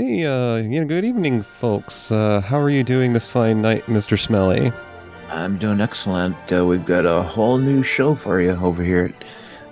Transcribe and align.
Hey, 0.00 0.24
uh, 0.24 0.56
you 0.56 0.80
know, 0.80 0.86
good 0.86 1.04
evening, 1.04 1.42
folks. 1.42 2.10
Uh, 2.10 2.40
how 2.40 2.58
are 2.58 2.70
you 2.70 2.82
doing 2.82 3.12
this 3.12 3.28
fine 3.28 3.60
night, 3.60 3.84
Mr. 3.84 4.18
Smelly? 4.18 4.72
I'm 5.28 5.58
doing 5.58 5.78
excellent. 5.78 6.50
Uh, 6.50 6.64
we've 6.64 6.86
got 6.86 7.04
a 7.04 7.22
whole 7.22 7.58
new 7.58 7.82
show 7.82 8.14
for 8.14 8.40
you 8.40 8.52
over 8.52 8.82
here 8.82 9.12
at 9.14 9.24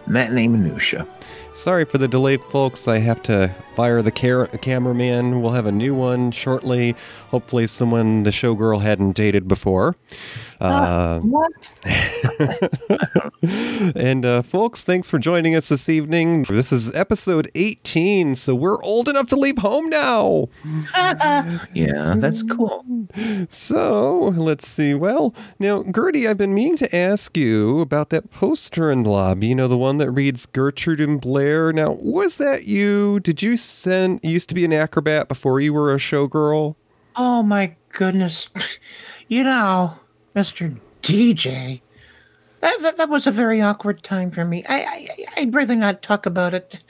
Matinee 0.06 0.48
Minutia. 0.48 1.08
Sorry 1.54 1.86
for 1.86 1.96
the 1.96 2.06
delay, 2.06 2.36
folks. 2.36 2.86
I 2.88 2.98
have 2.98 3.22
to 3.22 3.54
fire 3.74 4.02
the 4.02 4.10
car- 4.10 4.48
cameraman. 4.48 5.40
We'll 5.40 5.52
have 5.52 5.64
a 5.64 5.72
new 5.72 5.94
one 5.94 6.30
shortly. 6.30 6.94
Hopefully, 7.30 7.66
someone 7.66 8.24
the 8.24 8.30
showgirl 8.30 8.82
hadn't 8.82 9.12
dated 9.12 9.48
before. 9.48 9.96
Uh, 10.60 11.20
what? 11.20 11.70
and 13.94 14.26
uh, 14.26 14.42
folks, 14.42 14.82
thanks 14.82 15.08
for 15.08 15.18
joining 15.18 15.54
us 15.54 15.68
this 15.68 15.88
evening. 15.88 16.42
This 16.44 16.72
is 16.72 16.94
episode 16.96 17.48
18, 17.54 18.34
so 18.34 18.54
we're 18.54 18.82
old 18.82 19.08
enough 19.08 19.28
to 19.28 19.36
leave 19.36 19.58
home 19.58 19.88
now. 19.88 20.48
Yeah, 21.74 22.14
that's 22.16 22.42
cool. 22.42 22.84
So 23.50 24.34
let's 24.36 24.66
see. 24.66 24.94
Well, 24.94 25.34
now, 25.58 25.84
Gertie, 25.84 26.26
I've 26.26 26.38
been 26.38 26.54
meaning 26.54 26.76
to 26.76 26.96
ask 26.96 27.36
you 27.36 27.80
about 27.80 28.10
that 28.10 28.30
poster 28.30 28.90
in 28.90 29.04
the 29.04 29.10
lobby. 29.10 29.48
You 29.48 29.54
know, 29.54 29.68
the 29.68 29.78
one 29.78 29.98
that 29.98 30.10
reads 30.10 30.46
Gertrude 30.46 31.00
and 31.00 31.20
Blair. 31.20 31.72
Now, 31.72 31.92
was 31.92 32.36
that 32.36 32.64
you? 32.64 33.20
Did 33.20 33.42
you 33.42 33.56
send? 33.56 34.20
You 34.22 34.30
used 34.30 34.48
to 34.48 34.54
be 34.54 34.64
an 34.64 34.72
acrobat 34.72 35.28
before 35.28 35.60
you 35.60 35.72
were 35.72 35.94
a 35.94 35.98
showgirl. 35.98 36.74
Oh 37.16 37.42
my 37.42 37.76
goodness. 37.90 38.48
You 39.28 39.44
know, 39.44 39.94
Mr. 40.38 40.78
DJ, 41.02 41.80
that, 42.60 42.80
that, 42.82 42.96
that 42.96 43.08
was 43.08 43.26
a 43.26 43.32
very 43.32 43.60
awkward 43.60 44.04
time 44.04 44.30
for 44.30 44.44
me. 44.44 44.64
I, 44.68 44.82
I, 44.84 45.08
I'd 45.36 45.52
rather 45.52 45.74
not 45.74 46.00
talk 46.00 46.26
about 46.26 46.54
it. 46.54 46.80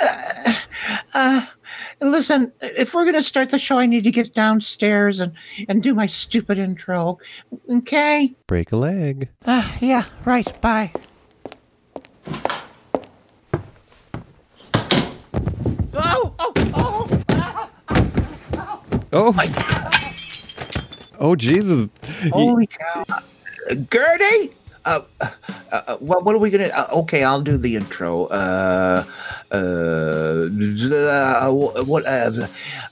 Uh, 0.00 0.54
uh, 1.12 1.46
listen, 2.00 2.52
if 2.60 2.94
we're 2.94 3.02
going 3.02 3.16
to 3.16 3.22
start 3.22 3.50
the 3.50 3.58
show, 3.58 3.80
I 3.80 3.86
need 3.86 4.04
to 4.04 4.12
get 4.12 4.34
downstairs 4.34 5.20
and, 5.20 5.32
and 5.68 5.82
do 5.82 5.94
my 5.94 6.06
stupid 6.06 6.58
intro. 6.60 7.18
Okay? 7.68 8.36
Break 8.46 8.70
a 8.70 8.76
leg. 8.76 9.28
Uh, 9.44 9.68
yeah, 9.80 10.04
right. 10.24 10.60
Bye. 10.60 10.92
Oh, 15.92 16.34
oh, 16.38 16.52
oh. 16.72 17.22
Oh 19.14 19.30
my! 19.32 19.46
Oh 21.22 21.36
Jesus! 21.36 21.88
Holy 22.32 22.66
cow. 22.66 23.04
Gertie? 23.92 24.50
Uh, 24.84 25.02
uh, 25.20 25.28
uh, 25.70 25.96
what, 25.98 26.24
what 26.24 26.34
are 26.34 26.38
we 26.38 26.50
gonna? 26.50 26.64
Uh, 26.64 26.88
okay, 26.94 27.22
I'll 27.22 27.40
do 27.40 27.56
the 27.56 27.76
intro. 27.76 28.26
Uh, 28.26 29.04
what? 31.84 32.04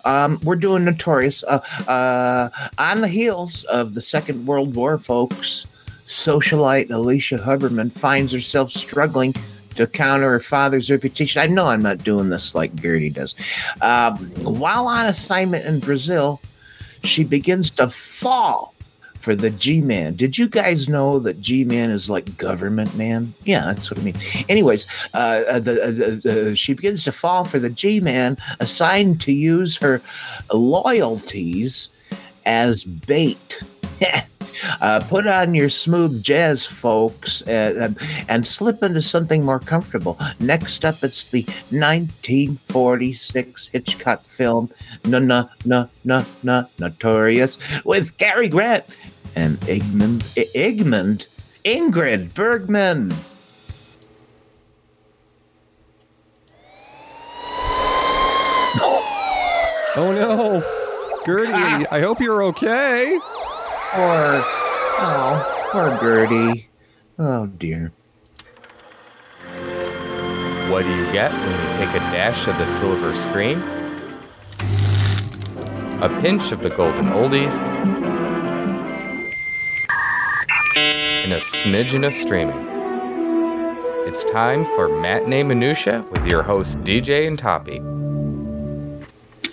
Um, 0.04 0.40
we're 0.44 0.54
doing 0.54 0.84
Notorious. 0.84 1.42
Uh, 1.42 1.58
uh, 1.88 2.50
on 2.78 3.00
the 3.00 3.08
heels 3.08 3.64
of 3.64 3.94
the 3.94 4.00
Second 4.00 4.46
World 4.46 4.76
War, 4.76 4.96
folks, 4.96 5.66
socialite 6.06 6.88
Alicia 6.92 7.38
Huberman 7.38 7.90
finds 7.90 8.32
herself 8.32 8.70
struggling 8.70 9.34
to 9.74 9.88
counter 9.88 10.30
her 10.30 10.38
father's 10.38 10.88
reputation. 10.88 11.42
I 11.42 11.46
know 11.48 11.66
I'm 11.66 11.82
not 11.82 11.98
doing 11.98 12.28
this 12.28 12.54
like 12.54 12.76
Gertie 12.76 13.10
does. 13.10 13.34
Um, 13.82 14.16
while 14.44 14.86
on 14.86 15.06
assignment 15.06 15.64
in 15.64 15.80
Brazil, 15.80 16.40
she 17.02 17.24
begins 17.24 17.70
to 17.72 17.88
fall 17.88 18.74
for 19.20 19.34
the 19.34 19.50
G 19.50 19.82
Man. 19.82 20.16
Did 20.16 20.38
you 20.38 20.48
guys 20.48 20.88
know 20.88 21.18
that 21.20 21.40
G 21.40 21.64
Man 21.64 21.90
is 21.90 22.08
like 22.08 22.36
government 22.38 22.96
man? 22.96 23.34
Yeah, 23.44 23.66
that's 23.66 23.90
what 23.90 24.00
I 24.00 24.02
mean. 24.02 24.16
Anyways, 24.48 24.86
uh, 25.14 25.42
uh, 25.48 25.58
the, 25.60 25.82
uh, 25.82 25.90
the, 25.90 26.50
uh, 26.50 26.54
she 26.54 26.72
begins 26.72 27.04
to 27.04 27.12
fall 27.12 27.44
for 27.44 27.58
the 27.58 27.70
G 27.70 28.00
Man, 28.00 28.38
assigned 28.60 29.20
to 29.22 29.32
use 29.32 29.76
her 29.76 30.00
loyalties 30.52 31.90
as 32.46 32.84
bait. 32.84 33.62
Uh, 34.80 35.00
put 35.08 35.26
on 35.26 35.54
your 35.54 35.68
smooth 35.70 36.22
jazz, 36.22 36.66
folks, 36.66 37.42
uh, 37.48 37.88
um, 37.88 37.96
and 38.28 38.46
slip 38.46 38.82
into 38.82 39.02
something 39.02 39.44
more 39.44 39.60
comfortable. 39.60 40.18
Next 40.38 40.84
up, 40.84 41.02
it's 41.02 41.30
the 41.30 41.42
1946 41.70 43.68
Hitchcock 43.68 44.24
film 44.24 44.70
"No 45.04 45.18
No 45.18 45.48
No 45.64 45.88
No 46.04 46.24
No 46.42 46.66
Notorious" 46.78 47.58
with 47.84 48.16
Cary 48.18 48.48
Grant 48.48 48.84
and 49.36 49.58
Egmont 49.68 50.24
Egmont 50.54 51.28
Ingrid 51.64 52.34
Bergman. 52.34 53.12
Oh 59.96 60.12
no, 60.12 60.62
Gertie! 61.26 61.86
I 61.90 62.00
hope 62.00 62.20
you're 62.20 62.44
okay. 62.44 63.18
Poor, 63.92 64.42
oh, 65.02 65.68
poor 65.72 65.98
Gertie. 66.00 66.68
Oh 67.18 67.46
dear. 67.46 67.92
What 70.70 70.84
do 70.84 70.94
you 70.94 71.04
get 71.12 71.32
when 71.32 71.50
you 71.50 71.76
take 71.76 71.96
a 71.96 71.98
dash 72.12 72.46
of 72.46 72.56
the 72.56 72.66
silver 72.78 73.16
screen? 73.16 73.58
A 76.00 76.20
pinch 76.20 76.52
of 76.52 76.62
the 76.62 76.70
golden 76.70 77.06
oldies, 77.06 77.58
and 80.76 81.32
a 81.32 81.40
smidgen 81.40 82.06
of 82.06 82.14
streaming. 82.14 82.68
It's 84.06 84.22
time 84.22 84.66
for 84.76 84.88
Matinee 84.88 85.42
Minutia 85.42 86.04
with 86.12 86.26
your 86.26 86.44
hosts 86.44 86.76
DJ 86.76 87.26
and 87.26 87.36
Toppy. 87.36 87.80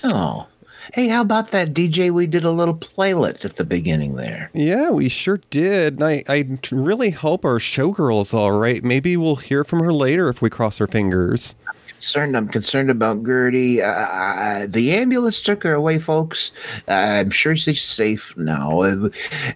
Oh. 0.04 0.48
Hey, 0.94 1.08
how 1.10 1.22
about 1.22 1.52
that 1.52 1.74
DJ? 1.74 2.12
We 2.12 2.28
did 2.28 2.44
a 2.44 2.52
little 2.52 2.74
playlet 2.74 3.44
at 3.44 3.58
the 3.58 3.66
beginning 3.66 4.16
there. 4.16 4.50
Yeah, 4.54 4.90
we 4.90 5.10
sure 5.10 5.42
did. 5.50 5.96
And 5.96 6.04
I, 6.04 6.24
I 6.28 6.60
really 6.72 7.10
hope 7.10 7.44
our 7.44 7.60
showgirl 7.60 8.22
is 8.22 8.34
all 8.34 8.54
right. 8.54 8.84
Maybe 8.84 9.18
we'll 9.18 9.36
hear 9.36 9.64
from 9.64 9.80
her 9.80 9.92
later 9.92 10.30
if 10.30 10.42
we 10.42 10.50
cross 10.50 10.80
our 10.80 10.88
fingers. 10.88 11.56
Concerned, 11.88 12.38
I'm 12.38 12.48
concerned 12.48 12.90
about 12.92 13.24
Gertie. 13.26 13.82
Uh, 13.82 14.68
the 14.70 14.94
ambulance 14.94 15.42
took 15.42 15.64
her 15.64 15.74
away, 15.74 16.00
folks. 16.00 16.52
Uh, 16.88 16.92
I'm 16.92 17.32
sure 17.32 17.56
she's 17.56 17.82
safe 17.82 18.36
now. 18.38 18.82
Uh, 18.82 19.10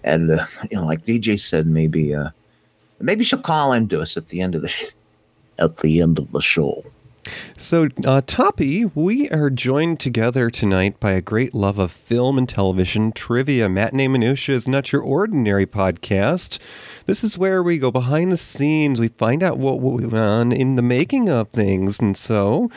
And 0.04 0.32
uh, 0.32 0.46
you 0.70 0.76
know, 0.76 0.84
like 0.84 1.04
DJ 1.04 1.40
said, 1.40 1.66
maybe 1.66 2.14
uh, 2.14 2.30
maybe 3.00 3.24
she'll 3.24 3.38
call 3.38 3.72
into 3.72 4.00
us 4.00 4.16
at 4.16 4.28
the 4.28 4.40
end 4.40 4.54
of 4.54 4.62
the 4.62 4.92
at 5.58 5.78
the 5.78 6.00
end 6.02 6.18
of 6.18 6.30
the 6.32 6.42
show. 6.42 6.84
So, 7.56 7.88
uh, 8.04 8.22
Toppy, 8.26 8.84
we 8.84 9.28
are 9.30 9.50
joined 9.50 10.00
together 10.00 10.50
tonight 10.50 10.98
by 10.98 11.12
a 11.12 11.22
great 11.22 11.54
love 11.54 11.78
of 11.78 11.92
film 11.92 12.36
and 12.36 12.48
television. 12.48 13.12
Trivia 13.12 13.68
Matinee 13.68 14.08
Minutia 14.08 14.56
is 14.56 14.68
not 14.68 14.92
your 14.92 15.02
ordinary 15.02 15.66
podcast. 15.66 16.58
This 17.06 17.22
is 17.22 17.38
where 17.38 17.62
we 17.62 17.78
go 17.78 17.90
behind 17.90 18.32
the 18.32 18.36
scenes. 18.36 18.98
We 18.98 19.08
find 19.08 19.42
out 19.42 19.58
what 19.58 19.80
went 19.80 20.12
on 20.14 20.52
in 20.52 20.76
the 20.76 20.82
making 20.82 21.28
of 21.28 21.50
things. 21.50 22.00
And 22.00 22.16
so, 22.16 22.70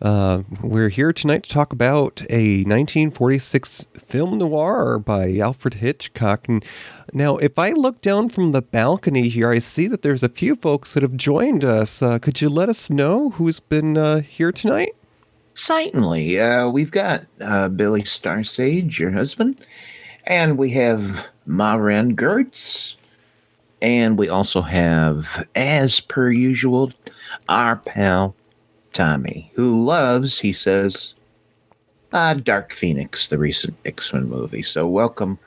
uh, 0.00 0.42
we're 0.62 0.88
here 0.88 1.12
tonight 1.12 1.44
to 1.44 1.50
talk 1.50 1.72
about 1.72 2.22
a 2.28 2.64
1946 2.64 3.86
film 3.98 4.38
noir 4.38 4.98
by 4.98 5.36
Alfred 5.36 5.74
Hitchcock. 5.74 6.48
And 6.48 6.64
now, 7.12 7.36
if 7.36 7.58
I 7.58 7.70
look 7.70 8.00
down 8.00 8.30
from 8.30 8.52
the 8.52 8.62
balcony 8.62 9.28
here, 9.28 9.50
I 9.50 9.58
see 9.58 9.86
that 9.88 10.00
there's 10.00 10.22
a 10.22 10.30
few 10.30 10.56
folks 10.56 10.94
that 10.94 11.02
have 11.02 11.16
joined 11.16 11.62
us. 11.62 12.00
Uh, 12.00 12.18
could 12.18 12.40
you 12.40 12.48
let 12.48 12.70
us 12.70 12.88
know 12.88 13.30
who's 13.30 13.60
been 13.60 13.98
uh, 13.98 14.20
here 14.20 14.50
tonight? 14.50 14.94
Certainly. 15.52 16.40
Uh, 16.40 16.70
we've 16.70 16.90
got 16.90 17.26
uh, 17.42 17.68
Billy 17.68 18.02
Starsage, 18.02 18.98
your 18.98 19.10
husband, 19.10 19.60
and 20.24 20.56
we 20.56 20.70
have 20.70 21.28
Maren 21.44 22.16
Gertz, 22.16 22.96
and 23.82 24.16
we 24.16 24.30
also 24.30 24.62
have, 24.62 25.46
as 25.54 26.00
per 26.00 26.30
usual, 26.30 26.92
our 27.50 27.76
pal 27.76 28.34
Tommy, 28.94 29.50
who 29.54 29.84
loves, 29.84 30.38
he 30.38 30.54
says, 30.54 31.12
uh, 32.14 32.34
Dark 32.34 32.72
Phoenix, 32.72 33.28
the 33.28 33.38
recent 33.38 33.76
X 33.84 34.14
Men 34.14 34.30
movie. 34.30 34.62
So, 34.62 34.86
welcome 34.86 35.38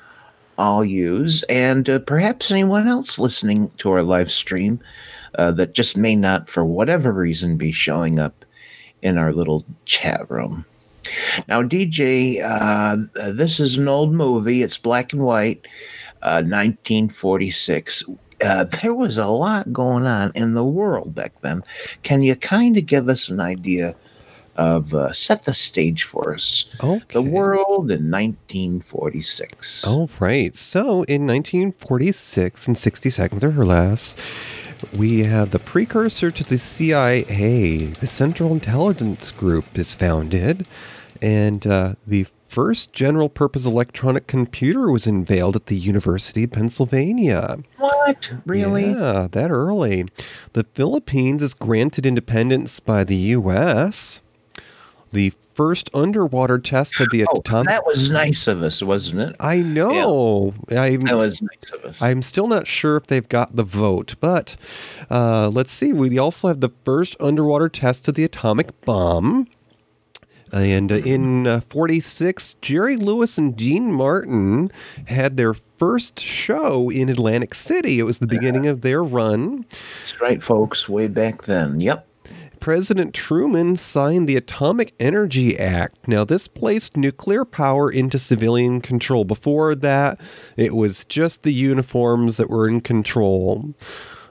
all 0.57 0.83
use, 0.83 1.43
and 1.43 1.89
uh, 1.89 1.99
perhaps 1.99 2.51
anyone 2.51 2.87
else 2.87 3.19
listening 3.19 3.69
to 3.77 3.91
our 3.91 4.03
live 4.03 4.31
stream 4.31 4.79
uh, 5.37 5.51
that 5.51 5.73
just 5.73 5.97
may 5.97 6.15
not, 6.15 6.49
for 6.49 6.63
whatever 6.63 7.11
reason, 7.11 7.57
be 7.57 7.71
showing 7.71 8.19
up 8.19 8.45
in 9.01 9.17
our 9.17 9.33
little 9.33 9.65
chat 9.85 10.29
room. 10.29 10.65
Now, 11.47 11.61
DJ, 11.61 12.41
uh, 12.41 12.97
uh, 13.21 13.31
this 13.31 13.59
is 13.59 13.77
an 13.77 13.87
old 13.87 14.11
movie. 14.11 14.63
It's 14.63 14.77
black 14.77 15.13
and 15.13 15.23
white, 15.23 15.67
uh, 16.21 16.41
1946. 16.41 18.03
Uh, 18.43 18.63
there 18.65 18.93
was 18.93 19.17
a 19.17 19.27
lot 19.27 19.71
going 19.71 20.05
on 20.05 20.31
in 20.35 20.55
the 20.55 20.65
world 20.65 21.13
back 21.15 21.39
then. 21.41 21.63
Can 22.03 22.23
you 22.23 22.35
kind 22.35 22.75
of 22.77 22.85
give 22.85 23.07
us 23.07 23.29
an 23.29 23.39
idea 23.39 23.95
of 24.55 24.93
uh, 24.93 25.11
set 25.11 25.43
the 25.43 25.53
stage 25.53 26.03
for 26.03 26.33
us? 26.33 26.65
Okay. 26.83 27.13
The 27.13 27.21
world 27.21 27.91
in 27.91 28.11
1946. 28.11 29.85
All 29.85 30.09
right. 30.19 30.55
So 30.55 31.03
in 31.03 31.27
1946, 31.27 32.67
in 32.67 32.75
60 32.75 33.09
seconds 33.09 33.43
or 33.43 33.51
less, 33.65 34.15
we 34.97 35.23
have 35.23 35.51
the 35.51 35.59
precursor 35.59 36.31
to 36.31 36.43
the 36.43 36.57
CIA. 36.57 37.85
The 37.85 38.07
Central 38.07 38.51
Intelligence 38.51 39.31
Group 39.31 39.77
is 39.77 39.93
founded. 39.93 40.67
And 41.21 41.65
uh, 41.65 41.95
the 42.05 42.27
first 42.47 42.93
general 42.93 43.27
purpose 43.27 43.65
electronic 43.65 44.27
computer 44.27 44.91
was 44.91 45.05
unveiled 45.07 45.55
at 45.55 45.65
the 45.65 45.75
University 45.75 46.45
of 46.45 46.51
Pennsylvania. 46.51 47.59
What? 47.77 48.33
Really? 48.45 48.91
Yeah, 48.91 49.27
that 49.31 49.51
early. 49.51 50.05
The 50.53 50.65
Philippines 50.73 51.41
is 51.41 51.53
granted 51.53 52.05
independence 52.05 52.79
by 52.79 53.03
the 53.03 53.15
U.S. 53.15 54.21
The 55.11 55.31
first 55.53 55.89
underwater 55.93 56.57
test 56.59 56.99
of 56.99 57.09
the 57.11 57.25
Oh, 57.29 57.39
atomic. 57.39 57.67
that 57.69 57.85
was 57.85 58.09
nice 58.09 58.47
of 58.47 58.61
us, 58.61 58.83
wasn't 58.83 59.21
it? 59.21 59.35
I 59.39 59.57
know. 59.57 60.53
I'm, 60.69 60.99
That 61.01 61.15
was 61.15 61.41
nice 61.41 61.71
of 61.73 61.85
us. 61.85 62.01
I'm 62.01 62.21
still 62.21 62.47
not 62.47 62.67
sure 62.67 62.97
if 62.97 63.07
they've 63.07 63.27
got 63.29 63.55
the 63.55 63.63
vote, 63.63 64.15
but 64.19 64.57
uh, 65.09 65.49
let's 65.49 65.71
see. 65.71 65.93
We 65.93 66.17
also 66.17 66.49
have 66.49 66.59
the 66.59 66.71
first 66.83 67.15
underwater 67.21 67.69
test 67.69 68.07
of 68.09 68.15
the 68.15 68.25
atomic 68.25 68.81
bomb. 68.81 69.47
And 70.51 70.91
uh, 70.91 70.95
in 70.97 71.47
uh, 71.47 71.61
46, 71.69 72.55
Jerry 72.61 72.97
Lewis 72.97 73.37
and 73.37 73.55
Dean 73.55 73.91
Martin 73.91 74.71
had 75.07 75.37
their 75.37 75.53
first 75.53 76.19
show 76.19 76.89
in 76.89 77.09
Atlantic 77.09 77.53
City. 77.55 77.99
It 77.99 78.03
was 78.03 78.19
the 78.19 78.27
beginning 78.27 78.65
of 78.67 78.81
their 78.81 79.03
run. 79.03 79.65
That's 79.99 80.19
right, 80.21 80.41
folks. 80.43 80.87
Way 80.89 81.07
back 81.07 81.43
then. 81.43 81.79
Yep. 81.81 82.07
President 82.65 83.13
Truman 83.13 83.75
signed 83.75 84.27
the 84.27 84.35
Atomic 84.35 84.95
Energy 84.99 85.55
Act. 85.55 86.07
Now, 86.07 86.25
this 86.25 86.47
placed 86.47 86.97
nuclear 86.97 87.45
power 87.45 87.91
into 87.91 88.17
civilian 88.17 88.81
control. 88.81 89.23
Before 89.23 89.75
that, 89.75 90.19
it 90.57 90.73
was 90.73 91.05
just 91.05 91.43
the 91.43 91.53
uniforms 91.53 92.37
that 92.37 92.49
were 92.49 92.67
in 92.67 92.81
control. 92.81 93.75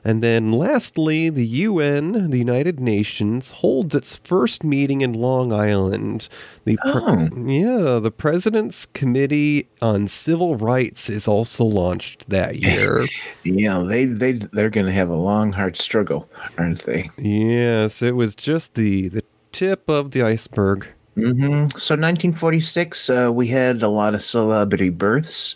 And 0.07 0.23
then, 0.23 0.53
lastly, 0.53 1.31
the 1.31 1.47
UN, 1.47 2.29
the 2.31 2.37
United 2.37 2.79
Nations, 2.79 3.53
holds 3.53 3.95
its 3.95 4.17
first 4.19 4.63
meeting 4.63 5.01
in 5.01 5.15
Long 5.15 5.51
Island. 5.53 6.29
The 6.67 6.77
pre- 6.77 6.93
Oh. 6.95 7.29
yeah, 7.47 7.99
the 8.01 8.11
President's 8.11 8.85
Committee 8.85 9.69
on 9.81 10.07
Civil 10.09 10.57
Rights 10.57 11.09
is 11.09 11.27
also 11.27 11.65
launched 11.65 12.29
that 12.29 12.57
year. 12.61 13.07
Yeah, 13.45 13.79
they 13.79 14.05
they 14.05 14.33
they're 14.33 14.69
going 14.71 14.87
to 14.87 14.93
have 14.93 15.09
a 15.09 15.17
long, 15.17 15.53
hard 15.53 15.79
struggle, 15.79 16.29
aren't 16.59 16.81
they? 16.85 17.09
yes, 17.19 18.03
it 18.03 18.15
was 18.15 18.35
just 18.35 18.75
the 18.75 19.09
the 19.09 19.25
tip 19.53 19.89
of 19.89 20.11
the 20.11 20.23
iceberg. 20.23 20.87
Hmm 21.15 21.67
So, 21.77 21.95
1946, 21.95 23.09
uh, 23.09 23.31
we 23.33 23.47
had 23.47 23.83
a 23.83 23.89
lot 23.89 24.15
of 24.15 24.23
celebrity 24.23 24.91
births. 24.91 25.55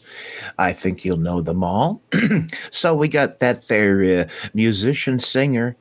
I 0.58 0.72
think 0.72 1.04
you'll 1.04 1.16
know 1.16 1.40
them 1.40 1.64
all. 1.64 2.00
so, 2.70 2.94
we 2.94 3.08
got 3.08 3.40
that 3.40 3.66
there 3.66 4.20
uh, 4.20 4.48
musician, 4.54 5.18
singer, 5.18 5.76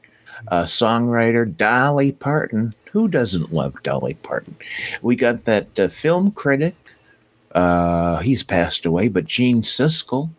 uh, 0.49 0.63
songwriter, 0.63 1.45
Dolly 1.55 2.11
Parton. 2.11 2.73
Who 2.91 3.07
doesn't 3.07 3.53
love 3.53 3.81
Dolly 3.83 4.15
Parton? 4.23 4.57
We 5.03 5.15
got 5.15 5.45
that 5.45 5.77
uh, 5.79 5.87
film 5.89 6.31
critic. 6.31 6.75
Uh, 7.53 8.17
he's 8.19 8.43
passed 8.43 8.85
away, 8.85 9.09
but 9.09 9.25
Gene 9.25 9.61
Siskel 9.63 10.29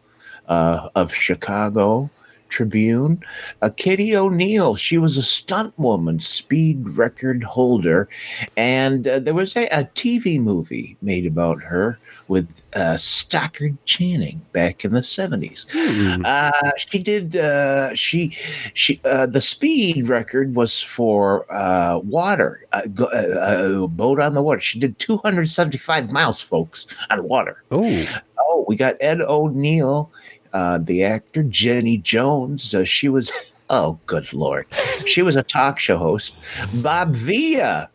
uh, 0.49 0.89
of 0.95 1.15
Chicago 1.15 2.11
Tribune. 2.49 3.23
Uh, 3.63 3.71
Kitty 3.71 4.17
O'Neil, 4.17 4.77
she 4.77 4.99
was 4.99 5.17
a 5.17 5.23
stunt 5.23 5.77
woman, 5.79 6.21
speed 6.21 6.89
record 6.97 7.43
holder, 7.43 8.09
and 8.57 9.07
uh, 9.07 9.19
there 9.19 9.35
was 9.35 9.57
a, 9.57 9.67
a 9.67 9.85
TV 9.95 10.41
movie 10.41 10.97
made 11.03 11.27
about 11.27 11.63
her 11.63 11.99
with 12.29 12.63
uh, 12.75 12.97
Stockard 12.97 13.77
Channing 13.87 14.41
back 14.53 14.85
in 14.85 14.93
the 14.93 15.03
seventies. 15.03 15.67
Hmm. 15.73 16.23
Uh, 16.25 16.51
she 16.77 16.99
did. 16.99 17.37
Uh, 17.37 17.95
she 17.95 18.37
she 18.75 19.01
uh, 19.05 19.27
the 19.27 19.41
speed 19.41 20.09
record 20.09 20.55
was 20.55 20.81
for 20.81 21.51
uh, 21.53 21.99
water, 21.99 22.65
uh, 22.73 23.87
boat 23.89 24.21
on 24.21 24.35
the 24.35 24.43
water. 24.43 24.61
She 24.61 24.79
did 24.79 24.99
275 24.99 26.13
miles, 26.13 26.41
folks, 26.41 26.87
on 27.11 27.25
water. 27.25 27.63
Oh, 27.71 28.07
Oh, 28.41 28.65
we 28.67 28.77
got 28.77 28.97
Ed 29.01 29.21
O'Neill, 29.21 30.11
uh, 30.53 30.79
the 30.79 31.05
actor, 31.05 31.43
Jenny 31.43 31.99
Jones. 31.99 32.75
Uh, 32.75 32.85
she 32.85 33.09
was, 33.09 33.31
oh, 33.71 33.99
good 34.07 34.33
lord, 34.33 34.67
she 35.07 35.23
was 35.23 35.37
a 35.37 35.43
talk 35.43 35.79
show 35.79 35.99
host. 35.99 36.37
Bob 36.75 37.15
Villa. 37.15 37.91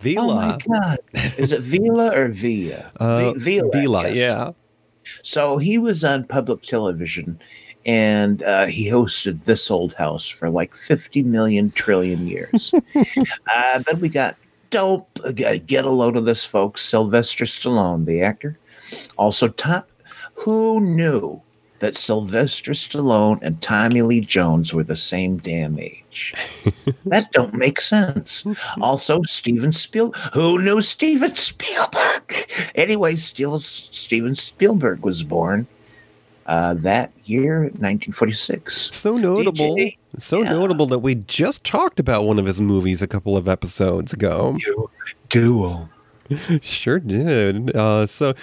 Vila. 0.00 0.22
Oh 0.22 0.36
my 0.36 0.58
God, 0.80 0.98
is 1.38 1.52
it 1.52 1.60
Villa 1.62 2.12
or 2.14 2.28
Villa? 2.28 2.90
Uh, 2.96 3.32
Vi- 3.36 3.62
Villa, 3.72 4.08
yes. 4.08 4.16
yeah. 4.16 4.50
So 5.22 5.56
he 5.56 5.78
was 5.78 6.04
on 6.04 6.24
public 6.24 6.62
television, 6.62 7.38
and 7.86 8.42
uh, 8.42 8.66
he 8.66 8.88
hosted 8.90 9.44
this 9.44 9.70
old 9.70 9.94
house 9.94 10.28
for 10.28 10.50
like 10.50 10.74
fifty 10.74 11.22
million 11.22 11.70
trillion 11.70 12.26
years. 12.28 12.74
uh, 13.54 13.78
then 13.78 14.00
we 14.00 14.10
got 14.10 14.36
dope. 14.68 15.18
uh, 15.24 15.32
Get 15.32 15.86
a 15.86 15.90
load 15.90 16.16
of 16.18 16.26
this, 16.26 16.44
folks. 16.44 16.82
Sylvester 16.82 17.46
Stallone, 17.46 18.04
the 18.04 18.20
actor, 18.20 18.58
also 19.16 19.48
top. 19.48 19.88
Who 20.34 20.80
knew 20.80 21.40
that 21.84 21.98
Sylvester 21.98 22.72
Stallone 22.72 23.38
and 23.42 23.60
Tommy 23.60 24.00
Lee 24.00 24.22
Jones 24.22 24.72
were 24.72 24.84
the 24.84 24.96
same 24.96 25.36
damn 25.36 25.78
age? 25.78 26.34
that 27.04 27.30
don't 27.32 27.52
make 27.52 27.78
sense. 27.78 28.42
Also, 28.80 29.20
Steven 29.24 29.70
Spielberg. 29.70 30.18
Who 30.32 30.62
knew 30.62 30.80
Steven 30.80 31.34
Spielberg? 31.34 32.34
Anyway, 32.74 33.16
still 33.16 33.60
Steven 33.60 34.34
Spielberg 34.34 35.04
was 35.04 35.22
born 35.22 35.66
uh, 36.46 36.72
that 36.72 37.12
year, 37.24 37.64
1946. 37.64 38.96
So 38.96 39.18
notable. 39.18 39.76
DJ, 39.76 39.98
so 40.18 40.42
yeah. 40.42 40.52
notable 40.52 40.86
that 40.86 41.00
we 41.00 41.16
just 41.16 41.64
talked 41.64 42.00
about 42.00 42.24
one 42.24 42.38
of 42.38 42.46
his 42.46 42.62
movies 42.62 43.02
a 43.02 43.06
couple 43.06 43.36
of 43.36 43.46
episodes 43.46 44.14
ago. 44.14 44.56
Duo. 45.28 45.90
Sure 46.62 46.98
did. 46.98 47.74
Uh, 47.76 48.06
so 48.06 48.34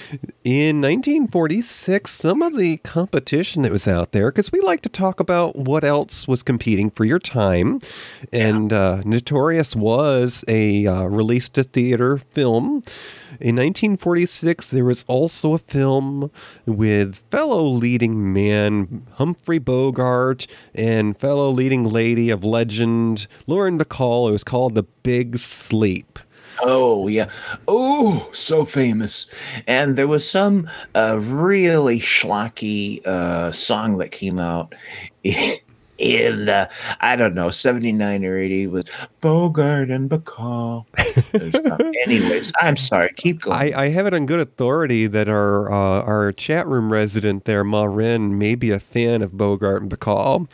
in 0.43 0.81
1946, 0.81 2.11
some 2.11 2.41
of 2.41 2.55
the 2.55 2.77
competition 2.77 3.63
that 3.63 3.71
was 3.71 3.87
out 3.87 4.11
there, 4.11 4.31
because 4.31 4.51
we 4.51 4.61
like 4.61 4.81
to 4.81 4.89
talk 4.89 5.19
about 5.19 5.55
what 5.55 5.83
else 5.83 6.27
was 6.27 6.43
competing 6.43 6.89
for 6.91 7.05
your 7.05 7.19
time. 7.19 7.79
And 8.31 8.71
uh, 8.71 9.01
Notorious 9.03 9.75
was 9.75 10.45
a 10.47 10.85
uh, 10.85 11.05
released 11.05 11.55
to 11.55 11.63
theater 11.63 12.17
film. 12.17 12.83
In 13.39 13.55
1946, 13.55 14.69
there 14.69 14.85
was 14.85 15.03
also 15.07 15.55
a 15.55 15.59
film 15.59 16.29
with 16.65 17.15
fellow 17.31 17.63
leading 17.63 18.31
man 18.31 19.07
Humphrey 19.13 19.57
Bogart 19.57 20.45
and 20.75 21.17
fellow 21.17 21.49
leading 21.49 21.83
lady 21.83 22.29
of 22.29 22.43
legend 22.43 23.25
Lauren 23.47 23.79
Bacall. 23.79 24.29
It 24.29 24.33
was 24.33 24.43
called 24.43 24.75
The 24.75 24.83
Big 24.83 25.39
Sleep. 25.39 26.19
Oh 26.63 27.07
yeah. 27.07 27.29
Oh, 27.67 28.29
so 28.33 28.65
famous. 28.65 29.25
And 29.67 29.95
there 29.95 30.07
was 30.07 30.27
some 30.29 30.69
uh, 30.93 31.17
really 31.19 31.99
schlocky 31.99 33.05
uh, 33.05 33.51
song 33.51 33.97
that 33.97 34.11
came 34.11 34.37
out 34.39 34.75
in 36.01 36.49
uh, 36.49 36.69
I 36.99 37.15
don't 37.15 37.33
know, 37.35 37.51
79 37.51 38.25
or 38.25 38.37
80 38.37 38.67
with 38.67 38.89
Bogart 39.21 39.89
and 39.89 40.09
Bacall. 40.09 40.85
Anyways, 42.05 42.51
I'm 42.59 42.75
sorry. 42.75 43.13
Keep 43.15 43.41
going. 43.41 43.73
I, 43.73 43.83
I 43.83 43.89
have 43.89 44.07
it 44.07 44.13
on 44.13 44.25
good 44.25 44.39
authority 44.39 45.07
that 45.07 45.29
our 45.29 45.71
uh, 45.71 46.01
our 46.01 46.31
chat 46.31 46.67
room 46.67 46.91
resident 46.91 47.45
there, 47.45 47.63
Marin, 47.63 48.37
may 48.37 48.55
be 48.55 48.71
a 48.71 48.79
fan 48.79 49.21
of 49.21 49.37
Bogart 49.37 49.83
and 49.83 49.91
Bacall. 49.91 50.47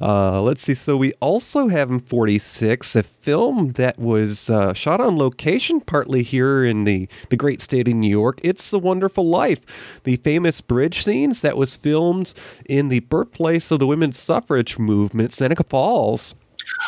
Uh, 0.00 0.42
let's 0.42 0.62
see. 0.62 0.74
So 0.74 0.96
we 0.96 1.12
also 1.20 1.68
have 1.68 1.90
in 1.90 2.00
46 2.00 2.94
a 2.96 3.02
film 3.02 3.72
that 3.72 3.98
was 3.98 4.50
uh, 4.50 4.72
shot 4.72 5.00
on 5.00 5.16
location 5.16 5.80
partly 5.80 6.22
here 6.22 6.64
in 6.64 6.84
the, 6.84 7.08
the 7.28 7.36
great 7.36 7.60
state 7.60 7.88
of 7.88 7.94
New 7.94 8.08
York. 8.08 8.40
It's 8.42 8.70
The 8.70 8.78
Wonderful 8.78 9.26
Life. 9.26 9.60
The 10.04 10.16
famous 10.16 10.60
bridge 10.60 11.04
scenes 11.04 11.40
that 11.42 11.56
was 11.56 11.76
filmed 11.76 12.32
in 12.66 12.88
the 12.88 13.00
birthplace 13.00 13.70
of 13.70 13.78
the 13.78 13.86
women's 13.86 14.18
suffrage 14.18 14.78
movement, 14.78 14.89
Seneca 15.30 15.64
Falls. 15.64 16.34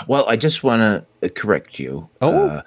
Well, 0.06 0.28
I 0.28 0.36
just 0.36 0.62
want 0.62 1.06
to 1.22 1.28
correct 1.30 1.78
you. 1.78 2.08
Oh. 2.20 2.48
Uh, 2.48 2.62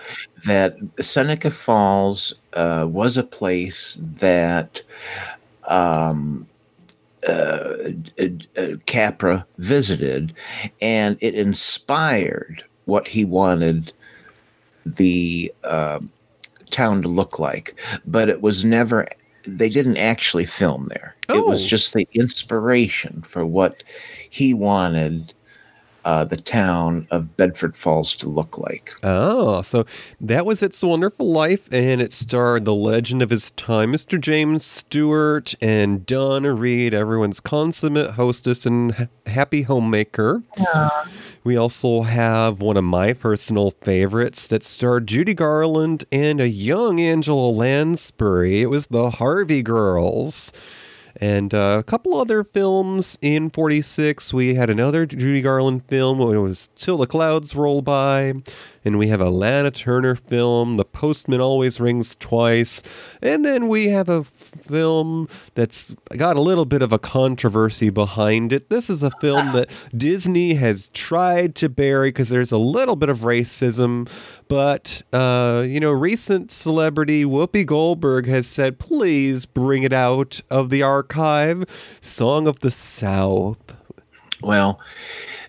that 0.45 0.77
Seneca 1.01 1.51
Falls 1.51 2.33
uh, 2.53 2.85
was 2.89 3.17
a 3.17 3.23
place 3.23 3.97
that 4.01 4.81
um, 5.67 6.47
uh, 7.27 7.73
uh, 8.19 8.27
uh, 8.57 8.67
Capra 8.85 9.45
visited, 9.57 10.33
and 10.81 11.17
it 11.21 11.35
inspired 11.35 12.63
what 12.85 13.07
he 13.07 13.25
wanted 13.25 13.91
the 14.85 15.51
um 15.63 16.11
town 16.69 17.01
to 17.01 17.07
look 17.07 17.39
like. 17.39 17.79
But 18.05 18.29
it 18.29 18.41
was 18.41 18.63
never. 18.63 19.07
They 19.47 19.69
didn't 19.69 19.97
actually 19.97 20.45
film 20.45 20.85
there. 20.89 21.15
It 21.29 21.45
was 21.45 21.63
Oh. 21.63 21.67
just 21.67 21.93
the 21.93 22.07
inspiration 22.13 23.21
for 23.21 23.45
what 23.45 23.83
he 24.29 24.53
wanted 24.53 25.33
uh, 26.03 26.23
the 26.23 26.37
town 26.37 27.07
of 27.09 27.35
Bedford 27.35 27.75
Falls 27.75 28.15
to 28.17 28.29
look 28.29 28.59
like. 28.59 28.91
Oh, 29.01 29.63
so 29.63 29.87
that 30.21 30.45
was 30.45 30.61
It's 30.61 30.83
a 30.83 30.87
Wonderful 30.87 31.31
Life, 31.31 31.67
and 31.71 31.99
it 31.99 32.13
starred 32.13 32.63
the 32.65 32.75
legend 32.75 33.23
of 33.23 33.31
his 33.31 33.49
time, 33.51 33.91
Mr. 33.91 34.21
James 34.21 34.63
Stewart, 34.63 35.55
and 35.61 36.05
Donna 36.05 36.53
Reed, 36.53 36.93
everyone's 36.93 37.39
consummate 37.39 38.11
hostess 38.11 38.67
and 38.67 38.93
ha- 38.93 39.07
happy 39.25 39.63
homemaker. 39.63 40.43
We 41.45 41.57
also 41.57 42.01
have 42.01 42.59
one 42.59 42.75
of 42.75 42.85
my 42.85 43.13
personal 43.13 43.69
favorites 43.69 44.47
that 44.47 44.63
starred 44.63 45.05
Judy 45.05 45.35
Garland 45.35 46.03
and 46.11 46.41
a 46.41 46.49
young 46.49 46.99
Angela 46.99 47.51
Lansbury. 47.51 48.63
It 48.63 48.71
was 48.71 48.87
the 48.87 49.11
Harvey 49.11 49.61
Girls. 49.61 50.51
And 51.17 51.53
uh, 51.53 51.77
a 51.79 51.83
couple 51.83 52.19
other 52.19 52.43
films 52.43 53.19
in 53.21 53.51
46. 53.51 54.33
We 54.33 54.55
had 54.55 54.71
another 54.71 55.05
Judy 55.05 55.43
Garland 55.43 55.85
film. 55.85 56.19
It 56.19 56.39
was 56.39 56.71
Till 56.75 56.97
the 56.97 57.05
Clouds 57.05 57.55
Roll 57.55 57.83
By. 57.83 58.33
And 58.85 58.99
we 58.99 59.07
have 59.07 59.19
a 59.19 59.31
Lana 59.31 59.71
Turner 59.71 60.15
film, 60.15 60.77
The 60.77 60.85
Postman 60.85 61.41
Always 61.41 61.79
Rings 61.79 62.15
Twice. 62.15 62.83
And 63.19 63.43
then 63.43 63.67
we 63.67 63.87
have 63.87 64.09
a 64.09 64.23
film 64.23 65.27
that's 65.55 65.95
got 66.15 66.37
a 66.37 66.41
little 66.41 66.65
bit 66.65 66.83
of 66.83 66.93
a 66.93 66.99
controversy 66.99 67.89
behind 67.89 68.53
it. 68.53 68.69
This 68.69 68.89
is 68.89 69.01
a 69.01 69.09
film 69.19 69.53
that 69.53 69.71
Disney 69.97 70.53
has 70.53 70.89
tried 70.89 71.55
to 71.55 71.67
bury 71.67 72.09
because 72.09 72.29
there's 72.29 72.51
a 72.51 72.59
little 72.59 72.95
bit 72.95 73.09
of 73.09 73.19
racism. 73.19 74.07
But, 74.47 75.01
uh, 75.11 75.65
you 75.67 75.79
know, 75.79 75.91
recent 75.91 76.51
celebrity 76.51 77.25
Whoopi 77.25 77.65
Goldberg 77.65 78.27
has 78.27 78.45
said, 78.45 78.77
please 78.77 79.47
bring 79.47 79.81
it 79.83 79.93
out 79.93 80.41
of 80.51 80.69
the 80.69 80.83
archive. 80.83 81.65
Song 82.01 82.47
of 82.47 82.59
the 82.59 82.69
South. 82.69 83.75
Well, 84.41 84.79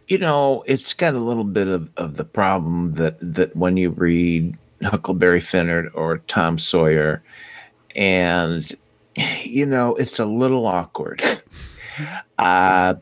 you 0.09 0.19
know, 0.19 0.63
it's 0.67 0.95
got 0.95 1.15
a 1.15 1.19
little 1.21 1.45
bit 1.45 1.69
of, 1.69 1.91
of 1.97 2.17
the 2.17 2.25
problem 2.25 2.95
that, 2.95 3.17
that 3.21 3.57
when 3.57 3.77
you 3.77 3.91
read 3.91 4.57
Huckleberry 4.83 5.41
Finn 5.41 5.91
or 5.95 6.19
Tom 6.29 6.59
Sawyer, 6.59 7.23
and, 7.95 8.75
you 9.43 9.67
know, 9.67 9.95
it's 9.97 10.19
a 10.19 10.25
little 10.27 10.67
awkward. 10.67 11.23
uh, 12.39 12.95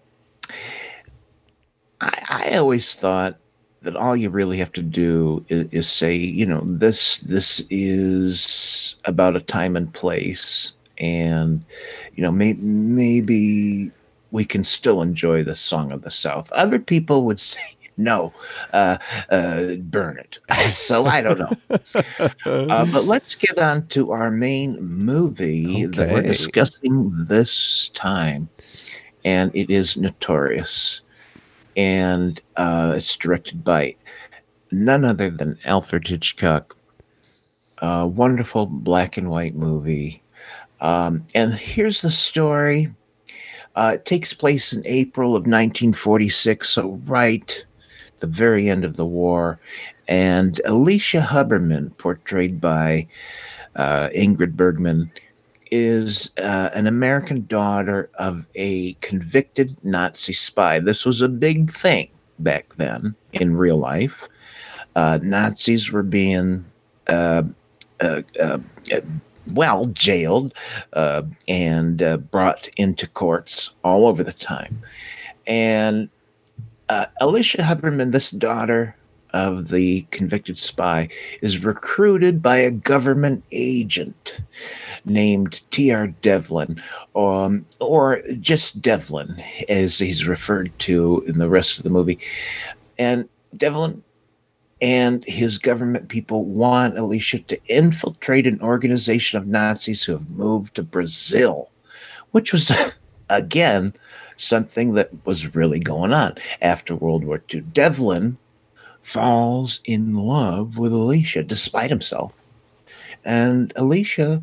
I, 2.00 2.22
I 2.28 2.56
always 2.56 2.94
thought 2.94 3.38
that 3.82 3.96
all 3.96 4.16
you 4.16 4.30
really 4.30 4.56
have 4.58 4.72
to 4.72 4.82
do 4.82 5.44
is, 5.48 5.66
is, 5.68 5.88
say, 5.88 6.14
you 6.14 6.46
know, 6.46 6.62
this 6.64 7.20
this 7.20 7.62
is 7.70 8.94
about 9.04 9.36
a 9.36 9.40
time 9.40 9.76
and 9.76 9.92
place, 9.92 10.72
and 10.98 11.62
you 12.14 12.22
know, 12.22 12.32
may, 12.32 12.54
maybe 12.54 13.90
we 14.34 14.44
can 14.44 14.64
still 14.64 15.00
enjoy 15.00 15.44
the 15.44 15.54
song 15.54 15.92
of 15.92 16.02
the 16.02 16.10
South. 16.10 16.50
Other 16.50 16.80
people 16.80 17.24
would 17.24 17.40
say, 17.52 17.60
no, 17.96 18.32
uh, 18.72 18.98
uh, 19.30 19.76
burn 19.76 20.18
it. 20.18 20.40
so 20.70 21.06
I 21.06 21.22
don't 21.22 21.38
know. 21.38 21.52
Uh, 22.44 22.84
but 22.92 23.04
let's 23.04 23.36
get 23.36 23.56
on 23.60 23.86
to 23.88 24.10
our 24.10 24.32
main 24.32 24.76
movie 24.82 25.86
okay. 25.86 25.96
that 25.96 26.12
we're 26.12 26.22
discussing 26.22 27.12
this 27.26 27.90
time, 27.90 28.48
and 29.24 29.54
it 29.54 29.70
is 29.70 29.96
Notorious 29.96 31.02
and 31.76 32.40
uh, 32.56 32.94
it's 32.96 33.16
directed 33.16 33.62
by 33.62 33.94
none 34.72 35.04
other 35.04 35.30
than 35.30 35.58
Alfred 35.64 36.08
Hitchcock. 36.08 36.76
A 37.78 38.06
wonderful 38.06 38.66
black 38.66 39.16
and 39.16 39.30
white 39.30 39.54
movie. 39.54 40.22
Um, 40.80 41.24
and 41.34 41.52
here's 41.52 42.02
the 42.02 42.10
story. 42.10 42.92
Uh, 43.76 43.92
it 43.94 44.04
takes 44.04 44.32
place 44.32 44.72
in 44.72 44.82
April 44.86 45.30
of 45.30 45.42
1946, 45.42 46.68
so 46.68 47.00
right 47.06 47.64
the 48.20 48.26
very 48.26 48.68
end 48.68 48.84
of 48.84 48.96
the 48.96 49.04
war. 49.04 49.58
And 50.08 50.60
Alicia 50.64 51.20
Huberman, 51.20 51.96
portrayed 51.98 52.60
by 52.60 53.06
uh, 53.76 54.08
Ingrid 54.16 54.54
Bergman, 54.54 55.10
is 55.70 56.30
uh, 56.38 56.70
an 56.74 56.86
American 56.86 57.46
daughter 57.46 58.10
of 58.18 58.46
a 58.54 58.94
convicted 58.94 59.76
Nazi 59.82 60.32
spy. 60.32 60.78
This 60.78 61.04
was 61.04 61.20
a 61.20 61.28
big 61.28 61.72
thing 61.72 62.10
back 62.38 62.74
then 62.76 63.14
in 63.32 63.56
real 63.56 63.78
life. 63.78 64.28
Uh, 64.94 65.18
Nazis 65.22 65.90
were 65.90 66.02
being, 66.02 66.64
uh, 67.08 67.42
uh, 68.00 68.22
uh 68.40 68.58
well, 69.52 69.86
jailed 69.86 70.54
uh, 70.92 71.22
and 71.48 72.28
brought 72.30 72.68
into 72.76 73.06
courts 73.08 73.70
all 73.82 74.06
over 74.06 74.22
the 74.22 74.32
time. 74.32 74.78
And 75.46 76.08
Alicia 77.20 77.58
Huberman, 77.58 78.12
this 78.12 78.30
daughter 78.30 78.96
of 79.34 79.68
the 79.68 80.02
convicted 80.12 80.56
spy 80.56 81.08
is 81.42 81.64
recruited 81.64 82.40
by 82.40 82.56
a 82.56 82.70
government 82.70 83.42
agent 83.50 84.40
named 85.04 85.60
T.R. 85.72 86.06
Devlin, 86.06 86.80
um, 87.16 87.66
or 87.80 88.22
just 88.40 88.80
Devlin, 88.80 89.42
as 89.68 89.98
he's 89.98 90.26
referred 90.26 90.72
to 90.78 91.24
in 91.26 91.38
the 91.38 91.48
rest 91.48 91.78
of 91.78 91.84
the 91.84 91.90
movie. 91.90 92.20
And 92.96 93.28
Devlin 93.56 94.03
and 94.84 95.24
his 95.24 95.56
government 95.56 96.10
people 96.10 96.44
want 96.44 96.98
Alicia 96.98 97.38
to 97.38 97.58
infiltrate 97.68 98.46
an 98.46 98.60
organization 98.60 99.38
of 99.38 99.46
Nazis 99.46 100.04
who 100.04 100.12
have 100.12 100.28
moved 100.28 100.74
to 100.74 100.82
Brazil, 100.82 101.70
which 102.32 102.52
was, 102.52 102.70
again, 103.30 103.94
something 104.36 104.92
that 104.92 105.08
was 105.24 105.54
really 105.54 105.80
going 105.80 106.12
on 106.12 106.34
after 106.60 106.94
World 106.94 107.24
War 107.24 107.42
II. 107.52 107.62
Devlin 107.62 108.36
falls 109.00 109.80
in 109.86 110.12
love 110.12 110.76
with 110.76 110.92
Alicia 110.92 111.44
despite 111.44 111.88
himself. 111.88 112.34
And 113.24 113.72
Alicia 113.76 114.42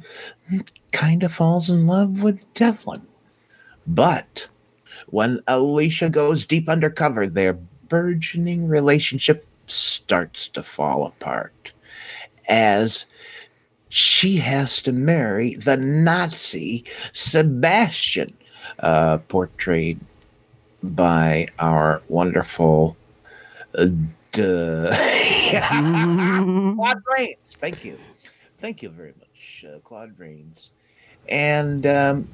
kind 0.92 1.22
of 1.22 1.32
falls 1.32 1.70
in 1.70 1.86
love 1.86 2.24
with 2.24 2.52
Devlin. 2.56 3.06
But 3.86 4.48
when 5.06 5.40
Alicia 5.46 6.10
goes 6.10 6.48
deep 6.48 6.68
undercover, 6.68 7.28
their 7.28 7.54
burgeoning 7.54 8.68
relationship 8.68 9.46
starts 9.72 10.48
to 10.50 10.64
fall 10.64 11.06
apart 11.06 11.74
as 12.48 13.06
she 13.90 14.38
has 14.38 14.82
to 14.82 14.92
marry 14.92 15.56
the 15.56 15.78
Nazi 15.78 16.86
Sebastian, 17.12 18.34
uh, 18.80 19.18
portrayed 19.28 20.00
by 20.82 21.48
our 21.60 22.02
wonderful 22.08 22.96
uh, 23.78 23.88
Claude 24.34 24.94
Rains. 27.18 27.38
Thank 27.50 27.84
you. 27.84 28.00
Thank 28.60 28.82
you 28.82 28.90
very 28.90 29.14
much, 29.20 29.66
uh, 29.68 29.80
Claude 29.80 30.18
Rains. 30.18 30.70
And 31.28 31.86
um, 31.86 32.30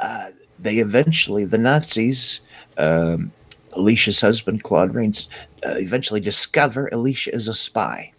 uh, 0.00 0.28
they 0.58 0.78
eventually, 0.78 1.44
the 1.44 1.58
Nazis, 1.58 2.40
um, 2.78 3.30
Alicia's 3.78 4.20
husband, 4.20 4.62
Claude 4.62 4.94
Rains, 4.94 5.28
uh, 5.64 5.74
eventually 5.76 6.20
discover 6.20 6.88
Alicia 6.88 7.34
is 7.34 7.48
a 7.48 7.54
spy. 7.54 8.12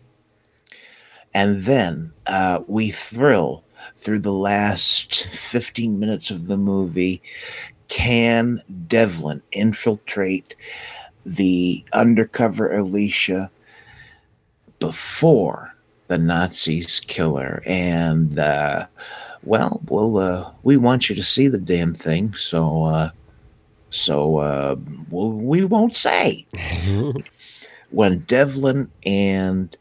And 1.34 1.64
then 1.64 2.12
uh, 2.26 2.62
we 2.68 2.90
thrill 2.90 3.64
through 3.98 4.20
the 4.20 4.34
last 4.34 5.28
15 5.28 6.00
minutes 6.00 6.32
of 6.32 6.48
the 6.48 6.58
movie. 6.58 7.22
Can 7.88 8.62
Devlin 8.88 9.42
infiltrate 9.52 10.56
the 11.26 11.84
undercover 11.94 12.76
Alicia 12.76 13.52
before 14.80 15.76
the 16.08 16.18
Nazis 16.18 17.00
kill 17.00 17.36
her. 17.38 17.62
And, 17.66 18.40
uh, 18.40 18.88
well, 19.44 19.82
well, 19.88 20.18
uh, 20.18 20.52
we 20.64 20.76
want 20.78 21.10
you 21.10 21.16
to 21.16 21.24
see 21.24 21.48
the 21.48 21.58
damn 21.58 21.94
thing. 21.94 22.34
So, 22.34 22.86
uh, 22.86 23.12
so, 23.90 24.38
uh, 24.38 24.76
well, 25.10 25.32
we 25.32 25.66
won't 25.66 25.96
say. 25.96 26.46
when 27.90 28.20
Devlin 28.20 28.92
and 29.06 29.76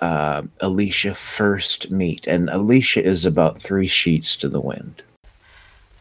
uh, 0.00 0.42
Alicia 0.60 1.14
first 1.14 1.90
meet, 1.90 2.26
and 2.26 2.50
Alicia 2.50 3.02
is 3.02 3.24
about 3.24 3.60
three 3.60 3.86
sheets 3.86 4.36
to 4.36 4.48
the 4.48 4.60
wind. 4.60 5.02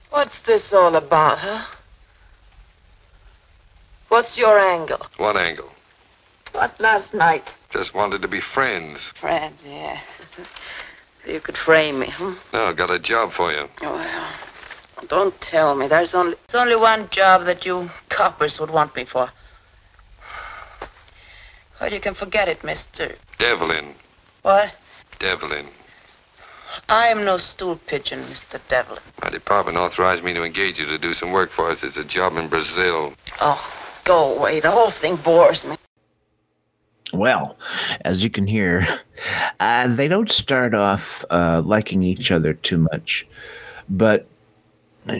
What's 0.10 0.42
this 0.42 0.74
all 0.74 0.96
about, 0.96 1.40
huh? 1.40 1.66
What's 4.10 4.38
your 4.38 4.60
angle? 4.60 5.06
What 5.18 5.38
angle? 5.38 5.72
What 6.52 6.78
last 6.82 7.14
night? 7.14 7.56
Just 7.70 7.94
wanted 7.94 8.22
to 8.22 8.28
be 8.28 8.42
friends. 8.42 9.00
Friends, 9.16 9.62
yeah. 9.66 10.00
so 10.36 10.44
you 11.32 11.40
could 11.40 11.56
frame 11.56 12.00
me, 12.00 12.08
huh? 12.08 12.36
No, 12.52 12.74
got 12.74 12.92
a 12.92 13.00
job 13.00 13.32
for 13.32 13.52
you. 13.52 13.70
Oh, 13.82 13.94
well. 13.94 14.28
Don't 15.08 15.40
tell 15.42 15.76
me. 15.76 15.88
There's 15.88 16.14
only, 16.16 16.36
there's 16.48 16.62
only 16.62 16.76
one 16.76 17.10
job 17.10 17.46
that 17.46 17.66
you 17.66 17.90
coppers 18.10 18.60
would 18.60 18.70
want 18.70 18.96
me 18.96 19.06
for. 19.06 19.30
Well, 21.80 21.92
you 21.92 22.00
can 22.00 22.14
forget 22.14 22.48
it, 22.48 22.64
mister. 22.64 23.16
Devlin. 23.38 23.96
What? 24.44 24.76
Devlin. 25.20 25.68
I 26.88 27.08
am 27.08 27.26
no 27.26 27.38
stool 27.38 27.76
pigeon, 27.88 28.24
Mr. 28.26 28.60
Devlin. 28.68 29.00
My 29.22 29.30
department 29.30 29.78
authorized 29.78 30.24
me 30.24 30.34
to 30.34 30.44
engage 30.44 30.80
you 30.80 30.86
to 30.86 30.98
do 30.98 31.14
some 31.14 31.32
work 31.32 31.52
for 31.52 31.70
us. 31.70 31.84
It's 31.84 31.98
a 31.98 32.04
job 32.04 32.38
in 32.38 32.48
Brazil. 32.48 33.14
Oh, 33.42 33.62
Go 34.04 34.36
away. 34.36 34.60
The 34.60 34.72
whole 34.72 34.90
thing 34.90 35.16
bores 35.18 35.66
me. 35.66 35.76
Well, 37.14 37.58
as 38.06 38.24
you 38.24 38.30
can 38.30 38.48
hear, 38.48 38.88
uh, 39.60 39.94
they 39.96 40.08
don't 40.08 40.32
start 40.32 40.74
off 40.74 41.26
uh, 41.30 41.62
liking 41.64 42.04
each 42.04 42.32
other 42.32 42.54
too 42.54 42.88
much, 42.92 43.28
but 43.90 44.28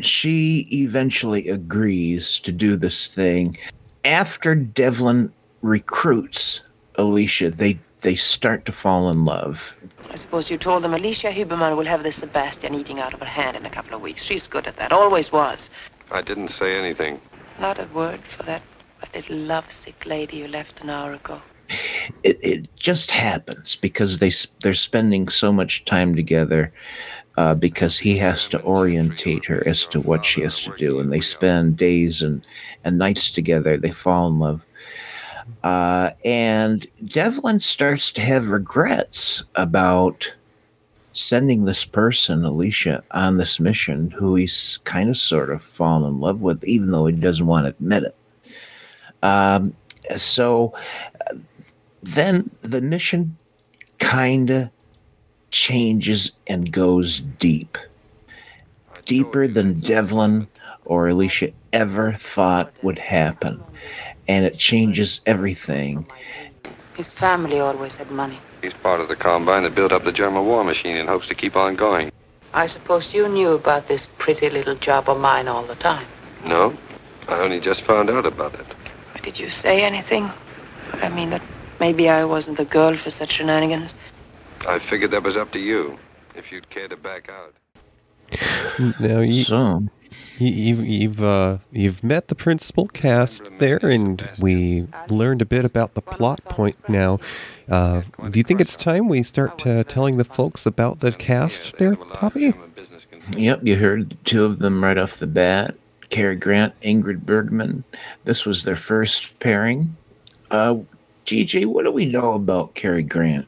she 0.02 0.68
eventually 0.72 1.50
agrees 1.50 2.40
to 2.40 2.52
do 2.52 2.76
this 2.76 3.08
thing. 3.08 3.58
after 4.04 4.56
Devlin 4.56 5.32
recruits 5.62 6.62
Alicia, 6.96 7.52
they 7.52 7.80
they 8.02 8.16
start 8.16 8.66
to 8.66 8.72
fall 8.72 9.10
in 9.12 9.26
love. 9.26 9.78
I 10.10 10.16
suppose 10.16 10.50
you 10.50 10.58
told 10.58 10.84
them 10.84 10.94
Alicia 10.94 11.28
Huberman 11.28 11.78
will 11.78 11.86
have 11.86 12.04
this 12.04 12.18
Sebastian 12.18 12.74
eating 12.74 13.00
out 13.00 13.14
of 13.14 13.20
her 13.20 13.26
hand 13.26 13.56
in 13.56 13.66
a 13.66 13.70
couple 13.70 13.94
of 13.94 14.02
weeks. 14.02 14.24
She's 14.24 14.48
good 14.48 14.66
at 14.68 14.76
that. 14.78 14.92
Always 14.92 15.32
was. 15.32 15.70
I 16.12 16.22
didn't 16.22 16.50
say 16.50 16.78
anything. 16.78 17.22
Not 17.60 17.80
a 17.80 17.86
word 17.94 18.22
for 18.36 18.44
that 18.44 18.64
little 19.14 19.38
lovesick 19.38 20.06
lady 20.06 20.38
you 20.38 20.48
left 20.48 20.82
an 20.82 20.90
hour 20.90 21.14
ago. 21.14 21.42
It, 22.24 22.38
it 22.42 22.76
just 22.76 23.12
happens 23.12 23.76
because 23.76 24.20
they 24.20 24.32
they're 24.62 24.74
spending 24.74 25.30
so 25.30 25.54
much 25.54 25.86
time 25.86 26.16
together 26.16 26.74
uh, 27.38 27.56
because 27.56 27.98
he 27.98 28.18
has 28.18 28.48
to 28.48 28.62
orientate 28.64 29.46
her 29.46 29.66
as 29.68 29.86
to 29.86 30.02
what 30.02 30.26
she 30.26 30.42
has 30.42 30.60
to 30.64 30.74
do, 30.78 31.00
and 31.00 31.12
they 31.12 31.22
spend 31.22 31.78
days 31.78 32.22
and 32.22 32.42
and 32.84 32.98
nights 32.98 33.30
together. 33.30 33.78
They 33.78 33.92
fall 33.92 34.28
in 34.28 34.40
love, 34.40 34.66
uh, 35.64 36.12
and 36.26 36.86
Devlin 37.06 37.60
starts 37.60 38.12
to 38.14 38.22
have 38.22 38.50
regrets 38.50 39.44
about 39.56 40.34
sending 41.14 41.66
this 41.66 41.86
person, 41.86 42.46
Alicia, 42.46 43.04
on 43.12 43.38
this 43.38 43.60
mission, 43.60 44.12
who 44.12 44.36
he's 44.36 44.78
kind 44.86 45.10
of 45.10 45.18
sort 45.18 45.50
of 45.50 45.62
fallen 45.62 46.10
in 46.10 46.20
love 46.20 46.42
with, 46.42 46.64
even 46.64 46.92
though 46.92 47.06
he 47.06 47.14
doesn't 47.14 47.48
want 47.48 47.66
to 47.66 47.70
admit 47.70 48.04
it. 48.04 48.16
Um, 49.24 49.76
so 50.18 50.74
uh, 51.30 51.36
then 52.02 52.50
the 52.62 52.82
mission 52.82 53.38
kind 54.00 54.50
of 54.50 54.70
changes 55.52 56.32
and 56.48 56.72
goes 56.72 57.20
deep, 57.20 57.78
deeper 59.06 59.48
than 59.48 59.80
Devlin 59.82 60.48
or 60.86 61.10
Alicia 61.10 61.52
ever 61.72 62.14
thought 62.14 62.74
would 62.82 62.98
happen. 62.98 63.62
And 64.28 64.46
it 64.46 64.58
changes 64.58 65.22
everything. 65.26 66.08
His 66.96 67.12
family 67.12 67.60
always 67.60 67.96
had 67.96 68.10
money. 68.12 68.40
He's 68.62 68.74
part 68.74 69.02
of 69.02 69.08
the 69.08 69.16
combine 69.16 69.64
that 69.64 69.76
built 69.76 69.92
up 69.92 70.04
the 70.04 70.12
German 70.12 70.46
war 70.46 70.64
machine 70.64 70.98
in 70.98 71.08
hopes 71.08 71.28
to 71.28 71.36
keep 71.36 71.56
on 71.56 71.76
going. 71.76 72.12
I 72.54 72.68
suppose 72.68 73.14
you 73.14 73.28
knew 73.30 73.54
about 73.54 73.88
this 73.88 74.08
pretty 74.18 74.50
little 74.50 74.76
job 74.76 75.10
of 75.10 75.20
mine 75.20 75.48
all 75.48 75.64
the 75.64 75.76
time. 75.76 76.06
No? 76.46 76.76
I 77.28 77.40
only 77.40 77.60
just 77.60 77.82
found 77.84 78.10
out 78.10 78.26
about 78.26 78.54
it. 78.56 78.66
Did 79.24 79.40
you 79.40 79.50
say 79.50 79.84
anything? 79.84 80.30
I 80.94 81.10
mean 81.10 81.30
that 81.30 81.42
maybe 81.80 82.10
I 82.10 82.26
wasn't 82.26 82.58
the 82.58 82.66
girl 82.66 82.98
for 82.98 83.10
such 83.10 83.34
shenanigans. 83.34 83.96
I 84.68 84.80
figured 84.80 85.12
that 85.12 85.24
was 85.24 85.36
up 85.36 85.52
to 85.52 85.60
you, 85.60 85.98
if 86.36 86.52
you'd 86.52 86.70
care 86.70 86.88
to 86.88 86.98
back 86.98 87.30
out. 87.30 87.54
Now 89.00 89.20
you, 89.20 89.44
So, 89.44 89.84
you, 90.38 90.50
you've 90.50 90.88
you've 90.88 91.24
uh, 91.24 91.58
you've 91.72 92.04
met 92.04 92.28
the 92.30 92.36
principal 92.36 92.88
cast 92.88 93.50
there, 93.60 93.80
and 93.84 94.28
we 94.40 94.88
learned 95.10 95.42
a 95.42 95.46
bit 95.46 95.66
about 95.66 95.96
the 95.96 96.02
plot 96.02 96.44
point. 96.46 96.78
Now, 96.88 97.20
uh, 97.70 98.04
do 98.30 98.40
you 98.40 98.44
think 98.44 98.62
it's 98.62 98.76
time 98.76 99.10
we 99.10 99.24
start 99.24 99.66
uh, 99.68 99.84
telling 99.84 100.18
the 100.18 100.24
folks 100.24 100.66
about 100.66 101.00
the 101.00 101.12
cast 101.12 101.78
there, 101.78 101.96
Toppy? 101.96 102.54
yep, 103.36 103.60
you 103.64 103.78
heard 103.78 104.18
two 104.26 104.46
of 104.46 104.60
them 104.60 104.84
right 104.84 104.98
off 104.98 105.18
the 105.18 105.28
bat 105.28 105.76
Cary 106.10 106.36
Grant, 106.36 106.80
Ingrid 106.82 107.26
Bergman. 107.26 107.84
This 108.26 108.46
was 108.46 108.64
their 108.64 108.76
first 108.76 109.40
pairing. 109.40 109.96
Uh, 110.52 110.80
DJ, 111.26 111.66
what 111.66 111.86
do 111.86 111.92
we 111.92 112.06
know 112.06 112.34
about 112.34 112.76
Cary 112.76 113.04
Grant? 113.04 113.48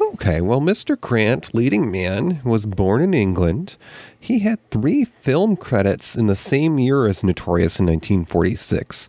Okay, 0.00 0.40
well, 0.40 0.60
Mr. 0.60 0.98
Grant, 0.98 1.54
leading 1.54 1.90
man, 1.90 2.40
was 2.42 2.64
born 2.64 3.02
in 3.02 3.12
England. 3.12 3.76
He 4.18 4.38
had 4.38 4.70
three 4.70 5.04
film 5.04 5.56
credits 5.56 6.16
in 6.16 6.26
the 6.26 6.36
same 6.36 6.78
year 6.78 7.06
as 7.06 7.22
Notorious 7.22 7.78
in 7.78 7.86
1946. 7.86 9.08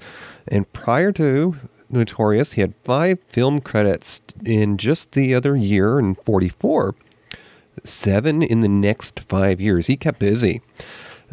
And 0.50 0.72
prior 0.74 1.14
to 1.14 1.56
Notorious, 1.90 2.54
he 2.54 2.62
had 2.62 2.74
five 2.84 3.20
film 3.22 3.62
credits 3.62 4.22
in 4.46 4.78
just 4.78 5.14
the 5.14 5.34
other 5.34 5.56
year 5.56 5.98
in 5.98 6.16
44. 6.16 6.96
Seven 7.86 8.42
in 8.42 8.60
the 8.60 8.68
next 8.68 9.22
five 9.22 9.62
years. 9.62 9.88
He 9.88 9.96
kept 9.96 10.20
busy. 10.20 10.62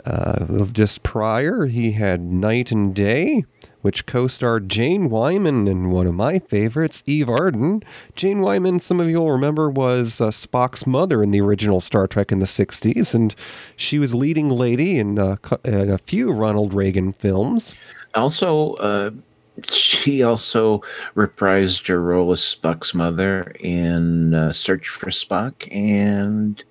Uh, 0.04 0.66
just 0.66 1.02
prior, 1.02 1.66
he 1.66 1.92
had 1.92 2.20
Night 2.20 2.70
and 2.70 2.94
Day, 2.94 3.44
which 3.82 4.06
co-starred 4.06 4.68
Jane 4.68 5.08
Wyman 5.08 5.68
and 5.68 5.92
one 5.92 6.06
of 6.06 6.14
my 6.14 6.38
favorites, 6.38 7.02
Eve 7.06 7.28
Arden. 7.28 7.82
Jane 8.14 8.40
Wyman, 8.40 8.80
some 8.80 9.00
of 9.00 9.08
you 9.08 9.18
will 9.20 9.32
remember, 9.32 9.70
was 9.70 10.20
uh, 10.20 10.28
Spock's 10.28 10.86
mother 10.86 11.22
in 11.22 11.30
the 11.30 11.40
original 11.40 11.80
Star 11.80 12.06
Trek 12.06 12.32
in 12.32 12.40
the 12.40 12.46
60s, 12.46 13.14
and 13.14 13.34
she 13.76 13.98
was 13.98 14.14
leading 14.14 14.50
lady 14.50 14.98
in, 14.98 15.18
uh, 15.18 15.36
in 15.64 15.90
a 15.90 15.98
few 15.98 16.32
Ronald 16.32 16.74
Reagan 16.74 17.12
films. 17.12 17.74
Also, 18.14 18.74
uh, 18.74 19.10
she 19.70 20.22
also 20.22 20.82
reprised 21.14 21.88
her 21.88 22.00
role 22.00 22.32
as 22.32 22.40
Spock's 22.40 22.94
mother 22.94 23.54
in 23.60 24.34
uh, 24.34 24.52
Search 24.52 24.88
for 24.88 25.10
Spock 25.10 25.68
and 25.74 26.62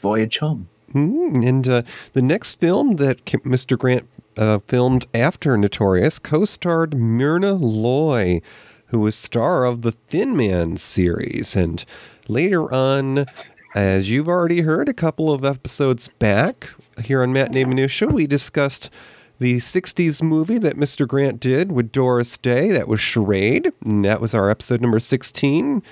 Voyage 0.00 0.38
Home. 0.38 0.68
Mm, 0.92 1.46
and 1.46 1.68
uh, 1.68 1.82
the 2.12 2.22
next 2.22 2.54
film 2.54 2.96
that 2.96 3.24
Mr. 3.24 3.78
Grant 3.78 4.08
uh, 4.36 4.58
filmed 4.66 5.06
after 5.14 5.56
Notorious 5.56 6.18
co-starred 6.18 6.96
Myrna 6.96 7.54
Loy, 7.54 8.40
who 8.86 9.00
was 9.00 9.16
star 9.16 9.64
of 9.64 9.82
the 9.82 9.92
Thin 9.92 10.36
Man 10.36 10.76
series. 10.76 11.56
And 11.56 11.84
later 12.28 12.72
on, 12.72 13.26
as 13.74 14.10
you've 14.10 14.28
already 14.28 14.60
heard 14.60 14.88
a 14.88 14.94
couple 14.94 15.32
of 15.32 15.44
episodes 15.44 16.08
back 16.18 16.70
here 17.04 17.22
on 17.22 17.32
Matinee 17.32 17.64
Minutia, 17.64 18.08
we 18.08 18.26
discussed 18.26 18.90
the 19.38 19.58
60s 19.58 20.22
movie 20.22 20.58
that 20.58 20.76
Mr. 20.76 21.06
Grant 21.06 21.40
did 21.40 21.70
with 21.72 21.92
Doris 21.92 22.38
Day. 22.38 22.72
That 22.72 22.88
was 22.88 23.00
Charade. 23.00 23.72
And 23.84 24.04
that 24.04 24.20
was 24.20 24.34
our 24.34 24.50
episode 24.50 24.80
number 24.80 24.98
16 24.98 25.82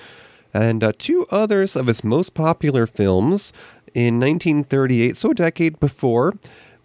and 0.55 0.85
uh, 0.85 0.93
two 0.97 1.25
others 1.29 1.75
of 1.75 1.87
his 1.87 2.01
most 2.01 2.33
popular 2.33 2.87
films 2.87 3.51
in 3.93 4.21
1938, 4.21 5.17
so 5.17 5.31
a 5.31 5.35
decade 5.35 5.79
before, 5.81 6.33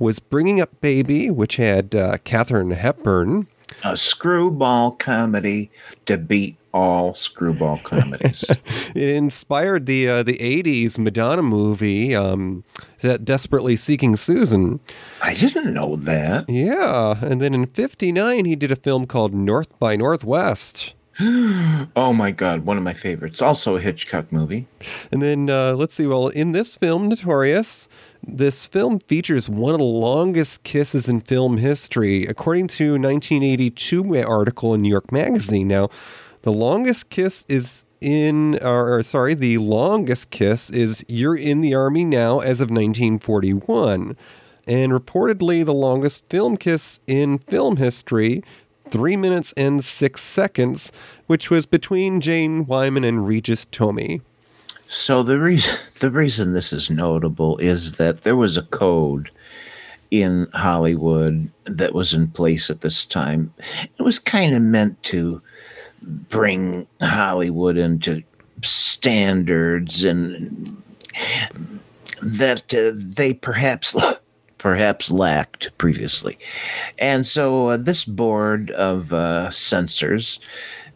was 0.01 0.19
Bringing 0.19 0.61
Up 0.61 0.81
Baby, 0.81 1.31
which 1.31 1.57
had 1.57 1.95
uh, 1.95 2.17
Hepburn. 2.25 3.47
A 3.85 3.97
screwball 3.97 4.91
comedy 4.93 5.71
to 6.07 6.19
beat 6.19 6.57
all 6.73 7.15
screwball 7.15 7.79
comedies. 7.79 8.45
It 8.93 9.09
inspired 9.09 9.87
the 9.87 10.09
uh, 10.09 10.23
the 10.25 10.37
80s 10.39 10.99
Madonna 10.99 11.43
movie, 11.43 12.15
um, 12.15 12.65
that 13.03 13.25
Desperately 13.25 13.77
Seeking 13.77 14.17
Susan. 14.17 14.81
I 15.23 15.35
didn't 15.35 15.73
know 15.73 15.95
that. 15.95 16.51
Yeah, 16.51 17.15
and 17.23 17.41
then 17.41 17.55
in 17.55 17.67
59 17.67 18.45
he 18.47 18.57
did 18.57 18.73
a 18.73 18.77
film 18.77 19.07
called 19.07 19.33
North 19.33 19.79
by 19.79 19.95
Northwest. 19.95 20.95
Oh 21.97 22.13
my 22.13 22.31
god, 22.31 22.65
one 22.65 22.77
of 22.79 22.83
my 22.83 22.95
favorites. 22.95 23.43
Also 23.43 23.77
a 23.77 23.81
Hitchcock 23.81 24.33
movie. 24.33 24.67
And 25.13 25.21
then 25.21 25.51
uh, 25.51 25.75
let's 25.75 25.95
see. 25.95 26.07
Well, 26.07 26.29
in 26.29 26.53
this 26.53 26.77
film, 26.77 27.09
Notorious, 27.09 27.89
this 28.37 28.67
film 28.67 28.99
features 28.99 29.49
one 29.49 29.75
of 29.75 29.79
the 29.79 29.85
longest 29.85 30.63
kisses 30.63 31.09
in 31.09 31.21
film 31.21 31.59
history, 31.59 32.27
according 32.27 32.69
to 32.69 32.95
a 32.95 32.99
1982 32.99 34.23
article 34.25 34.75
in 34.75 34.83
New 34.83 34.89
York 34.89 35.13
Magazine. 35.13 35.69
Now, 35.69 35.89
the 36.43 36.53
longest 36.53 37.11
kiss 37.11 37.45
is 37.49 37.85
in, 38.01 38.59
or, 38.63 38.97
or 38.97 39.03
sorry, 39.03 39.35
the 39.35 39.59
longest 39.59 40.31
kiss 40.31 40.71
is 40.71 41.05
"You're 41.09 41.37
in 41.37 41.61
the 41.61 41.75
Army 41.75 42.05
Now" 42.05 42.39
as 42.39 42.61
of 42.61 42.71
1941, 42.71 44.17
and 44.67 44.93
reportedly 44.93 45.65
the 45.65 45.75
longest 45.75 46.29
film 46.29 46.57
kiss 46.57 47.01
in 47.07 47.39
film 47.39 47.77
history. 47.77 48.43
Three 48.89 49.17
minutes 49.17 49.53
and 49.57 49.85
six 49.85 50.21
seconds, 50.23 50.91
which 51.27 51.49
was 51.49 51.65
between 51.65 52.21
Jane 52.21 52.67
Wyman 52.67 53.05
and 53.05 53.27
Regis 53.27 53.65
Toomey. 53.67 54.21
So 54.93 55.23
the 55.23 55.39
reason 55.39 55.77
the 56.01 56.11
reason 56.11 56.53
this 56.53 56.73
is 56.73 56.91
notable 56.91 57.57
is 57.59 57.93
that 57.93 58.23
there 58.23 58.35
was 58.35 58.57
a 58.57 58.63
code 58.63 59.31
in 60.11 60.49
Hollywood 60.53 61.49
that 61.67 61.95
was 61.95 62.13
in 62.13 62.27
place 62.27 62.69
at 62.71 62.81
this 62.81 63.05
time. 63.05 63.55
It 63.97 64.03
was 64.03 64.19
kind 64.19 64.53
of 64.53 64.63
meant 64.63 65.01
to 65.05 65.41
bring 66.03 66.89
Hollywood 67.01 67.77
into 67.77 68.25
standards 68.65 70.03
and 70.03 70.83
that 72.21 72.75
uh, 72.75 72.91
they 72.93 73.33
perhaps 73.33 73.95
perhaps 74.59 75.09
lacked 75.09 75.71
previously. 75.79 76.37
And 76.99 77.25
so 77.25 77.69
uh, 77.69 77.77
this 77.77 78.05
board 78.05 78.73
of 78.73 79.13
uh, 79.13 79.51
censors 79.51 80.41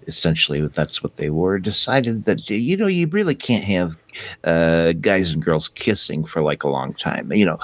essentially 0.07 0.67
that's 0.69 1.03
what 1.03 1.17
they 1.17 1.31
were 1.31 1.59
decided 1.59 2.25
that 2.25 2.49
you 2.51 2.77
know 2.77 2.87
you 2.87 3.07
really 3.09 3.35
can't 3.35 3.65
have 3.65 3.97
uh, 4.45 4.93
guys 4.93 5.33
and 5.33 5.43
girls 5.43 5.69
kissing 5.69 6.25
for 6.25 6.43
like 6.43 6.63
a 6.63 6.69
long 6.69 6.95
time 6.95 7.33
you 7.33 7.45
know. 7.45 7.59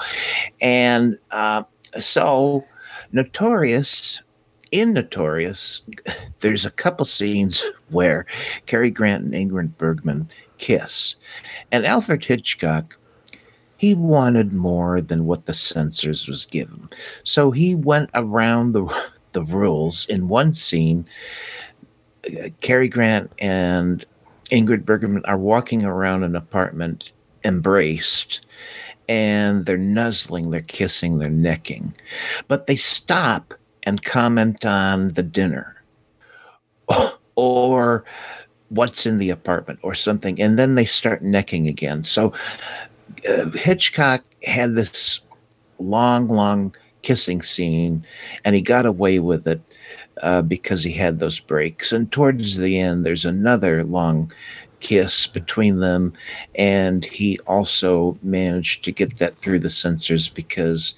And 0.61 1.17
uh, 1.31 1.63
so 1.99 2.65
notorious 3.11 4.21
in 4.71 4.93
notorious 4.93 5.81
there's 6.39 6.65
a 6.65 6.71
couple 6.71 7.05
scenes 7.05 7.63
where 7.89 8.25
Cary 8.65 8.91
Grant 8.91 9.25
and 9.25 9.33
Ingrid 9.33 9.77
Bergman 9.77 10.29
kiss. 10.57 11.15
And 11.71 11.85
Alfred 11.85 12.25
Hitchcock 12.25 12.97
he 13.77 13.95
wanted 13.95 14.53
more 14.53 15.01
than 15.01 15.25
what 15.25 15.47
the 15.47 15.55
censors 15.55 16.27
was 16.27 16.45
given 16.45 16.87
so 17.23 17.49
he 17.49 17.73
went 17.73 18.11
around 18.13 18.73
the 18.73 18.85
the 19.31 19.43
rules. 19.43 20.05
In 20.07 20.27
one 20.27 20.53
scene, 20.53 21.05
Cary 22.61 22.87
Grant 22.87 23.31
and 23.39 24.05
Ingrid 24.51 24.85
Bergman 24.85 25.25
are 25.25 25.37
walking 25.37 25.83
around 25.83 26.23
an 26.23 26.35
apartment 26.35 27.11
embraced 27.43 28.41
and 29.09 29.65
they're 29.65 29.77
nuzzling, 29.77 30.51
they're 30.51 30.61
kissing, 30.61 31.17
they're 31.17 31.29
necking. 31.29 31.93
But 32.47 32.67
they 32.67 32.75
stop 32.75 33.53
and 33.83 34.03
comment 34.03 34.65
on 34.65 35.09
the 35.09 35.23
dinner 35.23 35.81
or 37.35 38.03
what's 38.69 39.05
in 39.05 39.17
the 39.17 39.29
apartment 39.29 39.79
or 39.81 39.95
something. 39.95 40.41
And 40.41 40.57
then 40.57 40.75
they 40.75 40.85
start 40.85 41.23
necking 41.23 41.67
again. 41.67 42.03
So 42.03 42.33
uh, 43.27 43.49
Hitchcock 43.49 44.23
had 44.43 44.75
this 44.75 45.19
long, 45.79 46.27
long 46.27 46.75
kissing 47.01 47.41
scene 47.41 48.05
and 48.45 48.55
he 48.55 48.61
got 48.61 48.85
away 48.85 49.19
with 49.19 49.47
it 49.47 49.61
uh, 50.21 50.41
because 50.41 50.83
he 50.83 50.91
had 50.91 51.19
those 51.19 51.39
breaks. 51.39 51.91
And 51.91 52.11
towards 52.11 52.57
the 52.57 52.79
end, 52.79 53.05
there's 53.05 53.25
another 53.25 53.83
long 53.83 54.31
kiss 54.81 55.27
between 55.27 55.79
them. 55.79 56.11
And 56.55 57.05
he 57.05 57.39
also 57.47 58.17
managed 58.21 58.83
to 58.85 58.91
get 58.91 59.19
that 59.19 59.35
through 59.35 59.59
the 59.59 59.69
censors 59.69 60.27
because 60.27 60.93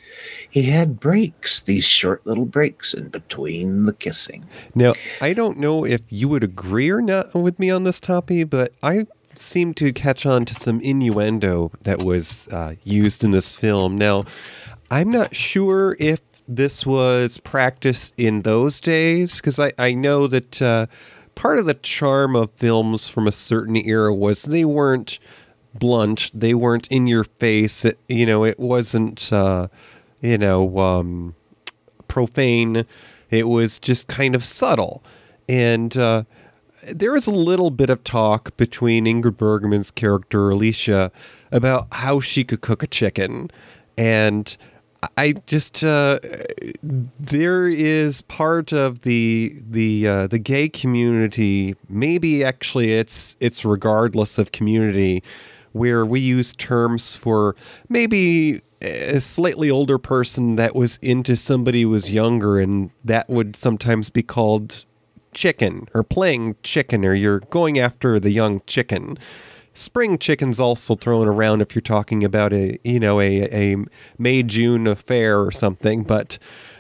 he 0.49 0.63
had 0.63 0.99
breaks, 0.99 1.61
these 1.61 1.85
short 1.85 2.25
little 2.25 2.45
breaks 2.45 2.93
in 2.93 3.09
between 3.09 3.85
the 3.85 3.93
kissing. 3.93 4.45
Now, 4.73 4.93
I 5.21 5.33
don't 5.33 5.59
know 5.59 5.85
if 5.85 6.01
you 6.09 6.27
would 6.29 6.43
agree 6.43 6.89
or 6.89 7.01
not 7.01 7.33
with 7.35 7.59
me 7.59 7.69
on 7.69 7.83
this 7.83 7.99
topic, 7.99 8.49
but 8.49 8.73
I 8.81 9.05
seem 9.35 9.73
to 9.75 9.91
catch 9.93 10.25
on 10.25 10.45
to 10.45 10.53
some 10.53 10.79
innuendo 10.81 11.71
that 11.81 12.03
was 12.03 12.47
uh, 12.49 12.75
used 12.83 13.23
in 13.23 13.31
this 13.31 13.55
film. 13.55 13.97
Now, 13.97 14.25
I'm 14.91 15.09
not 15.09 15.35
sure 15.35 15.97
if 15.99 16.21
this 16.47 16.85
was 16.85 17.37
practiced 17.39 18.13
in 18.17 18.41
those 18.41 18.81
days 18.81 19.37
because 19.37 19.59
I, 19.59 19.71
I 19.77 19.93
know 19.93 20.27
that 20.27 20.61
uh, 20.61 20.87
part 21.35 21.57
of 21.57 21.65
the 21.65 21.73
charm 21.73 22.35
of 22.35 22.51
films 22.51 23.09
from 23.09 23.27
a 23.27 23.31
certain 23.31 23.75
era 23.75 24.13
was 24.13 24.43
they 24.43 24.65
weren't 24.65 25.19
blunt, 25.73 26.31
they 26.33 26.53
weren't 26.53 26.87
in 26.87 27.07
your 27.07 27.23
face. 27.23 27.85
It, 27.85 27.99
you 28.07 28.25
know, 28.25 28.43
it 28.43 28.59
wasn't, 28.59 29.31
uh, 29.31 29.67
you 30.21 30.37
know, 30.37 30.77
um, 30.77 31.35
profane. 32.07 32.85
It 33.29 33.47
was 33.47 33.79
just 33.79 34.07
kind 34.07 34.35
of 34.35 34.43
subtle. 34.43 35.03
And 35.49 35.95
uh, 35.97 36.23
there 36.91 37.13
was 37.13 37.27
a 37.27 37.31
little 37.31 37.71
bit 37.71 37.89
of 37.89 38.03
talk 38.03 38.55
between 38.57 39.05
Ingrid 39.05 39.37
Bergman's 39.37 39.91
character, 39.91 40.49
Alicia, 40.49 41.11
about 41.51 41.87
how 41.91 42.19
she 42.19 42.43
could 42.43 42.61
cook 42.61 42.83
a 42.83 42.87
chicken. 42.87 43.49
And 43.97 44.55
I 45.17 45.33
just 45.47 45.83
uh, 45.83 46.19
there 47.19 47.67
is 47.67 48.21
part 48.21 48.71
of 48.71 49.01
the 49.01 49.55
the 49.69 50.07
uh, 50.07 50.27
the 50.27 50.39
gay 50.39 50.69
community. 50.69 51.75
Maybe 51.89 52.43
actually, 52.43 52.93
it's 52.93 53.35
it's 53.39 53.65
regardless 53.65 54.37
of 54.37 54.51
community, 54.51 55.23
where 55.71 56.05
we 56.05 56.19
use 56.19 56.55
terms 56.55 57.15
for 57.15 57.55
maybe 57.89 58.61
a 58.81 59.21
slightly 59.21 59.71
older 59.71 59.97
person 59.97 60.55
that 60.57 60.75
was 60.75 60.97
into 61.01 61.35
somebody 61.35 61.83
who 61.83 61.89
was 61.89 62.11
younger, 62.11 62.59
and 62.59 62.91
that 63.03 63.29
would 63.29 63.55
sometimes 63.55 64.09
be 64.09 64.23
called 64.23 64.85
chicken 65.33 65.87
or 65.93 66.03
playing 66.03 66.55
chicken, 66.63 67.05
or 67.05 67.13
you're 67.13 67.39
going 67.39 67.79
after 67.79 68.19
the 68.19 68.31
young 68.31 68.61
chicken 68.67 69.17
spring 69.73 70.17
chicken's 70.17 70.59
also 70.59 70.95
thrown 70.95 71.27
around 71.27 71.61
if 71.61 71.75
you're 71.75 71.81
talking 71.81 72.23
about 72.23 72.53
a 72.53 72.77
you 72.83 72.99
know 72.99 73.19
a 73.19 73.73
a 73.73 73.77
May 74.17 74.43
June 74.43 74.87
affair 74.87 75.41
or 75.41 75.51
something, 75.51 76.03
but 76.03 76.37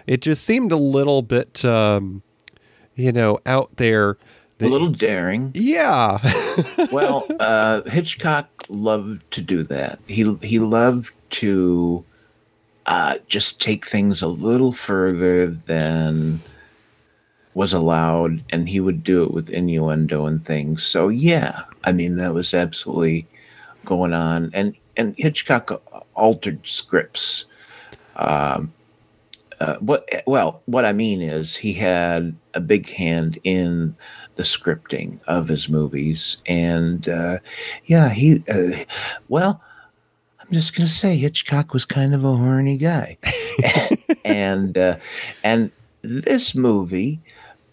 it 0.07 0.21
just 0.21 0.43
seemed 0.43 0.71
a 0.71 0.77
little 0.77 1.21
bit 1.21 1.63
um, 1.65 2.21
you 2.95 3.11
know 3.11 3.39
out 3.45 3.75
there. 3.77 4.17
That, 4.59 4.67
a 4.67 4.69
little 4.69 4.89
daring. 4.89 5.51
Yeah. 5.55 6.19
well, 6.91 7.25
uh, 7.39 7.81
Hitchcock 7.89 8.47
loved 8.69 9.29
to 9.31 9.41
do 9.41 9.63
that. 9.63 9.99
He 10.07 10.35
he 10.43 10.59
loved 10.59 11.13
to 11.31 12.05
uh, 12.85 13.17
just 13.27 13.59
take 13.59 13.85
things 13.85 14.21
a 14.21 14.27
little 14.27 14.71
further 14.71 15.47
than 15.47 16.41
was 17.55 17.73
allowed, 17.73 18.43
and 18.51 18.69
he 18.69 18.79
would 18.79 19.03
do 19.03 19.23
it 19.23 19.31
with 19.31 19.49
innuendo 19.49 20.25
and 20.25 20.43
things. 20.43 20.83
So 20.83 21.07
yeah, 21.07 21.61
I 21.83 21.91
mean 21.91 22.17
that 22.17 22.33
was 22.33 22.53
absolutely 22.53 23.27
going 23.85 24.13
on, 24.13 24.51
and 24.53 24.79
and 24.97 25.15
Hitchcock 25.17 25.81
altered 26.15 26.67
scripts. 26.67 27.45
Um, 28.15 28.73
uh, 29.59 29.77
what 29.77 30.09
well, 30.25 30.61
what 30.65 30.85
I 30.85 30.93
mean 30.93 31.21
is 31.21 31.55
he 31.55 31.73
had 31.73 32.35
a 32.53 32.59
big 32.59 32.89
hand 32.89 33.39
in 33.43 33.95
the 34.35 34.43
scripting 34.43 35.19
of 35.27 35.47
his 35.47 35.69
movies, 35.69 36.37
and 36.45 37.07
uh, 37.07 37.39
yeah, 37.85 38.09
he 38.09 38.43
uh, 38.49 38.83
well. 39.29 39.61
I'm 40.39 40.51
just 40.51 40.75
gonna 40.75 40.89
say 40.89 41.15
Hitchcock 41.15 41.73
was 41.73 41.85
kind 41.85 42.13
of 42.13 42.25
a 42.25 42.35
horny 42.35 42.75
guy, 42.75 43.17
and 44.25 44.77
uh, 44.77 44.97
and 45.41 45.71
this 46.01 46.53
movie 46.53 47.21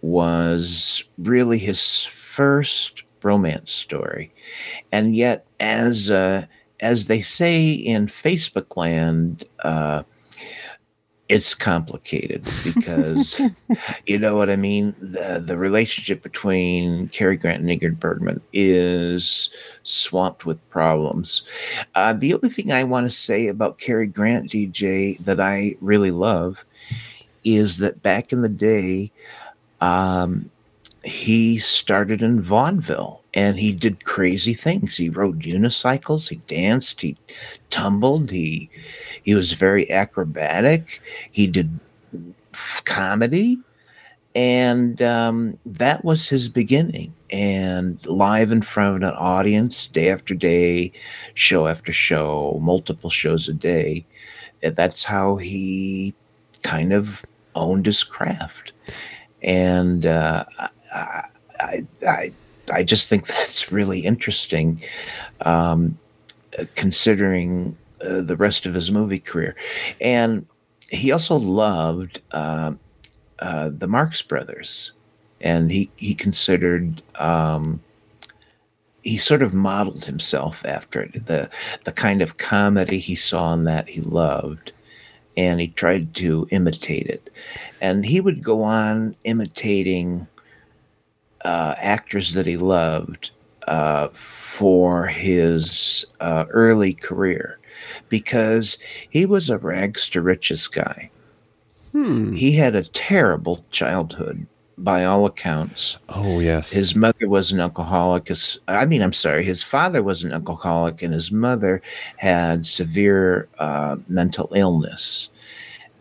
was 0.02 1.02
really 1.18 1.58
his 1.58 2.04
first 2.04 3.02
romance 3.22 3.72
story, 3.72 4.32
and 4.92 5.14
yet, 5.14 5.46
as 5.58 6.10
uh, 6.10 6.46
as 6.80 7.06
they 7.06 7.20
say 7.20 7.70
in 7.70 8.06
Facebook 8.06 8.76
land, 8.76 9.44
uh, 9.60 10.02
it's 11.30 11.54
complicated 11.54 12.44
because 12.64 13.40
you 14.06 14.18
know 14.18 14.34
what 14.34 14.50
I 14.50 14.56
mean. 14.56 14.94
The 14.98 15.40
the 15.44 15.56
relationship 15.56 16.22
between 16.22 17.08
Cary 17.08 17.36
Grant 17.36 17.62
and 17.62 17.70
Ingrid 17.70 18.00
Bergman 18.00 18.40
is 18.52 19.48
swamped 19.84 20.44
with 20.44 20.68
problems. 20.70 21.42
Uh, 21.94 22.14
the 22.14 22.34
only 22.34 22.48
thing 22.48 22.72
I 22.72 22.82
want 22.82 23.06
to 23.06 23.16
say 23.16 23.46
about 23.46 23.78
Cary 23.78 24.08
Grant, 24.08 24.50
DJ, 24.50 25.18
that 25.18 25.40
I 25.40 25.76
really 25.80 26.10
love, 26.10 26.64
is 27.44 27.78
that 27.78 28.02
back 28.02 28.32
in 28.32 28.42
the 28.42 28.48
day, 28.48 29.12
um, 29.80 30.50
he 31.04 31.58
started 31.58 32.22
in 32.22 32.42
vaudeville 32.42 33.22
and 33.32 33.58
he 33.58 33.72
did 33.72 34.04
crazy 34.04 34.54
things. 34.54 34.96
He 34.96 35.08
rode 35.08 35.42
unicycles, 35.42 36.28
he 36.28 36.36
danced, 36.46 37.00
he 37.00 37.16
tumbled, 37.70 38.30
he 38.30 38.68
he 39.22 39.34
was 39.34 39.52
very 39.52 39.90
acrobatic. 39.90 41.00
He 41.30 41.46
did 41.46 41.78
comedy, 42.84 43.58
and 44.34 45.00
um, 45.00 45.58
that 45.64 46.04
was 46.04 46.28
his 46.28 46.48
beginning. 46.48 47.14
And 47.30 48.04
live 48.06 48.50
in 48.50 48.62
front 48.62 48.96
of 48.96 49.08
an 49.08 49.16
audience, 49.16 49.86
day 49.86 50.10
after 50.10 50.34
day, 50.34 50.92
show 51.34 51.68
after 51.68 51.92
show, 51.92 52.58
multiple 52.60 53.10
shows 53.10 53.48
a 53.48 53.52
day. 53.52 54.04
That's 54.62 55.04
how 55.04 55.36
he 55.36 56.14
kind 56.62 56.92
of 56.92 57.24
owned 57.54 57.86
his 57.86 58.04
craft 58.04 58.72
and 59.42 60.06
uh, 60.06 60.44
I, 60.92 61.86
I, 62.06 62.32
I 62.72 62.82
just 62.82 63.08
think 63.08 63.26
that's 63.26 63.72
really 63.72 64.00
interesting, 64.00 64.82
um, 65.42 65.98
considering 66.74 67.76
uh, 68.04 68.22
the 68.22 68.36
rest 68.36 68.66
of 68.66 68.74
his 68.74 68.90
movie 68.90 69.18
career, 69.18 69.54
and 70.00 70.46
he 70.90 71.12
also 71.12 71.36
loved 71.36 72.20
uh, 72.32 72.72
uh, 73.38 73.70
the 73.72 73.86
Marx 73.86 74.22
Brothers, 74.22 74.92
and 75.40 75.70
he 75.70 75.90
he 75.96 76.14
considered. 76.14 77.02
Um, 77.16 77.82
he 79.02 79.16
sort 79.16 79.42
of 79.42 79.54
modeled 79.54 80.04
himself 80.04 80.62
after 80.66 81.00
it. 81.00 81.24
The 81.24 81.48
the 81.84 81.92
kind 81.92 82.20
of 82.20 82.36
comedy 82.36 82.98
he 82.98 83.14
saw 83.14 83.54
in 83.54 83.64
that 83.64 83.88
he 83.88 84.02
loved 84.02 84.72
and 85.36 85.60
he 85.60 85.68
tried 85.68 86.14
to 86.16 86.46
imitate 86.50 87.06
it. 87.06 87.30
And 87.80 88.04
he 88.04 88.20
would 88.20 88.42
go 88.42 88.62
on 88.62 89.16
imitating 89.24 90.26
uh, 91.44 91.74
actors 91.78 92.34
that 92.34 92.46
he 92.46 92.56
loved 92.56 93.30
uh, 93.68 94.08
for 94.08 95.06
his 95.06 96.04
uh, 96.20 96.44
early 96.50 96.92
career 96.94 97.58
because 98.08 98.78
he 99.08 99.26
was 99.26 99.50
a 99.50 99.58
rags 99.58 100.08
to 100.10 100.20
riches 100.20 100.68
guy. 100.68 101.10
Hmm. 101.92 102.32
He 102.32 102.52
had 102.52 102.74
a 102.74 102.84
terrible 102.84 103.64
childhood 103.70 104.46
by 104.78 105.04
all 105.04 105.26
accounts. 105.26 105.98
Oh, 106.08 106.40
yes. 106.40 106.70
His 106.70 106.94
mother 106.96 107.28
was 107.28 107.52
an 107.52 107.60
alcoholic. 107.60 108.28
His, 108.28 108.58
I 108.68 108.86
mean, 108.86 109.02
I'm 109.02 109.12
sorry, 109.12 109.44
his 109.44 109.62
father 109.62 110.02
was 110.02 110.24
an 110.24 110.32
alcoholic, 110.32 111.02
and 111.02 111.12
his 111.12 111.30
mother 111.30 111.82
had 112.16 112.64
severe 112.64 113.48
uh, 113.58 113.96
mental 114.08 114.50
illness. 114.54 115.28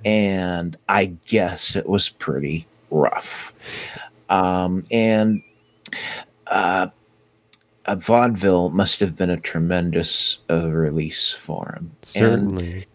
And 0.05 0.77
I 0.87 1.17
guess 1.25 1.75
it 1.75 1.89
was 1.89 2.09
pretty 2.09 2.67
rough. 2.89 3.53
Um, 4.29 4.83
and 4.91 5.41
uh, 6.47 6.87
a 7.85 7.95
vaudeville 7.95 8.69
must 8.69 8.99
have 8.99 9.15
been 9.15 9.29
a 9.29 9.39
tremendous 9.39 10.39
uh, 10.49 10.69
release 10.69 11.31
for 11.31 11.73
him. 11.75 11.91
Certainly. 12.03 12.73
And, 12.73 12.85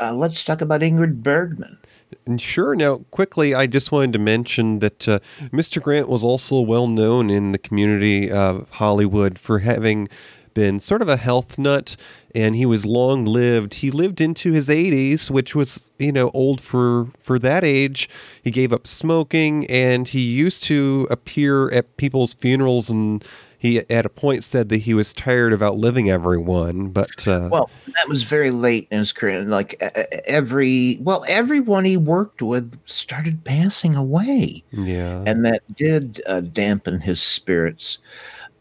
uh, 0.00 0.14
let's 0.14 0.44
talk 0.44 0.60
about 0.60 0.80
Ingrid 0.80 1.22
Bergman. 1.22 1.78
And 2.24 2.40
sure. 2.40 2.74
Now, 2.74 2.98
quickly, 3.10 3.54
I 3.54 3.66
just 3.66 3.92
wanted 3.92 4.12
to 4.14 4.18
mention 4.18 4.78
that 4.78 5.08
uh, 5.08 5.20
Mr. 5.52 5.82
Grant 5.82 6.08
was 6.08 6.24
also 6.24 6.60
well 6.60 6.86
known 6.86 7.30
in 7.30 7.52
the 7.52 7.58
community 7.58 8.30
of 8.30 8.66
Hollywood 8.70 9.38
for 9.38 9.58
having 9.58 10.08
been 10.54 10.80
sort 10.80 11.02
of 11.02 11.08
a 11.08 11.16
health 11.16 11.58
nut, 11.58 11.96
and 12.34 12.56
he 12.56 12.66
was 12.66 12.84
long 12.84 13.24
lived. 13.24 13.74
He 13.74 13.90
lived 13.90 14.20
into 14.20 14.52
his 14.52 14.68
80s, 14.68 15.30
which 15.30 15.54
was 15.54 15.90
you 15.98 16.12
know 16.12 16.30
old 16.34 16.60
for 16.60 17.08
for 17.22 17.38
that 17.40 17.64
age. 17.64 18.08
He 18.42 18.50
gave 18.50 18.72
up 18.72 18.86
smoking, 18.86 19.66
and 19.66 20.08
he 20.08 20.20
used 20.20 20.62
to 20.64 21.06
appear 21.10 21.70
at 21.72 21.96
people's 21.96 22.34
funerals 22.34 22.90
and 22.90 23.24
he 23.58 23.78
at 23.90 24.06
a 24.06 24.08
point 24.08 24.44
said 24.44 24.68
that 24.68 24.78
he 24.78 24.94
was 24.94 25.12
tired 25.12 25.52
of 25.52 25.62
outliving 25.62 26.08
everyone 26.08 26.88
but 26.88 27.26
uh, 27.26 27.48
well 27.50 27.68
that 27.86 28.08
was 28.08 28.22
very 28.22 28.50
late 28.50 28.86
in 28.90 29.00
his 29.00 29.12
career 29.12 29.42
like 29.42 29.80
every 30.26 30.96
well 31.00 31.24
everyone 31.28 31.84
he 31.84 31.96
worked 31.96 32.40
with 32.40 32.78
started 32.86 33.44
passing 33.44 33.96
away 33.96 34.62
yeah 34.70 35.22
and 35.26 35.44
that 35.44 35.62
did 35.76 36.20
uh, 36.26 36.40
dampen 36.40 37.00
his 37.00 37.20
spirits 37.20 37.98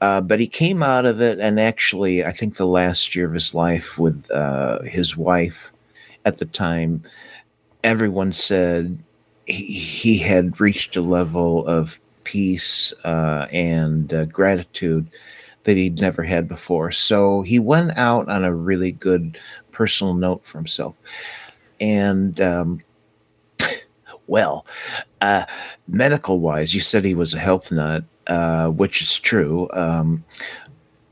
uh, 0.01 0.21
but 0.21 0.39
he 0.39 0.47
came 0.47 0.83
out 0.83 1.05
of 1.05 1.21
it 1.21 1.39
and 1.39 1.59
actually 1.59 2.23
i 2.23 2.31
think 2.31 2.55
the 2.55 2.67
last 2.67 3.15
year 3.15 3.27
of 3.27 3.33
his 3.33 3.53
life 3.53 3.97
with 3.97 4.29
uh, 4.31 4.81
his 4.83 5.17
wife 5.17 5.71
at 6.25 6.37
the 6.37 6.45
time 6.45 7.01
everyone 7.83 8.33
said 8.33 8.97
he, 9.45 9.65
he 9.65 10.17
had 10.17 10.59
reached 10.59 10.95
a 10.95 11.01
level 11.01 11.65
of 11.65 11.99
peace 12.23 12.91
uh, 13.05 13.47
and 13.51 14.13
uh, 14.13 14.25
gratitude 14.25 15.09
that 15.63 15.77
he'd 15.77 15.99
never 15.99 16.23
had 16.23 16.47
before. 16.47 16.91
So 16.91 17.41
he 17.41 17.59
went 17.59 17.97
out 17.97 18.29
on 18.29 18.43
a 18.43 18.53
really 18.53 18.91
good 18.91 19.37
personal 19.71 20.13
note 20.13 20.45
for 20.45 20.57
himself. 20.57 20.97
And, 21.79 22.39
um, 22.41 22.81
well, 24.27 24.65
uh, 25.21 25.45
medical 25.87 26.39
wise, 26.39 26.75
you 26.75 26.81
said 26.81 27.03
he 27.05 27.15
was 27.15 27.33
a 27.33 27.39
health 27.39 27.71
nut, 27.71 28.03
uh, 28.27 28.69
which 28.69 29.01
is 29.01 29.19
true. 29.19 29.67
Um, 29.73 30.23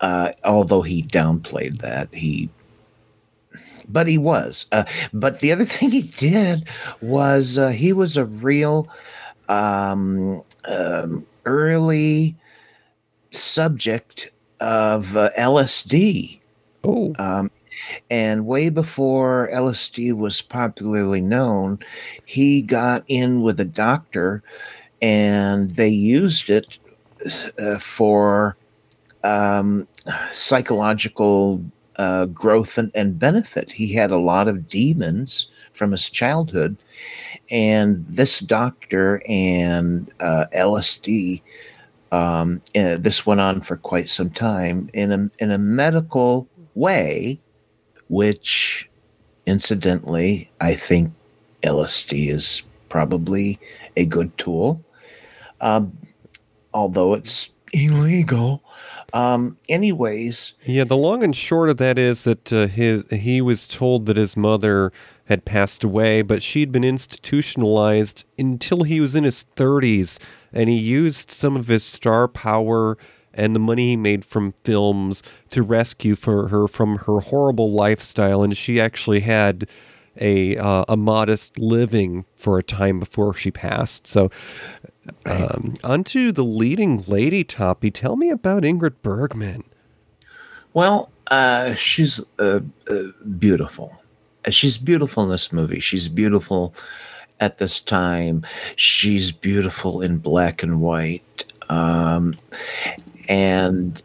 uh, 0.01 0.32
although 0.43 0.82
he 0.82 1.04
downplayed 1.04 1.80
that, 1.80 2.13
he 2.13 2.49
but 3.88 4.08
he 4.08 4.17
was. 4.17 4.65
Uh, 4.71 4.84
but 5.13 5.39
the 5.39 5.51
other 5.51 5.65
thing 5.75 5.91
he 5.91 6.04
did 6.04 6.67
was 7.01 7.58
uh, 7.58 7.69
he 7.69 7.93
was 7.93 8.17
a 8.17 8.25
real 8.25 8.88
um, 9.47 10.43
um, 10.65 11.25
early 11.45 12.36
subject 13.32 14.32
of 14.60 15.15
uh, 15.15 15.30
LSD. 15.38 16.39
Oh. 16.84 17.13
Um, 17.17 17.51
and 18.10 18.45
way 18.45 18.69
before 18.69 19.49
LSD 19.54 20.13
was 20.13 20.41
popularly 20.41 21.21
known, 21.21 21.80
he 22.25 22.62
got 22.62 23.04
in 23.08 23.41
with 23.41 23.60
a 23.60 23.65
doctor 23.65 24.43
and 25.01 25.71
they 25.71 25.89
used 25.89 26.49
it 26.49 26.78
uh, 27.59 27.79
for 27.79 28.57
um, 29.23 29.88
psychological 30.31 31.63
uh, 31.97 32.25
growth 32.25 32.77
and, 32.77 32.91
and 32.95 33.17
benefit. 33.17 33.71
He 33.71 33.93
had 33.93 34.11
a 34.11 34.17
lot 34.17 34.47
of 34.47 34.67
demons 34.67 35.47
from 35.73 35.91
his 35.91 36.09
childhood 36.09 36.77
and 37.51 38.05
this 38.07 38.39
doctor 38.39 39.21
and 39.27 40.11
uh, 40.19 40.45
LSD, 40.55 41.41
um, 42.11 42.61
uh, 42.75 42.97
this 42.97 43.25
went 43.25 43.41
on 43.41 43.61
for 43.61 43.77
quite 43.77 44.09
some 44.09 44.29
time 44.29 44.89
in 44.93 45.11
a 45.11 45.29
in 45.39 45.51
a 45.51 45.57
medical 45.57 46.47
way, 46.75 47.39
which, 48.09 48.89
incidentally, 49.45 50.49
I 50.61 50.75
think 50.75 51.11
LSD 51.63 52.29
is 52.29 52.63
probably 52.89 53.59
a 53.97 54.05
good 54.05 54.35
tool, 54.38 54.81
um, 55.61 55.95
although 56.75 57.13
it's 57.13 57.49
illegal. 57.73 58.63
Um, 59.13 59.57
anyways, 59.69 60.53
yeah. 60.65 60.83
The 60.83 60.97
long 60.97 61.23
and 61.23 61.35
short 61.35 61.69
of 61.69 61.77
that 61.77 61.97
is 61.97 62.25
that 62.25 62.51
uh, 62.51 62.67
his 62.67 63.09
he 63.09 63.41
was 63.41 63.67
told 63.67 64.05
that 64.05 64.17
his 64.17 64.35
mother 64.35 64.91
had 65.25 65.45
passed 65.45 65.83
away, 65.83 66.21
but 66.21 66.43
she'd 66.43 66.71
been 66.71 66.83
institutionalized 66.83 68.25
until 68.38 68.83
he 68.83 68.99
was 69.01 69.15
in 69.15 69.23
his 69.23 69.45
30s, 69.55 70.19
and 70.53 70.69
he 70.69 70.77
used 70.77 71.31
some 71.31 71.55
of 71.55 71.67
his 71.67 71.83
star 71.83 72.27
power 72.27 72.97
and 73.33 73.55
the 73.55 73.59
money 73.59 73.89
he 73.89 73.97
made 73.97 74.23
from 74.23 74.53
films 74.63 75.23
to 75.49 75.63
rescue 75.63 76.15
for 76.15 76.49
her 76.49 76.67
from 76.67 76.97
her 76.99 77.21
horrible 77.21 77.71
lifestyle. 77.71 78.43
And 78.43 78.55
she 78.55 78.79
actually 78.79 79.21
had 79.21 79.67
a 80.19 80.57
uh, 80.57 80.85
a 80.88 80.97
modest 80.97 81.57
living 81.57 82.25
for 82.35 82.57
a 82.59 82.63
time 82.63 82.99
before 82.99 83.33
she 83.33 83.51
passed. 83.51 84.07
So, 84.07 84.29
um, 85.25 85.75
onto 85.83 86.31
the 86.31 86.43
leading 86.43 87.03
lady, 87.07 87.43
Toppy. 87.43 87.91
Tell 87.91 88.15
me 88.15 88.29
about 88.29 88.63
Ingrid 88.63 88.95
Bergman. 89.01 89.63
Well, 90.73 91.09
uh, 91.27 91.75
she's 91.75 92.19
uh, 92.39 92.59
uh 92.89 92.95
beautiful 93.37 93.99
she's 94.51 94.77
beautiful 94.77 95.23
in 95.23 95.29
this 95.29 95.51
movie. 95.51 95.79
She's 95.79 96.09
beautiful 96.09 96.73
at 97.39 97.57
this 97.57 97.79
time. 97.79 98.45
She's 98.75 99.31
beautiful 99.31 100.01
in 100.01 100.17
black 100.17 100.63
and 100.63 100.81
white. 100.81 101.45
Um, 101.69 102.35
and 103.27 104.01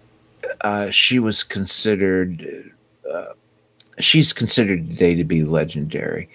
uh, 0.62 0.90
she 0.90 1.18
was 1.18 1.44
considered, 1.44 2.72
uh, 3.12 3.26
she's 3.98 4.32
considered 4.32 4.88
today 4.88 5.14
to 5.14 5.24
be 5.24 5.42
legendary. 5.42 6.28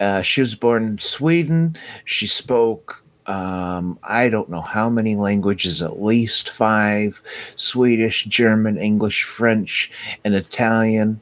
Uh, 0.00 0.22
she 0.22 0.40
was 0.40 0.54
born 0.54 0.84
in 0.84 0.98
Sweden. 0.98 1.76
She 2.04 2.26
spoke, 2.26 3.04
um, 3.28 3.98
I 4.02 4.30
don't 4.30 4.48
know 4.48 4.62
how 4.62 4.88
many 4.88 5.14
languages, 5.14 5.82
at 5.82 6.02
least 6.02 6.48
five 6.48 7.22
Swedish, 7.56 8.24
German, 8.24 8.78
English, 8.78 9.24
French, 9.24 9.90
and 10.24 10.34
Italian. 10.34 11.20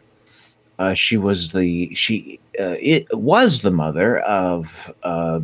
Uh, 0.78 0.94
she 0.94 1.16
was 1.16 1.52
the 1.52 1.92
she 1.94 2.38
uh, 2.60 2.76
it 2.78 3.06
was 3.12 3.62
the 3.62 3.70
mother 3.70 4.20
of 4.20 4.92
uh, 5.02 5.40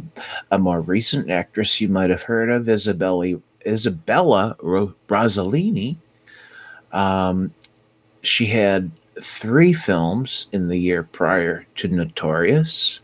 a 0.53 0.59
more 0.59 0.81
recent 0.81 1.31
actress 1.31 1.81
you 1.81 1.89
might 1.89 2.11
have 2.11 2.23
heard 2.23 2.49
of, 2.49 2.69
Isabella 2.69 3.41
Isabella 3.67 4.57
Ro- 4.61 4.95
Rossellini. 5.09 5.97
Um, 6.93 7.53
she 8.21 8.47
had 8.47 8.91
three 9.21 9.73
films 9.73 10.47
in 10.53 10.69
the 10.69 10.79
year 10.79 11.03
prior 11.03 11.67
to 11.77 11.89
Notorious, 11.89 13.01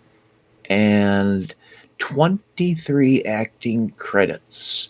and 0.67 1.53
twenty 1.99 2.75
three 2.75 3.23
acting 3.25 3.91
credits. 3.91 4.89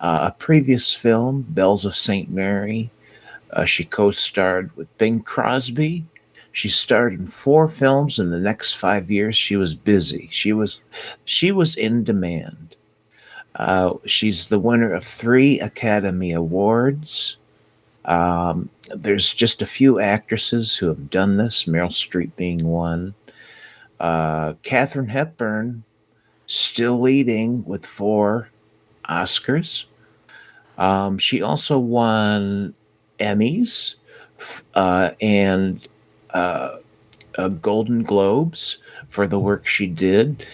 Uh, 0.00 0.30
a 0.30 0.32
previous 0.38 0.94
film, 0.94 1.42
Bells 1.48 1.84
of 1.84 1.94
Saint 1.94 2.30
Mary. 2.30 2.90
Uh, 3.50 3.64
she 3.64 3.82
co-starred 3.84 4.74
with 4.76 4.96
Bing 4.98 5.20
Crosby 5.20 6.04
she 6.58 6.68
starred 6.68 7.12
in 7.12 7.28
four 7.28 7.68
films 7.68 8.18
in 8.18 8.30
the 8.30 8.40
next 8.40 8.74
five 8.74 9.12
years. 9.12 9.36
She 9.36 9.54
was 9.54 9.76
busy. 9.76 10.28
She 10.32 10.52
was 10.52 10.80
she 11.24 11.52
was 11.52 11.76
in 11.76 12.02
demand. 12.02 12.74
Uh, 13.54 13.94
she's 14.06 14.48
the 14.48 14.58
winner 14.58 14.92
of 14.92 15.04
three 15.04 15.60
Academy 15.60 16.32
Awards. 16.32 17.36
Um, 18.06 18.70
there's 18.92 19.32
just 19.32 19.62
a 19.62 19.66
few 19.66 20.00
actresses 20.00 20.74
who 20.74 20.88
have 20.88 21.10
done 21.10 21.36
this, 21.36 21.64
Meryl 21.64 21.90
Streep 21.90 22.34
being 22.34 22.66
one. 22.66 23.14
Uh, 24.00 24.54
Hepburn 24.64 25.84
still 26.48 26.98
leading 27.00 27.64
with 27.64 27.86
four 27.86 28.48
Oscars. 29.08 29.84
Um, 30.76 31.18
she 31.18 31.42
also 31.42 31.78
won 31.78 32.74
Emmys 33.20 33.94
uh, 34.74 35.10
and 35.20 35.86
uh, 36.30 36.76
uh, 37.36 37.48
Golden 37.48 38.02
Globes 38.02 38.78
for 39.08 39.26
the 39.26 39.38
work 39.38 39.66
she 39.66 39.86
did. 39.86 40.44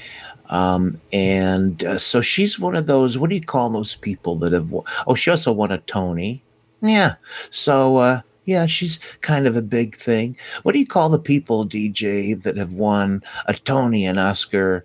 Um, 0.51 1.01
and 1.13 1.83
uh, 1.85 1.99
so 1.99 2.21
she's 2.21 2.59
one 2.59 2.77
of 2.77 2.87
those, 2.87 3.17
what 3.17 3.31
do 3.31 3.37
you 3.37 3.43
call 3.43 3.71
those 3.71 3.95
people 3.95 4.37
that 4.37 4.53
have, 4.53 4.73
oh, 5.07 5.15
she 5.15 5.31
also 5.31 5.53
won 5.53 5.73
a 5.73 5.79
Tony. 5.79 6.43
Yeah. 6.83 7.15
So, 7.51 7.97
uh, 7.97 8.21
yeah, 8.45 8.67
she's 8.67 8.99
kind 9.23 9.47
of 9.47 9.57
a 9.57 9.63
big 9.63 9.97
thing. 9.97 10.37
What 10.63 10.73
do 10.73 10.79
you 10.79 10.87
call 10.87 11.09
the 11.09 11.19
people, 11.19 11.67
DJ, 11.67 12.41
that 12.43 12.57
have 12.57 12.75
won 12.75 13.23
a 13.47 13.55
Tony, 13.55 14.05
an 14.05 14.19
Oscar, 14.19 14.85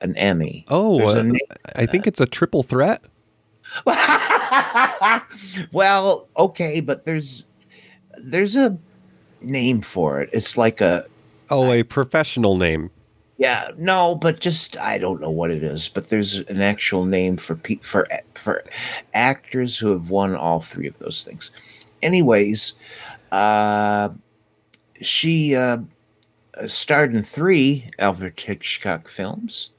an 0.00 0.16
Emmy? 0.16 0.64
Oh, 0.68 1.00
uh, 1.08 1.32
I 1.76 1.86
think 1.86 2.06
it's 2.06 2.20
a 2.20 2.26
triple 2.26 2.62
threat. 2.62 3.02
well, 5.72 6.28
okay, 6.36 6.80
but 6.80 7.04
there's 7.04 7.44
there's 8.16 8.56
a 8.56 8.78
name 9.42 9.82
for 9.82 10.20
it. 10.20 10.30
It's 10.32 10.56
like 10.56 10.80
a 10.80 11.04
oh, 11.50 11.70
a 11.72 11.82
professional 11.82 12.56
name. 12.56 12.90
Yeah, 13.36 13.70
no, 13.76 14.16
but 14.16 14.40
just 14.40 14.76
I 14.78 14.98
don't 14.98 15.20
know 15.20 15.30
what 15.30 15.52
it 15.52 15.62
is, 15.62 15.88
but 15.88 16.08
there's 16.08 16.38
an 16.38 16.60
actual 16.60 17.04
name 17.04 17.36
for 17.36 17.54
pe- 17.54 17.76
for 17.76 18.08
for 18.34 18.64
actors 19.14 19.78
who 19.78 19.92
have 19.92 20.10
won 20.10 20.34
all 20.34 20.60
three 20.60 20.88
of 20.88 20.98
those 20.98 21.22
things. 21.22 21.52
Anyways, 22.02 22.72
uh, 23.30 24.08
she 25.00 25.54
uh, 25.54 25.78
starred 26.66 27.14
in 27.14 27.22
three 27.22 27.88
Alfred 27.98 28.40
Hitchcock 28.40 29.08
films, 29.08 29.70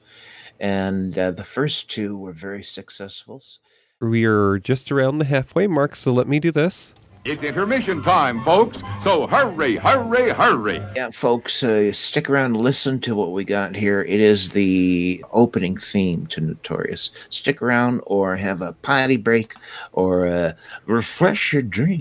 and 0.60 1.18
uh, 1.18 1.30
the 1.30 1.44
first 1.44 1.90
two 1.90 2.16
were 2.16 2.32
very 2.32 2.62
successful. 2.62 3.42
We're 4.00 4.58
just 4.58 4.92
around 4.92 5.18
the 5.18 5.24
halfway 5.24 5.66
mark, 5.66 5.96
so 5.96 6.12
let 6.12 6.28
me 6.28 6.38
do 6.38 6.50
this. 6.50 6.94
It's 7.26 7.42
intermission 7.42 8.00
time, 8.00 8.40
folks. 8.40 8.82
So 9.00 9.26
hurry, 9.26 9.76
hurry, 9.76 10.30
hurry. 10.30 10.80
Yeah, 10.96 11.10
folks, 11.10 11.62
uh, 11.62 11.92
stick 11.92 12.30
around 12.30 12.54
and 12.54 12.56
listen 12.56 12.98
to 13.00 13.14
what 13.14 13.32
we 13.32 13.44
got 13.44 13.76
here. 13.76 14.00
It 14.00 14.20
is 14.20 14.50
the 14.50 15.22
opening 15.30 15.76
theme 15.76 16.26
to 16.28 16.40
Notorious. 16.40 17.10
Stick 17.28 17.60
around 17.60 18.00
or 18.06 18.36
have 18.36 18.62
a 18.62 18.72
potty 18.72 19.18
break 19.18 19.52
or 19.92 20.28
uh, 20.28 20.52
refresh 20.86 21.52
your 21.52 21.60
drink. 21.60 22.00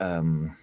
Um, 0.00 0.56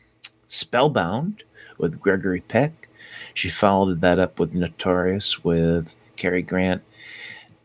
Spellbound 0.47 1.43
with 1.77 1.99
Gregory 1.99 2.41
Peck. 2.41 2.87
She 3.33 3.49
followed 3.49 4.01
that 4.01 4.19
up 4.19 4.39
with 4.39 4.53
Notorious 4.53 5.43
with 5.43 5.95
Cary 6.15 6.41
Grant. 6.41 6.81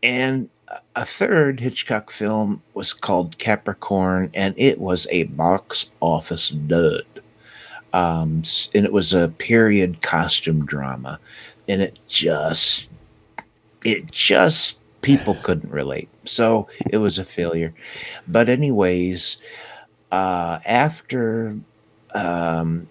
And 0.03 0.49
a- 0.95 1.05
third 1.05 1.59
Hitchcock 1.59 2.11
film 2.11 2.61
was 2.73 2.93
called 2.93 3.37
Capricorn, 3.37 4.31
and 4.33 4.53
it 4.57 4.79
was 4.79 5.07
a 5.11 5.23
box 5.23 5.87
office 5.99 6.49
dud. 6.49 7.05
Um, 7.93 8.43
and 8.73 8.85
it 8.85 8.93
was 8.93 9.13
a 9.13 9.29
period 9.37 10.01
costume 10.01 10.65
drama, 10.65 11.19
and 11.67 11.81
it 11.81 11.99
just, 12.07 12.89
it 13.83 14.09
just, 14.11 14.77
people 15.01 15.35
couldn't 15.43 15.71
relate. 15.71 16.09
So 16.23 16.67
it 16.89 16.97
was 16.97 17.17
a 17.17 17.25
failure. 17.25 17.73
But, 18.27 18.47
anyways, 18.47 19.37
uh, 20.11 20.59
after 20.65 21.57
um, 22.13 22.87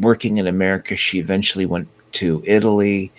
working 0.00 0.36
in 0.36 0.46
America, 0.46 0.96
she 0.96 1.18
eventually 1.18 1.66
went 1.66 1.88
to 2.12 2.42
Italy, 2.46 3.12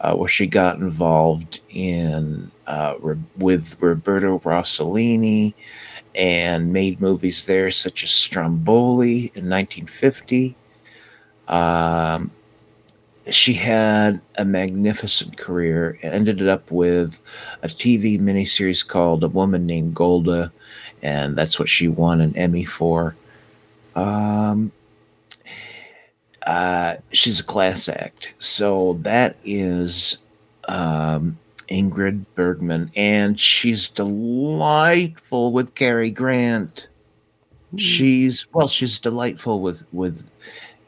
uh, 0.00 0.14
where 0.14 0.28
she 0.28 0.46
got 0.46 0.78
involved 0.78 1.60
in 1.70 2.50
uh, 2.66 2.94
Ro- 3.00 3.18
with 3.38 3.76
Roberto 3.80 4.38
Rossellini 4.40 5.54
and 6.14 6.72
made 6.72 7.00
movies 7.00 7.46
there, 7.46 7.70
such 7.70 8.02
as 8.02 8.10
Stromboli 8.10 9.30
in 9.34 9.48
1950. 9.48 10.56
Um, 11.48 12.30
she 13.30 13.52
had 13.52 14.20
a 14.38 14.44
magnificent 14.44 15.36
career 15.36 15.98
and 16.02 16.14
ended 16.14 16.48
up 16.48 16.70
with 16.70 17.20
a 17.62 17.68
TV 17.68 18.18
miniseries 18.18 18.86
called 18.86 19.22
A 19.22 19.28
Woman 19.28 19.66
Named 19.66 19.94
Golda, 19.94 20.52
and 21.02 21.36
that's 21.36 21.58
what 21.58 21.68
she 21.68 21.88
won 21.88 22.20
an 22.20 22.36
Emmy 22.36 22.64
for. 22.64 23.14
Um, 23.94 24.72
uh, 26.46 26.96
she's 27.12 27.40
a 27.40 27.44
class 27.44 27.88
act, 27.88 28.32
so 28.38 28.98
that 29.02 29.36
is 29.44 30.18
um, 30.68 31.38
Ingrid 31.70 32.24
Bergman, 32.34 32.90
and 32.96 33.38
she's 33.38 33.88
delightful 33.88 35.52
with 35.52 35.74
Cary 35.74 36.10
Grant. 36.10 36.88
She's 37.76 38.46
well, 38.52 38.68
she's 38.68 38.98
delightful 38.98 39.60
with 39.60 39.86
with 39.92 40.30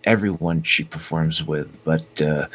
everyone 0.05 0.63
she 0.63 0.85
performs 0.85 1.45
with, 1.45 1.79
but 1.85 2.21
uh, 2.21 2.47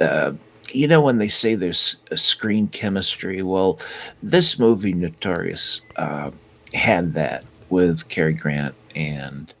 uh, 0.00 0.32
you 0.72 0.88
know 0.88 1.00
when 1.00 1.18
they 1.18 1.28
say 1.28 1.54
there's 1.54 1.98
a 2.10 2.16
screen 2.16 2.66
chemistry, 2.68 3.42
well, 3.42 3.78
this 4.22 4.58
movie 4.58 4.92
Notorious 4.92 5.82
uh, 5.96 6.30
had 6.74 7.14
that 7.14 7.44
with 7.70 8.08
Cary 8.08 8.34
Grant 8.34 8.74
and 8.94 9.52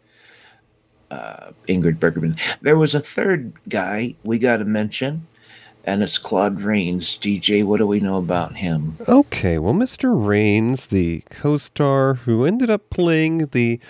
uh, 1.10 1.52
Ingrid 1.68 1.98
Bergman. 1.98 2.36
There 2.60 2.76
was 2.76 2.94
a 2.94 3.00
third 3.00 3.52
guy 3.68 4.14
we 4.24 4.38
got 4.38 4.58
to 4.58 4.64
mention, 4.64 5.26
and 5.84 6.02
it's 6.02 6.18
Claude 6.18 6.60
Rains. 6.60 7.18
DJ, 7.18 7.64
what 7.64 7.78
do 7.78 7.86
we 7.86 8.00
know 8.00 8.16
about 8.16 8.56
him? 8.56 8.96
Okay, 9.08 9.58
well, 9.58 9.74
Mr. 9.74 10.12
Rains, 10.14 10.86
the 10.86 11.22
co-star 11.30 12.14
who 12.14 12.44
ended 12.44 12.70
up 12.70 12.90
playing 12.90 13.46
the 13.46 13.80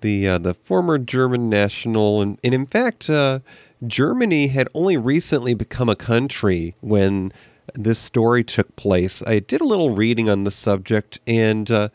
the 0.00 0.28
uh, 0.28 0.38
the 0.38 0.54
former 0.54 0.98
German 0.98 1.48
national, 1.48 2.22
and, 2.22 2.38
and 2.44 2.54
in 2.54 2.66
fact, 2.66 3.10
uh, 3.10 3.40
Germany 3.86 4.48
had 4.48 4.68
only 4.74 4.96
recently 4.96 5.54
become 5.54 5.88
a 5.88 5.96
country 5.96 6.74
when 6.80 7.32
this 7.74 7.98
story 7.98 8.44
took 8.44 8.76
place. 8.76 9.22
I 9.22 9.40
did 9.40 9.60
a 9.60 9.66
little 9.66 9.90
reading 9.90 10.28
on 10.28 10.44
the 10.44 10.50
subject, 10.50 11.18
and 11.26 11.70
uh, 11.70 11.88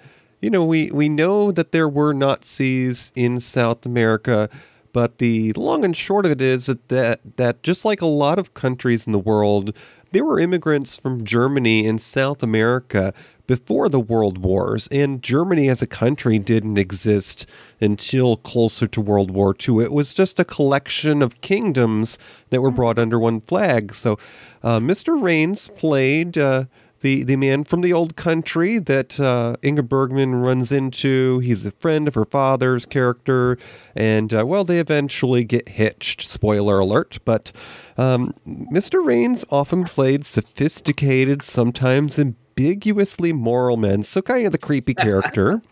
you 0.43 0.49
know, 0.49 0.65
we 0.65 0.91
we 0.91 1.07
know 1.07 1.53
that 1.53 1.71
there 1.71 1.87
were 1.87 2.13
Nazis 2.13 3.13
in 3.15 3.39
South 3.39 3.85
America. 3.85 4.49
But 4.91 5.17
the 5.17 5.53
long 5.53 5.83
and 5.83 5.95
short 5.95 6.25
of 6.25 6.33
it 6.33 6.41
is 6.41 6.67
that, 6.67 6.89
that 6.89 7.21
that 7.37 7.63
just 7.63 7.85
like 7.85 8.01
a 8.01 8.05
lot 8.05 8.37
of 8.37 8.53
countries 8.53 9.07
in 9.07 9.13
the 9.13 9.19
world, 9.19 9.75
there 10.11 10.25
were 10.25 10.39
immigrants 10.39 10.97
from 10.97 11.23
Germany 11.23 11.87
and 11.87 11.99
South 11.99 12.43
America 12.43 13.13
before 13.47 13.87
the 13.87 14.01
world 14.01 14.37
wars, 14.37 14.87
and 14.91 15.23
Germany 15.23 15.69
as 15.69 15.81
a 15.81 15.87
country 15.87 16.39
didn't 16.39 16.77
exist 16.77 17.45
until 17.79 18.35
closer 18.37 18.85
to 18.87 19.01
World 19.01 19.31
War 19.31 19.55
II. 19.67 19.83
It 19.83 19.93
was 19.93 20.13
just 20.13 20.39
a 20.39 20.45
collection 20.45 21.21
of 21.21 21.41
kingdoms 21.41 22.19
that 22.49 22.61
were 22.61 22.71
brought 22.71 22.99
under 22.99 23.17
one 23.17 23.41
flag. 23.41 23.95
So, 23.95 24.19
uh, 24.61 24.79
Mr. 24.79 25.19
Rains 25.19 25.69
played. 25.69 26.37
Uh, 26.37 26.65
the, 27.03 27.23
the 27.23 27.35
man 27.35 27.65
from 27.65 27.81
the 27.81 27.93
old 27.93 28.15
country 28.15 28.79
that 28.79 29.19
uh, 29.19 29.55
Inga 29.63 29.83
Bergman 29.83 30.35
runs 30.35 30.71
into. 30.71 31.39
He's 31.39 31.65
a 31.65 31.71
friend 31.71 32.07
of 32.07 32.15
her 32.15 32.25
father's 32.25 32.85
character, 32.85 33.57
and 33.93 34.33
uh, 34.33 34.45
well, 34.45 34.63
they 34.63 34.79
eventually 34.79 35.43
get 35.43 35.69
hitched. 35.69 36.27
Spoiler 36.29 36.79
alert! 36.79 37.19
But 37.25 37.51
um, 37.97 38.33
Mr. 38.47 39.05
Rains 39.05 39.45
often 39.51 39.83
played 39.83 40.25
sophisticated, 40.25 41.43
sometimes 41.43 42.17
ambiguously 42.17 43.33
moral 43.33 43.75
men, 43.75 44.03
so 44.03 44.21
kind 44.21 44.45
of 44.45 44.51
the 44.51 44.57
creepy 44.57 44.95
character. 44.95 45.61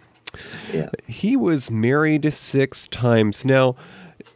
Yeah. 0.72 0.88
He 1.08 1.36
was 1.36 1.70
married 1.70 2.34
six 2.34 2.88
times. 2.88 3.44
Now, 3.44 3.76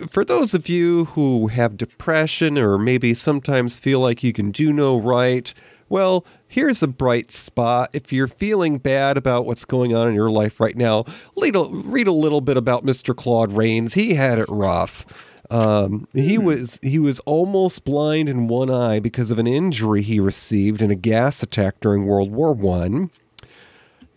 for 0.09 0.25
those 0.25 0.53
of 0.53 0.67
you 0.67 1.05
who 1.05 1.47
have 1.47 1.77
depression 1.77 2.57
or 2.57 2.77
maybe 2.77 3.13
sometimes 3.13 3.79
feel 3.79 4.01
like 4.01 4.21
you 4.21 4.33
can 4.33 4.51
do 4.51 4.73
no 4.73 4.99
right, 4.99 5.53
well, 5.89 6.25
here's 6.47 6.81
a 6.81 6.87
bright 6.87 7.31
spot. 7.31 7.89
If 7.93 8.11
you're 8.11 8.27
feeling 8.27 8.77
bad 8.77 9.17
about 9.17 9.45
what's 9.45 9.65
going 9.65 9.95
on 9.95 10.07
in 10.07 10.15
your 10.15 10.29
life 10.29 10.59
right 10.59 10.75
now, 10.75 11.05
read 11.35 11.55
a, 11.55 11.65
read 11.65 12.07
a 12.07 12.11
little 12.11 12.41
bit 12.41 12.57
about 12.57 12.85
Mr. 12.85 13.15
Claude 13.15 13.53
Rains. 13.53 13.93
He 13.93 14.15
had 14.15 14.39
it 14.39 14.47
rough. 14.49 15.05
Um, 15.51 16.07
he 16.13 16.39
was 16.39 16.79
he 16.81 16.97
was 16.97 17.19
almost 17.21 17.85
blind 17.85 18.29
in 18.29 18.47
one 18.47 18.71
eye 18.71 18.99
because 18.99 19.29
of 19.29 19.37
an 19.37 19.45
injury 19.45 20.01
he 20.01 20.19
received 20.19 20.81
in 20.81 20.89
a 20.89 20.95
gas 20.95 21.43
attack 21.43 21.79
during 21.81 22.07
World 22.07 22.31
War 22.31 22.51
One. 22.51 23.11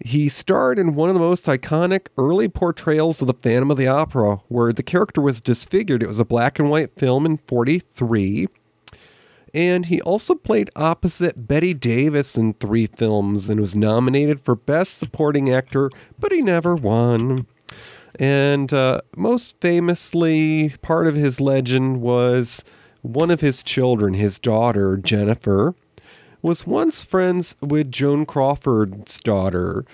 He 0.00 0.28
starred 0.28 0.78
in 0.78 0.94
one 0.94 1.08
of 1.08 1.14
the 1.14 1.20
most 1.20 1.46
iconic 1.46 2.06
early 2.16 2.48
portrayals 2.48 3.20
of 3.20 3.26
the 3.26 3.34
Phantom 3.34 3.70
of 3.70 3.76
the 3.76 3.88
Opera, 3.88 4.40
where 4.48 4.72
the 4.72 4.82
character 4.82 5.20
was 5.20 5.40
disfigured. 5.40 6.02
It 6.02 6.08
was 6.08 6.20
a 6.20 6.24
black 6.24 6.58
and 6.58 6.70
white 6.70 6.94
film 6.96 7.26
in 7.26 7.38
43. 7.38 8.46
And 9.54 9.86
he 9.86 10.00
also 10.02 10.34
played 10.34 10.70
opposite 10.76 11.46
Bette 11.48 11.74
Davis 11.74 12.36
in 12.36 12.54
three 12.54 12.86
films 12.86 13.48
and 13.48 13.60
was 13.60 13.76
nominated 13.76 14.40
for 14.40 14.54
Best 14.54 14.98
Supporting 14.98 15.50
Actor, 15.50 15.90
but 16.18 16.32
he 16.32 16.40
never 16.42 16.74
won. 16.74 17.46
And 18.18 18.72
uh, 18.72 19.00
most 19.16 19.60
famously, 19.60 20.74
part 20.82 21.06
of 21.06 21.14
his 21.14 21.40
legend 21.40 22.00
was 22.00 22.64
one 23.02 23.30
of 23.30 23.40
his 23.40 23.62
children, 23.62 24.14
his 24.14 24.38
daughter, 24.38 24.96
Jennifer, 24.96 25.74
was 26.42 26.66
once 26.66 27.02
friends 27.02 27.56
with 27.60 27.90
Joan 27.90 28.26
Crawford's 28.26 29.20
daughter, 29.20 29.84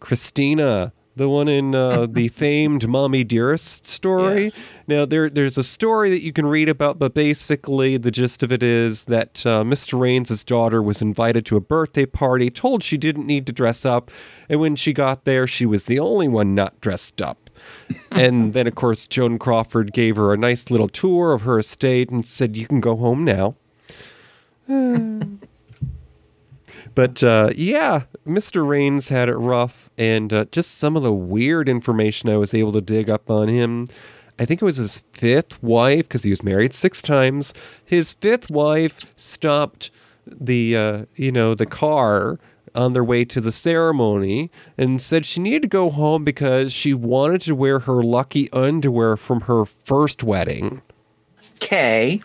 Christina, 0.00 0.92
the 1.16 1.28
one 1.28 1.48
in 1.48 1.74
uh, 1.74 2.06
the 2.06 2.28
famed 2.28 2.88
Mommy 2.88 3.24
Dearest 3.24 3.86
story. 3.86 4.44
Yes. 4.44 4.62
Now, 4.86 5.04
there, 5.04 5.30
there's 5.30 5.58
a 5.58 5.64
story 5.64 6.10
that 6.10 6.22
you 6.22 6.32
can 6.32 6.46
read 6.46 6.68
about, 6.68 6.98
but 6.98 7.14
basically, 7.14 7.96
the 7.96 8.10
gist 8.10 8.42
of 8.42 8.50
it 8.52 8.62
is 8.62 9.04
that 9.04 9.44
uh, 9.46 9.62
Mr. 9.62 9.98
Rains' 9.98 10.44
daughter 10.44 10.82
was 10.82 11.02
invited 11.02 11.46
to 11.46 11.56
a 11.56 11.60
birthday 11.60 12.06
party, 12.06 12.50
told 12.50 12.82
she 12.82 12.96
didn't 12.96 13.26
need 13.26 13.46
to 13.46 13.52
dress 13.52 13.84
up, 13.84 14.10
and 14.48 14.60
when 14.60 14.76
she 14.76 14.92
got 14.92 15.24
there, 15.24 15.46
she 15.46 15.66
was 15.66 15.84
the 15.84 15.98
only 15.98 16.28
one 16.28 16.54
not 16.54 16.80
dressed 16.80 17.20
up. 17.22 17.50
and 18.10 18.54
then, 18.54 18.66
of 18.66 18.74
course, 18.74 19.06
Joan 19.06 19.38
Crawford 19.38 19.92
gave 19.92 20.16
her 20.16 20.32
a 20.32 20.36
nice 20.36 20.70
little 20.70 20.88
tour 20.88 21.32
of 21.32 21.42
her 21.42 21.58
estate 21.58 22.10
and 22.10 22.26
said, 22.26 22.56
You 22.56 22.66
can 22.66 22.80
go 22.80 22.96
home 22.96 23.24
now. 23.24 23.54
But 26.94 27.22
uh, 27.22 27.50
yeah, 27.56 28.02
Mr. 28.26 28.66
Rains 28.66 29.08
had 29.08 29.28
it 29.28 29.36
rough, 29.36 29.90
and 30.02 30.32
uh, 30.32 30.44
just 30.50 30.78
some 30.78 30.96
of 30.96 31.04
the 31.04 31.12
weird 31.12 31.68
information 31.68 32.28
I 32.28 32.36
was 32.36 32.52
able 32.54 32.72
to 32.72 32.80
dig 32.80 33.08
up 33.08 33.30
on 33.30 33.46
him. 33.46 33.86
I 34.36 34.44
think 34.44 34.60
it 34.60 34.64
was 34.64 34.78
his 34.78 34.98
fifth 35.12 35.62
wife 35.62 36.08
because 36.08 36.24
he 36.24 36.30
was 36.30 36.42
married 36.42 36.74
six 36.74 37.00
times. 37.00 37.54
His 37.84 38.14
fifth 38.14 38.50
wife 38.50 39.12
stopped 39.16 39.92
the 40.26 40.76
uh, 40.76 41.04
you 41.14 41.30
know 41.30 41.54
the 41.54 41.66
car 41.66 42.40
on 42.74 42.94
their 42.94 43.04
way 43.04 43.24
to 43.26 43.40
the 43.40 43.52
ceremony 43.52 44.50
and 44.76 45.00
said 45.00 45.24
she 45.24 45.40
needed 45.40 45.62
to 45.62 45.68
go 45.68 45.88
home 45.88 46.24
because 46.24 46.72
she 46.72 46.94
wanted 46.94 47.42
to 47.42 47.54
wear 47.54 47.80
her 47.80 48.02
lucky 48.02 48.50
underwear 48.52 49.16
from 49.16 49.42
her 49.42 49.64
first 49.64 50.24
wedding. 50.24 50.82
Okay. 51.56 52.20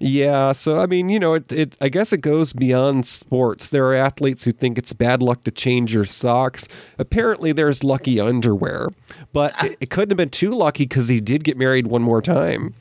Yeah, 0.00 0.52
so 0.52 0.80
I 0.80 0.86
mean, 0.86 1.08
you 1.08 1.18
know, 1.18 1.34
it, 1.34 1.50
it 1.52 1.76
I 1.80 1.88
guess 1.88 2.12
it 2.12 2.20
goes 2.20 2.52
beyond 2.52 3.06
sports. 3.06 3.68
There 3.68 3.86
are 3.86 3.94
athletes 3.94 4.44
who 4.44 4.52
think 4.52 4.78
it's 4.78 4.92
bad 4.92 5.22
luck 5.22 5.44
to 5.44 5.50
change 5.50 5.94
your 5.94 6.04
socks. 6.04 6.68
Apparently, 6.98 7.52
there's 7.52 7.84
lucky 7.84 8.20
underwear, 8.20 8.88
but 9.32 9.54
it, 9.62 9.76
it 9.80 9.90
couldn't 9.90 10.10
have 10.10 10.16
been 10.16 10.30
too 10.30 10.54
lucky 10.54 10.84
because 10.84 11.08
he 11.08 11.20
did 11.20 11.44
get 11.44 11.56
married 11.56 11.86
one 11.86 12.02
more 12.02 12.20
time. 12.22 12.74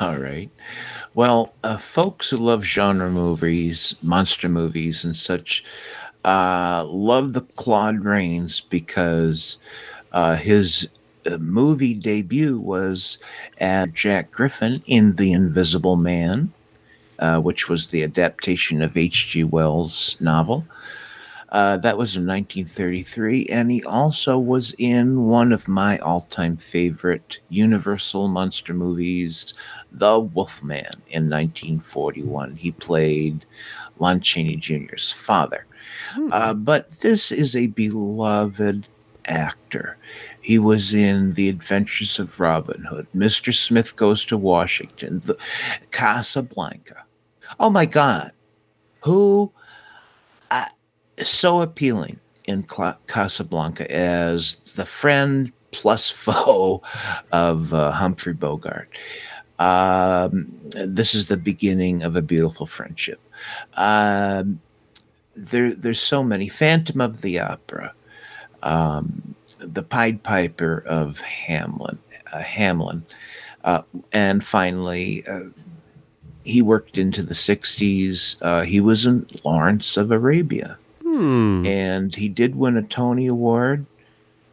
All 0.00 0.18
right. 0.18 0.50
Well, 1.14 1.54
uh, 1.64 1.78
folks 1.78 2.30
who 2.30 2.36
love 2.36 2.62
genre 2.64 3.10
movies, 3.10 3.94
monster 4.02 4.48
movies, 4.48 5.04
and 5.04 5.16
such, 5.16 5.64
uh, 6.24 6.84
love 6.86 7.32
the 7.32 7.40
Claude 7.40 8.04
Rains 8.04 8.60
because 8.60 9.56
uh, 10.12 10.36
his 10.36 10.90
movie 11.40 11.94
debut 11.94 12.58
was 12.58 13.18
as 13.58 13.88
Jack 13.92 14.30
Griffin 14.30 14.82
in 14.86 15.16
The 15.16 15.32
Invisible 15.32 15.96
Man, 15.96 16.52
uh, 17.18 17.40
which 17.40 17.68
was 17.68 17.88
the 17.88 18.02
adaptation 18.02 18.82
of 18.82 18.96
H.G. 18.96 19.44
Wells' 19.44 20.16
novel. 20.20 20.66
Uh, 21.50 21.76
that 21.76 21.96
was 21.96 22.16
in 22.16 22.26
1933, 22.26 23.46
and 23.46 23.70
he 23.70 23.82
also 23.84 24.36
was 24.36 24.74
in 24.78 25.26
one 25.26 25.52
of 25.52 25.68
my 25.68 25.96
all-time 25.98 26.56
favorite 26.56 27.38
Universal 27.50 28.28
monster 28.28 28.74
movies, 28.74 29.54
The 29.92 30.18
Wolfman, 30.18 30.90
in 31.08 31.30
1941. 31.30 32.56
He 32.56 32.72
played 32.72 33.46
Lon 33.98 34.20
Chaney 34.20 34.56
Jr.'s 34.56 35.12
father. 35.12 35.64
Uh, 36.30 36.52
but 36.52 36.90
this 36.90 37.30
is 37.30 37.54
a 37.54 37.68
beloved 37.68 38.86
actor. 39.26 39.96
He 40.46 40.60
was 40.60 40.94
in 40.94 41.32
The 41.32 41.48
Adventures 41.48 42.20
of 42.20 42.38
Robin 42.38 42.84
Hood, 42.84 43.08
Mr. 43.12 43.52
Smith 43.52 43.96
Goes 43.96 44.24
to 44.26 44.36
Washington, 44.36 45.20
the, 45.24 45.36
Casablanca. 45.90 47.02
Oh 47.58 47.68
my 47.68 47.84
God. 47.84 48.30
Who 49.00 49.50
uh, 50.52 50.66
so 51.18 51.62
appealing 51.62 52.20
in 52.44 52.64
Casablanca 53.08 53.90
as 53.90 54.54
the 54.76 54.84
friend 54.84 55.52
plus 55.72 56.10
foe 56.12 56.80
of 57.32 57.74
uh, 57.74 57.90
Humphrey 57.90 58.34
Bogart. 58.34 58.88
Um, 59.58 60.46
this 60.70 61.16
is 61.16 61.26
the 61.26 61.36
beginning 61.36 62.04
of 62.04 62.14
a 62.14 62.22
beautiful 62.22 62.66
friendship. 62.66 63.18
Um, 63.74 64.60
there, 65.34 65.74
there's 65.74 66.00
so 66.00 66.22
many. 66.22 66.48
Phantom 66.48 67.00
of 67.00 67.22
the 67.22 67.40
Opera, 67.40 67.92
um, 68.62 69.34
the 69.58 69.82
Pied 69.82 70.22
Piper 70.22 70.82
of 70.86 71.22
Hamelin, 71.22 71.98
uh, 72.32 72.42
Hamelin, 72.42 73.02
uh, 73.64 73.82
and 74.12 74.44
finally, 74.44 75.24
uh, 75.28 75.50
he 76.44 76.62
worked 76.62 76.98
into 76.98 77.22
the 77.22 77.34
'60s. 77.34 78.36
Uh, 78.40 78.62
he 78.62 78.80
was 78.80 79.06
in 79.06 79.26
Lawrence 79.44 79.96
of 79.96 80.10
Arabia, 80.10 80.78
and 81.66 82.14
he 82.14 82.28
did 82.28 82.56
win 82.56 82.76
a 82.76 82.82
Tony 82.82 83.26
Award. 83.26 83.86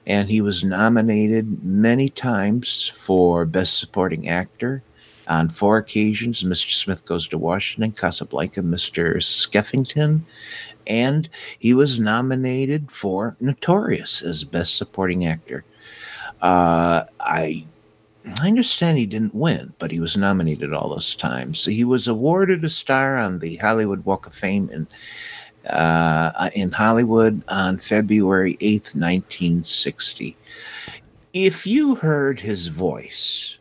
And 0.05 0.27
he 0.29 0.41
was 0.41 0.65
nominated 0.65 1.63
many 1.63 2.09
times 2.09 2.89
for 2.89 3.45
Best 3.45 3.79
Supporting 3.79 4.27
Actor 4.27 4.83
on 5.27 5.49
four 5.49 5.77
occasions. 5.77 6.43
Mr. 6.43 6.71
Smith 6.71 7.05
Goes 7.05 7.27
to 7.29 7.37
Washington, 7.37 7.91
Casablanca, 7.91 8.61
Mr. 8.61 9.17
Skeffington, 9.17 10.21
and 10.87 11.29
he 11.59 11.73
was 11.73 11.99
nominated 11.99 12.91
for 12.91 13.35
Notorious 13.39 14.21
as 14.21 14.43
Best 14.43 14.75
Supporting 14.75 15.25
Actor. 15.25 15.63
Uh, 16.41 17.05
I 17.19 17.65
I 18.39 18.47
understand 18.47 18.97
he 18.97 19.05
didn't 19.05 19.35
win, 19.35 19.73
but 19.79 19.91
he 19.91 19.99
was 19.99 20.15
nominated 20.15 20.73
all 20.73 20.89
those 20.89 21.15
times. 21.15 21.65
He 21.65 21.83
was 21.83 22.07
awarded 22.07 22.63
a 22.63 22.69
star 22.69 23.17
on 23.17 23.39
the 23.39 23.57
Hollywood 23.57 24.05
Walk 24.05 24.27
of 24.27 24.33
Fame 24.33 24.69
in 24.69 24.87
uh, 25.69 26.49
in 26.53 26.71
Hollywood 26.71 27.41
on 27.47 27.77
February 27.77 28.57
eighth, 28.59 28.95
nineteen 28.95 29.63
sixty. 29.63 30.37
If 31.33 31.65
you 31.65 31.95
heard 31.95 32.39
his 32.39 32.67
voice, 32.67 33.57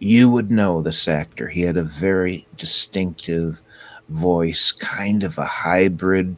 you 0.00 0.30
would 0.30 0.50
know 0.50 0.82
this 0.82 1.06
actor. 1.06 1.46
He 1.48 1.60
had 1.60 1.76
a 1.76 1.84
very 1.84 2.46
distinctive 2.56 3.62
voice, 4.08 4.72
kind 4.72 5.22
of 5.22 5.38
a 5.38 5.44
hybrid 5.44 6.36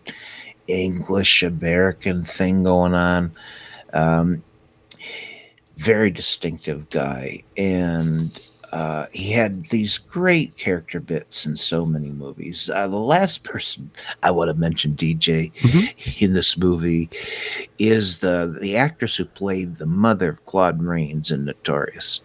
English 0.67 1.43
American 1.43 2.23
thing 2.25 2.65
going 2.65 2.95
on. 2.95 3.33
Um, 3.93 4.43
very 5.77 6.11
distinctive 6.11 6.91
guy. 6.91 7.43
And 7.57 8.39
uh, 8.73 9.07
he 9.13 9.31
had 9.31 9.67
these 9.67 9.99
great 9.99 10.57
character 10.57 10.99
bits 10.99 11.47
in 11.47 11.57
so 11.57 11.87
many 11.87 12.11
movies. 12.11 12.69
Uh, 12.69 12.89
the 12.89 12.97
last 12.97 13.45
person 13.45 13.91
I 14.23 14.31
would 14.33 14.49
have 14.49 14.59
mentioned, 14.59 14.97
DJ, 14.97 15.53
in 16.21 16.33
this 16.33 16.57
movie 16.57 17.11
is 17.79 18.19
the, 18.19 18.57
the 18.61 18.77
actress 18.77 19.17
who 19.17 19.25
played 19.25 19.77
the 19.77 19.87
mother 19.87 20.31
of 20.31 20.45
Claude 20.47 20.83
Rains 20.83 21.31
in 21.31 21.45
Notorious. 21.45 22.23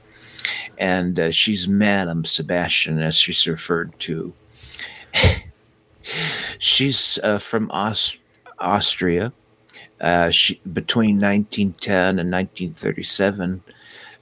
And 0.78 1.20
uh, 1.20 1.32
she's 1.32 1.68
Madame 1.68 2.26
Sebastian, 2.26 3.00
as 3.00 3.16
she's 3.16 3.48
referred 3.48 3.98
to. 4.00 4.34
she's 6.60 7.20
uh, 7.24 7.38
from 7.38 7.70
Aust- 7.72 8.18
Austria. 8.60 9.34
Uh, 10.00 10.30
she 10.30 10.62
between 10.74 11.16
1910 11.16 12.20
and 12.20 12.32
1937, 12.32 13.64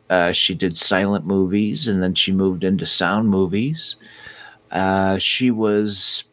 uh, 0.10 0.32
she 0.32 0.56
did 0.56 0.78
silent 0.78 1.26
movies, 1.26 1.88
and 1.88 2.02
then 2.02 2.14
she 2.14 2.32
moved 2.32 2.64
into 2.64 2.86
sound 2.86 3.30
movies. 3.30 3.98
Uh, 4.72 5.18
she 5.18 5.52
was 5.52 6.24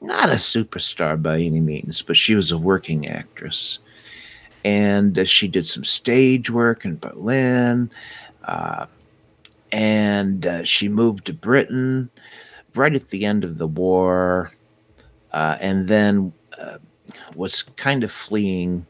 not 0.00 0.28
a 0.28 0.34
superstar 0.34 1.20
by 1.20 1.38
any 1.40 1.60
means, 1.60 2.02
but 2.02 2.16
she 2.16 2.34
was 2.34 2.50
a 2.50 2.58
working 2.58 3.06
actress, 3.06 3.78
and 4.64 5.16
uh, 5.18 5.24
she 5.24 5.46
did 5.46 5.68
some 5.68 5.84
stage 5.84 6.50
work 6.50 6.84
in 6.84 6.96
Berlin. 6.96 7.90
And 9.72 10.46
uh, 10.46 10.64
she 10.64 10.88
moved 10.88 11.26
to 11.26 11.32
Britain 11.32 12.10
right 12.74 12.94
at 12.94 13.08
the 13.10 13.24
end 13.24 13.44
of 13.44 13.58
the 13.58 13.66
war, 13.66 14.52
uh, 15.32 15.56
and 15.60 15.88
then 15.88 16.32
uh, 16.60 16.78
was 17.34 17.62
kind 17.62 18.04
of 18.04 18.12
fleeing 18.12 18.86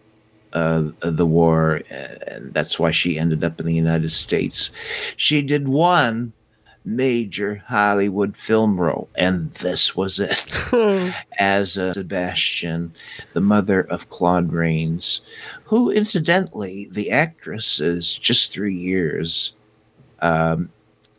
uh, 0.53 0.91
the 1.01 1.27
war, 1.27 1.81
and 1.91 2.53
that's 2.53 2.79
why 2.79 2.91
she 2.91 3.19
ended 3.19 3.45
up 3.45 3.61
in 3.61 3.67
the 3.67 3.75
United 3.75 4.11
States. 4.11 4.71
She 5.17 5.43
did 5.43 5.69
one 5.69 6.33
major 6.85 7.63
Hollywood 7.69 8.37
film 8.37 8.81
role, 8.81 9.09
and 9.15 9.53
this 9.53 9.95
was 9.95 10.19
it 10.19 10.51
as 11.39 11.79
uh, 11.79 11.93
Sebastian, 11.93 12.93
the 13.33 13.41
mother 13.41 13.83
of 13.83 14.09
Claude 14.09 14.53
Rains, 14.53 15.21
who, 15.65 15.91
incidentally, 15.91 16.89
the 16.91 17.11
actress 17.11 17.81
is 17.81 18.17
just 18.17 18.51
three 18.51 18.75
years 18.75 19.53
um, 20.23 20.71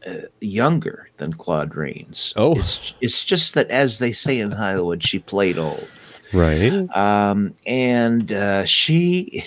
uh, 0.08 0.28
younger 0.40 1.10
than 1.18 1.34
Claude 1.34 1.76
Rains. 1.76 2.34
Oh. 2.36 2.54
it's, 2.56 2.94
it's 3.02 3.24
just 3.24 3.54
that, 3.54 3.70
as 3.70 4.00
they 4.00 4.12
say 4.12 4.40
in 4.40 4.52
Hollywood, 4.52 5.04
she 5.04 5.20
played 5.20 5.58
old. 5.58 5.88
Right. 6.34 6.90
Um, 6.96 7.54
and 7.66 8.32
uh, 8.32 8.66
she, 8.66 9.44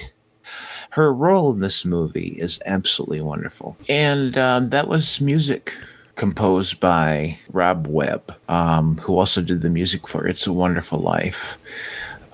her 0.90 1.12
role 1.12 1.52
in 1.52 1.61
this 1.61 1.84
movie 1.84 2.36
is 2.38 2.61
absolutely 2.66 3.20
wonderful. 3.20 3.76
And 3.88 4.36
um, 4.36 4.68
that 4.70 4.86
was 4.86 5.20
music 5.20 5.76
composed 6.14 6.78
by 6.78 7.38
Rob 7.50 7.86
Webb, 7.88 8.36
um, 8.48 8.98
who 8.98 9.18
also 9.18 9.42
did 9.42 9.62
the 9.62 9.70
music 9.70 10.07
for 10.07 10.26
It's 10.26 10.46
a 10.46 10.52
Wonderful 10.52 11.00
Life. 11.00 11.59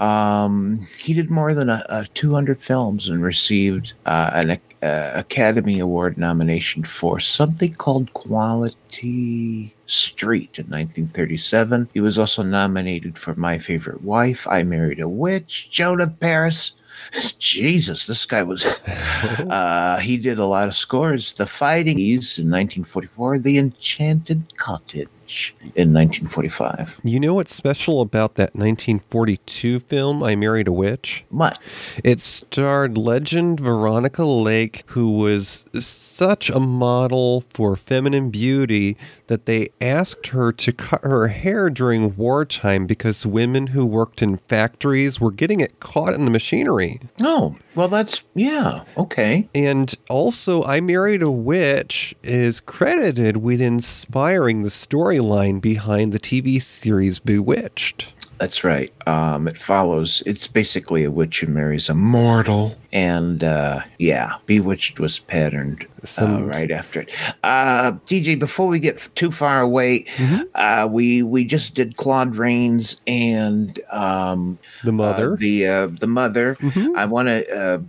Um, 0.01 0.87
he 0.99 1.13
did 1.13 1.31
more 1.31 1.53
than 1.53 1.69
a, 1.69 1.85
a 1.91 2.07
200 2.15 2.63
films 2.63 3.11
and 3.11 3.23
received 3.23 3.93
uh, 4.07 4.31
an 4.33 4.59
uh, 4.83 5.13
Academy 5.15 5.79
Award 5.79 6.17
nomination 6.17 6.85
for 6.85 7.21
something 7.21 7.75
called 7.75 8.11
Quality 8.15 9.75
Street 9.85 10.59
in 10.59 10.65
1937. 10.67 11.91
He 11.93 12.01
was 12.01 12.19
also 12.19 12.43
nominated 12.43 13.19
for 13.19 13.35
My 13.35 13.59
Favorite 13.59 14.03
Wife, 14.03 14.49
I 14.49 14.63
Married 14.63 15.01
a 15.01 15.09
Witch, 15.09 15.71
Joan 15.71 16.01
of 16.01 16.19
Paris. 16.19 16.73
Jesus, 17.39 18.07
this 18.07 18.25
guy 18.25 18.43
was. 18.43 18.65
uh, 19.51 19.99
he 19.99 20.17
did 20.17 20.39
a 20.39 20.47
lot 20.47 20.69
of 20.69 20.75
scores. 20.75 21.35
The 21.35 21.47
Fighting 21.47 21.99
Seabees 21.99 22.39
in 22.39 22.47
1944, 22.47 23.39
The 23.39 23.59
Enchanted 23.59 24.57
Cottage 24.57 25.09
Witch 25.31 25.55
in 25.77 25.95
1945. 25.95 27.01
You 27.05 27.21
know 27.21 27.35
what's 27.35 27.55
special 27.55 28.01
about 28.01 28.35
that 28.35 28.57
1942 28.57 29.79
film, 29.79 30.25
I 30.25 30.35
Married 30.35 30.67
a 30.67 30.73
Witch? 30.73 31.25
What? 31.31 31.57
It 32.03 32.21
starred 32.21 32.99
legend 32.99 33.61
Veronica 33.61 34.25
Lake, 34.25 34.83
who 34.87 35.13
was 35.13 35.65
such 35.79 36.51
a 36.51 36.59
model 36.59 37.45
for 37.51 37.77
feminine 37.77 38.31
beauty 38.31 38.97
that 39.29 39.47
they 39.47 39.69
asked 39.81 40.29
her 40.29 40.51
to 40.51 40.73
cut 40.73 41.03
her 41.05 41.29
hair 41.29 41.71
during 41.71 42.17
wartime 42.17 42.89
because 42.89 43.25
women 43.25 43.69
who 43.69 43.87
worked 43.87 44.23
in 44.23 44.37
factories 44.37 45.21
were 45.21 45.31
getting 45.31 45.61
it 45.61 45.79
caught 45.79 46.15
in 46.15 46.25
the 46.25 46.31
machinery. 46.33 46.99
Oh, 47.23 47.57
well, 47.75 47.89
that's, 47.89 48.23
yeah, 48.35 48.85
okay. 48.97 49.49
And 49.55 49.95
also, 50.09 50.63
I 50.65 50.81
Married 50.81 51.23
a 51.23 51.31
Witch 51.31 52.15
is 52.23 52.61
credited 52.61 53.39
with 53.39 53.61
inspiring 53.61 54.63
the 54.63 54.69
storyline 54.69 55.61
behind 55.61 56.13
the 56.13 56.21
TV 56.21 56.61
series 56.61 57.19
Bewitched. 57.19 58.15
That's 58.41 58.65
right. 58.65 58.91
Um, 59.07 59.47
it 59.47 59.59
follows. 59.59 60.23
It's 60.25 60.47
basically 60.49 61.05
a 61.05 61.11
witch 61.11 61.41
who 61.41 61.47
marries 61.49 61.91
a 61.91 61.95
mortal, 61.95 62.75
and 62.91 63.45
uh, 63.45 63.83
yeah, 63.99 64.37
Bewitched 64.47 64.99
was 64.99 65.19
patterned 65.19 65.87
uh, 66.19 66.43
right 66.45 66.71
after 66.71 67.01
it. 67.01 67.13
Uh, 67.45 67.93
DJ, 68.07 68.39
before 68.39 68.67
we 68.69 68.79
get 68.81 69.09
too 69.15 69.31
far 69.31 69.61
away, 69.61 70.07
uh, 70.55 70.89
we 70.91 71.23
we 71.23 71.45
just 71.45 71.75
did 71.75 71.99
Claude 71.99 72.35
Rains 72.37 72.97
and 73.07 73.79
um, 73.93 74.59
The 74.85 74.93
mother. 74.93 75.35
uh, 75.35 75.37
the 75.39 75.67
uh, 75.67 75.87
the 75.89 76.07
mother. 76.07 76.57
I 76.97 77.05
want 77.05 77.29
to. 77.29 77.85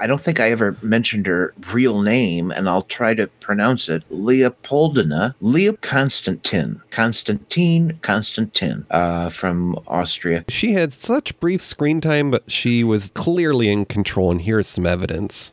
I 0.00 0.06
don't 0.06 0.22
think 0.22 0.40
I 0.40 0.50
ever 0.50 0.76
mentioned 0.82 1.26
her 1.26 1.52
real 1.72 2.02
name, 2.02 2.50
and 2.50 2.68
I'll 2.68 2.82
try 2.82 3.14
to 3.14 3.26
pronounce 3.40 3.88
it. 3.88 4.08
Leopoldina, 4.10 5.34
Leo 5.40 5.74
Constantin, 5.74 6.82
Constantine 6.90 7.98
Constantin, 8.02 8.86
uh, 8.90 9.28
from 9.28 9.78
Austria. 9.86 10.44
She 10.48 10.72
had 10.72 10.92
such 10.92 11.38
brief 11.40 11.62
screen 11.62 12.00
time, 12.00 12.30
but 12.30 12.50
she 12.50 12.82
was 12.84 13.10
clearly 13.14 13.68
in 13.70 13.84
control, 13.84 14.30
and 14.30 14.42
here's 14.42 14.66
some 14.66 14.86
evidence. 14.86 15.52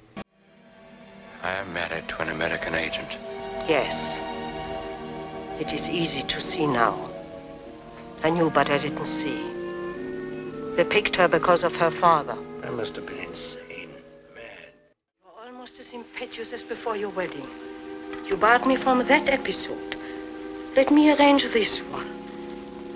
I 1.41 1.55
am 1.55 1.73
married 1.73 2.07
to 2.07 2.21
an 2.21 2.29
American 2.29 2.75
agent. 2.75 3.17
Yes. 3.67 4.19
It 5.59 5.73
is 5.73 5.89
easy 5.89 6.23
to 6.23 6.41
see 6.41 6.65
now. 6.65 7.09
I 8.23 8.29
knew, 8.29 8.49
but 8.49 8.69
I 8.69 8.77
didn't 8.77 9.05
see. 9.05 9.41
They 10.75 10.85
picked 10.85 11.15
her 11.17 11.27
because 11.27 11.63
of 11.63 11.75
her 11.75 11.91
father. 11.91 12.37
I 12.63 12.69
must 12.69 12.95
have 12.95 13.05
been 13.05 13.19
insane, 13.19 13.59
mad. 13.59 13.62
You're 13.62 13.62
almost 13.62 13.62
impetuous 15.93 16.53
as 16.53 16.63
before 16.63 16.97
your 16.97 17.09
wedding. 17.09 17.45
You 18.27 18.35
barred 18.35 18.65
me 18.65 18.75
from 18.75 19.05
that 19.05 19.29
episode. 19.29 19.95
Let 20.75 20.89
me 20.91 21.11
arrange 21.13 21.43
this 21.51 21.77
one. 21.91 22.07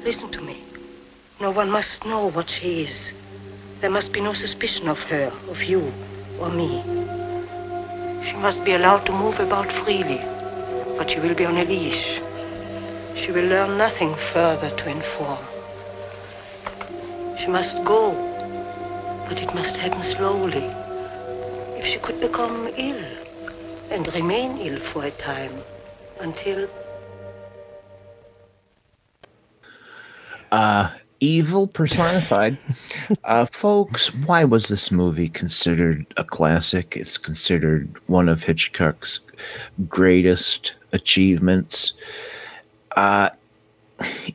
Listen 0.04 0.32
to 0.32 0.42
me. 0.42 0.64
No 1.40 1.52
one 1.52 1.70
must 1.70 2.06
know 2.06 2.32
what 2.32 2.50
she 2.50 2.82
is. 2.82 3.12
There 3.82 3.92
must 3.92 4.12
be 4.12 4.20
no 4.20 4.34
suspicion 4.34 4.88
of 4.88 5.00
her, 5.04 5.32
of 5.48 5.62
you, 5.62 5.94
or 6.40 6.50
me. 6.50 6.82
She 8.26 8.36
must 8.38 8.64
be 8.66 8.74
allowed 8.74 9.06
to 9.06 9.12
move 9.12 9.40
about 9.40 9.72
freely, 9.72 10.22
but 10.98 11.12
she 11.12 11.20
will 11.20 11.36
be 11.36 11.46
on 11.46 11.58
a 11.58 11.66
leash. 11.66 12.20
She 13.14 13.32
will 13.32 13.46
learn 13.46 13.78
nothing 13.78 14.16
further 14.34 14.72
to 14.72 14.90
inform. 14.90 15.46
She 17.38 17.46
must 17.46 17.84
go, 17.84 18.14
but 19.30 19.40
it 19.40 19.54
must 19.54 19.78
happen 19.78 20.02
slowly. 20.02 20.74
If 21.78 21.86
she 21.86 22.00
could 22.00 22.20
become 22.20 22.70
ill 22.76 23.04
and 23.90 24.14
remain 24.14 24.58
ill 24.58 24.80
for 24.80 25.06
a 25.06 25.12
time 25.12 25.54
until 26.20 26.68
Evil 31.20 31.66
personified. 31.66 32.58
uh, 33.24 33.46
folks, 33.48 34.14
why 34.14 34.44
was 34.44 34.68
this 34.68 34.92
movie 34.92 35.30
considered 35.30 36.06
a 36.16 36.24
classic? 36.24 36.96
It's 36.96 37.18
considered 37.18 37.90
one 38.08 38.30
of 38.30 38.44
Hitchcock's 38.44 39.20
greatest 39.90 40.76
achievements. 40.92 41.94
Uh, 42.96 43.30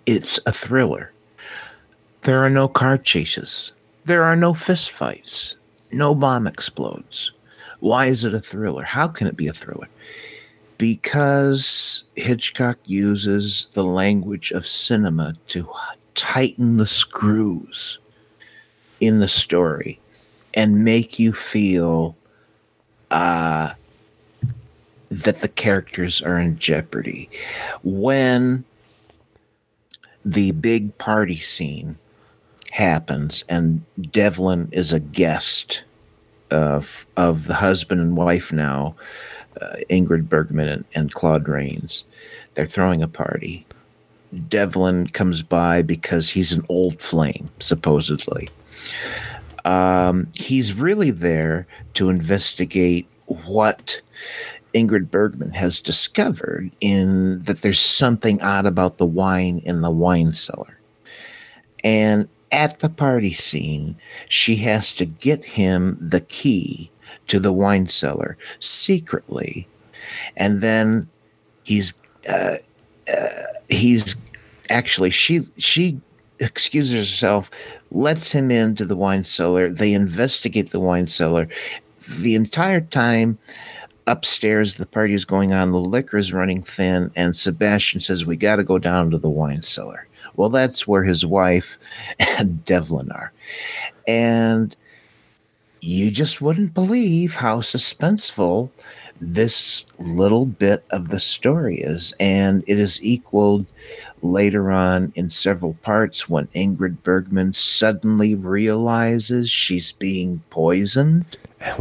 it's 0.07 0.41
a 0.45 0.53
thriller. 0.53 1.13
There 2.23 2.45
are 2.45 2.51
no 2.51 2.67
car 2.67 2.99
chases. 2.99 3.71
There 4.05 4.25
are 4.25 4.37
no 4.37 4.53
fistfights. 4.53 5.55
No 5.93 6.15
bomb 6.15 6.47
explodes. 6.47 7.33
Why 7.81 8.07
is 8.07 8.25
it 8.25 8.35
a 8.35 8.41
thriller? 8.41 8.83
How 8.83 9.09
can 9.09 9.27
it 9.27 9.37
be 9.37 9.47
a 9.47 9.53
thriller? 9.53 9.89
Because 10.79 12.05
Hitchcock 12.17 12.79
uses 12.87 13.69
the 13.75 13.85
language 13.85 14.51
of 14.53 14.67
cinema 14.67 15.35
to 15.49 15.69
tighten 16.15 16.79
the 16.79 16.87
screws 16.87 17.99
in 19.01 19.19
the 19.19 19.29
story 19.29 20.01
and 20.55 20.85
make 20.85 21.19
you 21.19 21.33
feel 21.33 22.17
uh, 23.11 23.73
that 25.11 25.41
the 25.41 25.49
characters 25.49 26.23
are 26.23 26.39
in 26.39 26.59
jeopardy. 26.59 27.29
When 27.83 28.65
the 30.25 30.53
big 30.53 30.97
party 30.99 31.41
scene 31.41 31.99
happens 32.73 33.45
and 33.51 33.85
Devlin 34.11 34.67
is 34.73 34.95
a 34.95 35.01
guest 35.01 35.85
of, 36.51 37.07
of 37.19 37.47
the 37.47 37.55
husband 37.55 38.01
and 38.01 38.17
wife 38.17 38.51
now, 38.51 38.95
uh, 39.61 39.77
Ingrid 39.91 40.27
Bergman 40.27 40.69
and, 40.69 40.85
and 40.95 41.13
Claude 41.13 41.49
Rains, 41.49 42.05
they're 42.55 42.65
throwing 42.65 43.03
a 43.03 43.09
party. 43.09 43.67
Devlin 44.49 45.09
comes 45.09 45.43
by 45.43 45.83
because 45.83 46.31
he's 46.31 46.53
an 46.53 46.65
old 46.71 47.03
flame, 47.03 47.51
supposedly. 47.61 48.49
Um, 49.67 50.29
he's 50.35 50.73
really 50.73 51.11
there 51.11 51.67
to 51.95 52.09
investigate 52.09 53.07
what 53.27 54.01
Ingrid 54.75 55.11
Bergman 55.11 55.51
has 55.51 55.79
discovered 55.79 56.71
in 56.81 57.41
that 57.41 57.59
there's 57.59 57.79
something 57.79 58.41
odd 58.41 58.65
about 58.65 58.97
the 58.97 59.07
wine 59.07 59.61
in 59.67 59.83
the 59.83 59.91
wine 59.91 60.33
cellar. 60.33 60.79
And 61.85 62.29
at 62.53 62.81
the 62.81 62.91
party 62.91 63.33
scene, 63.33 63.97
she 64.29 64.57
has 64.57 64.95
to 64.97 65.07
get 65.07 65.45
him 65.45 65.97
the 66.01 66.21
key 66.21 66.91
to 67.29 67.41
the 67.41 67.53
wine 67.53 67.89
cellar 67.89 68.37
secretly. 68.61 69.67
And 70.37 70.61
then 70.61 71.09
he's 71.65 71.95
uh, 72.29 72.57
he's 73.69 74.17
actually 74.71 75.11
she 75.11 75.49
she 75.57 76.01
excuses 76.41 76.95
herself 76.95 77.51
lets 77.91 78.33
him 78.33 78.51
into 78.51 78.85
the 78.85 78.97
wine 78.97 79.25
cellar. 79.25 79.71
They 79.71 79.93
investigate 79.93 80.71
the 80.71 80.81
wine 80.81 81.07
cellar. 81.07 81.49
The 82.19 82.35
entire 82.35 82.81
time 82.81 83.39
upstairs 84.07 84.75
the 84.75 84.87
party 84.87 85.15
is 85.15 85.25
going 85.25 85.53
on. 85.53 85.73
The 85.73 85.79
liquor 85.79 86.19
is 86.19 86.33
running 86.33 86.63
thin. 86.63 87.11
And 87.17 87.37
sebastian 87.37 88.01
says 88.01 88.27
we 88.27 88.37
got 88.37 88.57
to 88.57 88.65
go 88.65 88.79
down 88.79 89.11
to 89.11 89.19
the 89.19 89.31
wine 89.31 89.63
cellar 89.63 90.07
well 90.37 90.49
that's 90.49 90.87
where 90.87 91.03
his 91.03 91.25
wife 91.25 91.79
and 92.39 92.65
devlin 92.65 93.11
are 93.13 93.33
and 94.07 94.77
you 95.81 96.13
just 96.13 96.41
wouldn't 96.41 96.75
believe 96.75 97.35
how 97.35 97.59
suspenseful 97.59 98.71
this 99.21 99.85
little 99.99 100.47
bit 100.47 100.85
of 100.91 101.09
the 101.09 101.21
story 101.21 101.77
is. 101.77 102.13
And 102.19 102.65
it 102.67 102.79
is 102.79 103.03
equaled 103.03 103.67
later 104.23 104.71
on 104.71 105.13
in 105.15 105.31
several 105.31 105.75
parts 105.75 106.29
when 106.29 106.49
Ingrid 106.49 107.03
Bergman 107.03 107.55
suddenly 107.55 108.35
realizes 108.35 109.49
she's 109.51 109.93
being 109.93 110.43
poisoned. 110.51 111.39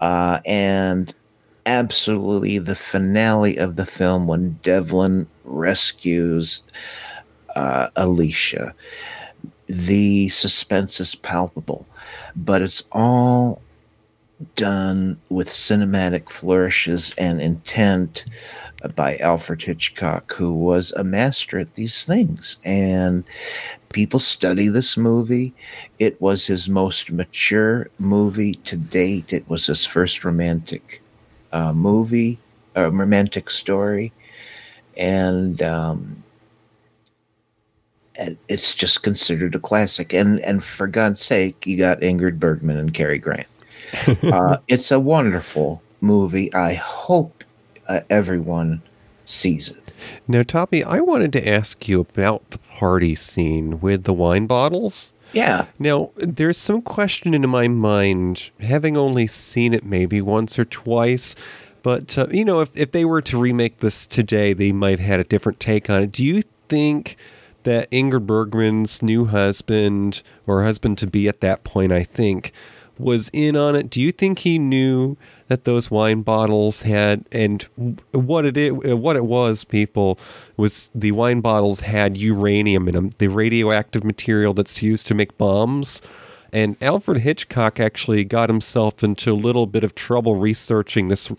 Uh, 0.00 0.40
and 0.44 1.14
absolutely 1.64 2.58
the 2.58 2.74
finale 2.74 3.56
of 3.56 3.76
the 3.76 3.86
film 3.86 4.26
when 4.26 4.58
Devlin 4.64 5.28
rescues 5.44 6.60
uh, 7.56 7.88
Alicia. 7.96 8.74
The 9.66 10.28
suspense 10.28 11.00
is 11.00 11.14
palpable, 11.14 11.86
but 12.36 12.62
it's 12.62 12.84
all 12.92 13.62
done 14.56 15.20
with 15.28 15.48
cinematic 15.48 16.30
flourishes 16.30 17.14
and 17.16 17.40
intent 17.40 18.24
by 18.96 19.16
Alfred 19.18 19.62
Hitchcock, 19.62 20.32
who 20.32 20.52
was 20.52 20.92
a 20.92 21.04
master 21.04 21.58
at 21.58 21.74
these 21.74 22.04
things. 22.04 22.58
And 22.64 23.24
people 23.92 24.18
study 24.18 24.68
this 24.68 24.96
movie. 24.96 25.54
It 25.98 26.20
was 26.20 26.46
his 26.46 26.68
most 26.68 27.12
mature 27.12 27.88
movie 27.98 28.54
to 28.64 28.76
date. 28.76 29.32
It 29.32 29.48
was 29.48 29.66
his 29.66 29.86
first 29.86 30.24
romantic 30.24 31.00
uh, 31.52 31.72
movie, 31.72 32.38
a 32.74 32.90
romantic 32.90 33.50
story. 33.50 34.12
And, 34.96 35.62
um, 35.62 36.24
it's 38.48 38.74
just 38.74 39.02
considered 39.02 39.54
a 39.54 39.58
classic. 39.58 40.12
And 40.12 40.40
and 40.40 40.62
for 40.62 40.86
God's 40.86 41.20
sake, 41.22 41.66
you 41.66 41.76
got 41.76 42.00
Ingrid 42.00 42.38
Bergman 42.38 42.76
and 42.76 42.92
Cary 42.94 43.18
Grant. 43.18 43.46
uh, 44.22 44.58
it's 44.68 44.90
a 44.90 45.00
wonderful 45.00 45.82
movie. 46.00 46.52
I 46.54 46.74
hope 46.74 47.44
uh, 47.88 48.00
everyone 48.10 48.82
sees 49.24 49.68
it. 49.68 49.92
Now, 50.26 50.42
Toppy, 50.42 50.82
I 50.82 51.00
wanted 51.00 51.32
to 51.34 51.48
ask 51.48 51.88
you 51.88 52.00
about 52.00 52.50
the 52.50 52.58
party 52.58 53.14
scene 53.14 53.80
with 53.80 54.04
the 54.04 54.12
wine 54.12 54.46
bottles. 54.46 55.12
Yeah. 55.32 55.66
Now, 55.78 56.10
there's 56.16 56.58
some 56.58 56.82
question 56.82 57.34
in 57.34 57.48
my 57.48 57.68
mind, 57.68 58.50
having 58.60 58.96
only 58.96 59.26
seen 59.26 59.72
it 59.72 59.84
maybe 59.84 60.20
once 60.20 60.58
or 60.58 60.64
twice, 60.64 61.34
but, 61.82 62.16
uh, 62.18 62.26
you 62.30 62.44
know, 62.44 62.60
if, 62.60 62.78
if 62.78 62.92
they 62.92 63.04
were 63.04 63.22
to 63.22 63.38
remake 63.38 63.78
this 63.78 64.06
today, 64.06 64.52
they 64.52 64.72
might 64.72 64.98
have 64.98 65.00
had 65.00 65.20
a 65.20 65.24
different 65.24 65.58
take 65.58 65.88
on 65.90 66.02
it. 66.02 66.12
Do 66.12 66.24
you 66.24 66.42
think 66.68 67.16
that 67.64 67.90
Ingrid 67.90 68.26
Bergman's 68.26 69.02
new 69.02 69.26
husband, 69.26 70.22
or 70.46 70.64
husband 70.64 70.98
to 70.98 71.06
be 71.06 71.28
at 71.28 71.40
that 71.40 71.64
point, 71.64 71.92
I 71.92 72.04
think, 72.04 72.52
was 72.98 73.30
in 73.32 73.56
on 73.56 73.74
it? 73.74 73.90
Do 73.90 74.00
you 74.00 74.12
think 74.12 74.40
he 74.40 74.58
knew 74.58 75.16
that 75.48 75.64
those 75.64 75.90
wine 75.90 76.22
bottles 76.22 76.82
had, 76.82 77.24
and 77.32 77.62
what 78.12 78.44
it 78.46 78.96
what 78.96 79.16
it 79.16 79.24
was, 79.24 79.64
people, 79.64 80.18
was 80.56 80.90
the 80.94 81.12
wine 81.12 81.40
bottles 81.40 81.80
had 81.80 82.16
uranium 82.16 82.88
in 82.88 82.94
them, 82.94 83.10
the 83.18 83.28
radioactive 83.28 84.04
material 84.04 84.54
that's 84.54 84.82
used 84.82 85.06
to 85.08 85.14
make 85.14 85.36
bombs. 85.38 86.00
And 86.54 86.76
Alfred 86.82 87.20
Hitchcock 87.22 87.80
actually 87.80 88.24
got 88.24 88.50
himself 88.50 89.02
into 89.02 89.32
a 89.32 89.34
little 89.34 89.66
bit 89.66 89.84
of 89.84 89.94
trouble 89.94 90.36
researching 90.36 91.08
this 91.08 91.32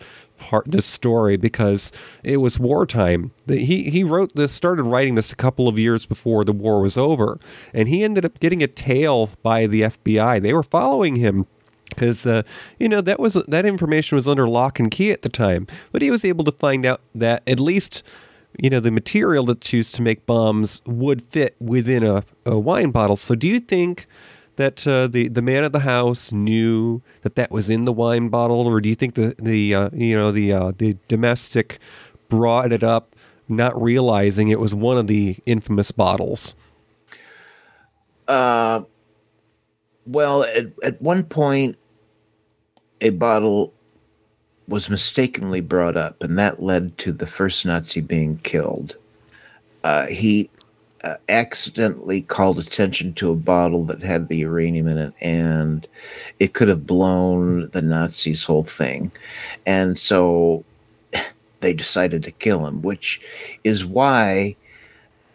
part 0.48 0.70
this 0.70 0.84
story 0.84 1.36
because 1.36 1.90
it 2.22 2.36
was 2.36 2.58
wartime. 2.58 3.32
He 3.48 3.90
he 3.90 4.04
wrote 4.04 4.34
this, 4.34 4.52
started 4.52 4.82
writing 4.82 5.14
this 5.14 5.32
a 5.32 5.36
couple 5.36 5.68
of 5.68 5.78
years 5.78 6.04
before 6.04 6.44
the 6.44 6.52
war 6.52 6.82
was 6.82 6.98
over, 6.98 7.38
and 7.72 7.88
he 7.88 8.04
ended 8.04 8.24
up 8.24 8.38
getting 8.40 8.62
a 8.62 8.66
tail 8.66 9.30
by 9.42 9.66
the 9.66 9.82
FBI. 9.82 10.42
They 10.42 10.52
were 10.52 10.62
following 10.62 11.16
him 11.16 11.46
because 11.88 12.26
uh, 12.26 12.42
you 12.78 12.88
know 12.88 13.00
that 13.00 13.18
was 13.18 13.34
that 13.34 13.64
information 13.64 14.16
was 14.16 14.28
under 14.28 14.46
lock 14.46 14.78
and 14.78 14.90
key 14.90 15.10
at 15.10 15.22
the 15.22 15.30
time, 15.30 15.66
but 15.92 16.02
he 16.02 16.10
was 16.10 16.24
able 16.24 16.44
to 16.44 16.52
find 16.52 16.84
out 16.84 17.00
that 17.14 17.42
at 17.46 17.58
least 17.58 18.02
you 18.60 18.68
know 18.68 18.80
the 18.80 18.90
material 18.90 19.46
that's 19.46 19.72
used 19.72 19.94
to 19.94 20.02
make 20.02 20.26
bombs 20.26 20.82
would 20.84 21.22
fit 21.22 21.56
within 21.58 22.04
a, 22.04 22.22
a 22.44 22.58
wine 22.58 22.90
bottle. 22.90 23.16
So 23.16 23.34
do 23.34 23.48
you 23.48 23.60
think? 23.60 24.06
That 24.56 24.86
uh, 24.86 25.06
the 25.06 25.28
the 25.28 25.42
man 25.42 25.64
of 25.64 25.72
the 25.72 25.80
house 25.80 26.32
knew 26.32 27.02
that 27.22 27.34
that 27.34 27.50
was 27.50 27.70
in 27.70 27.84
the 27.84 27.92
wine 27.92 28.28
bottle, 28.28 28.66
or 28.66 28.80
do 28.80 28.88
you 28.88 28.94
think 28.94 29.14
the 29.14 29.34
the 29.38 29.74
uh, 29.74 29.90
you 29.92 30.14
know 30.14 30.30
the 30.30 30.52
uh, 30.52 30.72
the 30.76 30.96
domestic 31.08 31.78
brought 32.28 32.72
it 32.72 32.82
up, 32.82 33.14
not 33.48 33.80
realizing 33.80 34.48
it 34.48 34.60
was 34.60 34.74
one 34.74 34.98
of 34.98 35.06
the 35.06 35.36
infamous 35.46 35.90
bottles? 35.90 36.54
Uh, 38.26 38.82
well, 40.06 40.44
at, 40.44 40.66
at 40.82 41.02
one 41.02 41.24
point, 41.24 41.76
a 43.00 43.10
bottle 43.10 43.72
was 44.66 44.88
mistakenly 44.88 45.60
brought 45.60 45.96
up, 45.96 46.22
and 46.22 46.38
that 46.38 46.62
led 46.62 46.96
to 46.98 47.12
the 47.12 47.26
first 47.26 47.66
Nazi 47.66 48.00
being 48.00 48.38
killed. 48.38 48.96
Uh, 49.82 50.06
he 50.06 50.48
uh, 51.04 51.16
accidentally 51.28 52.22
called 52.22 52.58
attention 52.58 53.12
to 53.12 53.30
a 53.30 53.36
bottle 53.36 53.84
that 53.84 54.02
had 54.02 54.28
the 54.28 54.38
uranium 54.38 54.88
in 54.88 54.96
it, 54.96 55.12
and 55.20 55.86
it 56.40 56.54
could 56.54 56.68
have 56.68 56.86
blown 56.86 57.68
the 57.70 57.82
Nazis' 57.82 58.44
whole 58.44 58.64
thing. 58.64 59.12
And 59.66 59.98
so 59.98 60.64
they 61.60 61.74
decided 61.74 62.22
to 62.22 62.30
kill 62.30 62.66
him, 62.66 62.80
which 62.80 63.20
is 63.64 63.84
why 63.84 64.56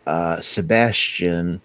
uh, 0.08 0.42
Sebastian 0.42 1.62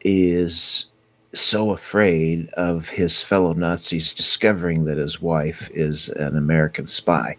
is 0.00 0.86
so 1.34 1.70
afraid 1.70 2.48
of 2.50 2.88
his 2.88 3.22
fellow 3.22 3.52
Nazis 3.52 4.12
discovering 4.12 4.84
that 4.84 4.98
his 4.98 5.22
wife 5.22 5.70
is 5.72 6.08
an 6.08 6.36
American 6.36 6.88
spy 6.88 7.36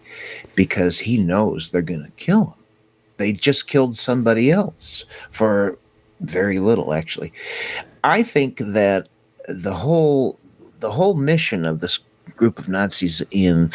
because 0.55 0.99
he 0.99 1.17
knows 1.17 1.69
they're 1.69 1.81
going 1.81 2.03
to 2.03 2.11
kill 2.11 2.45
him 2.45 2.64
they 3.17 3.33
just 3.33 3.67
killed 3.67 3.97
somebody 3.97 4.51
else 4.51 5.05
for 5.31 5.77
very 6.21 6.59
little 6.59 6.93
actually. 6.93 7.31
I 8.03 8.23
think 8.23 8.57
that 8.59 9.09
the 9.47 9.73
whole 9.73 10.39
the 10.79 10.91
whole 10.91 11.15
mission 11.15 11.65
of 11.65 11.79
this 11.79 11.99
group 12.35 12.59
of 12.59 12.67
nazis 12.67 13.21
in 13.31 13.71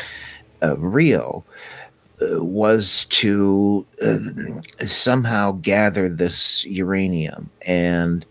uh, 0.63 0.77
rio 0.77 1.45
uh, 2.21 2.43
was 2.43 3.07
to 3.07 3.87
uh, 4.03 4.19
somehow 4.87 5.53
gather 5.63 6.09
this 6.09 6.65
uranium. 6.67 7.51
And 7.67 8.27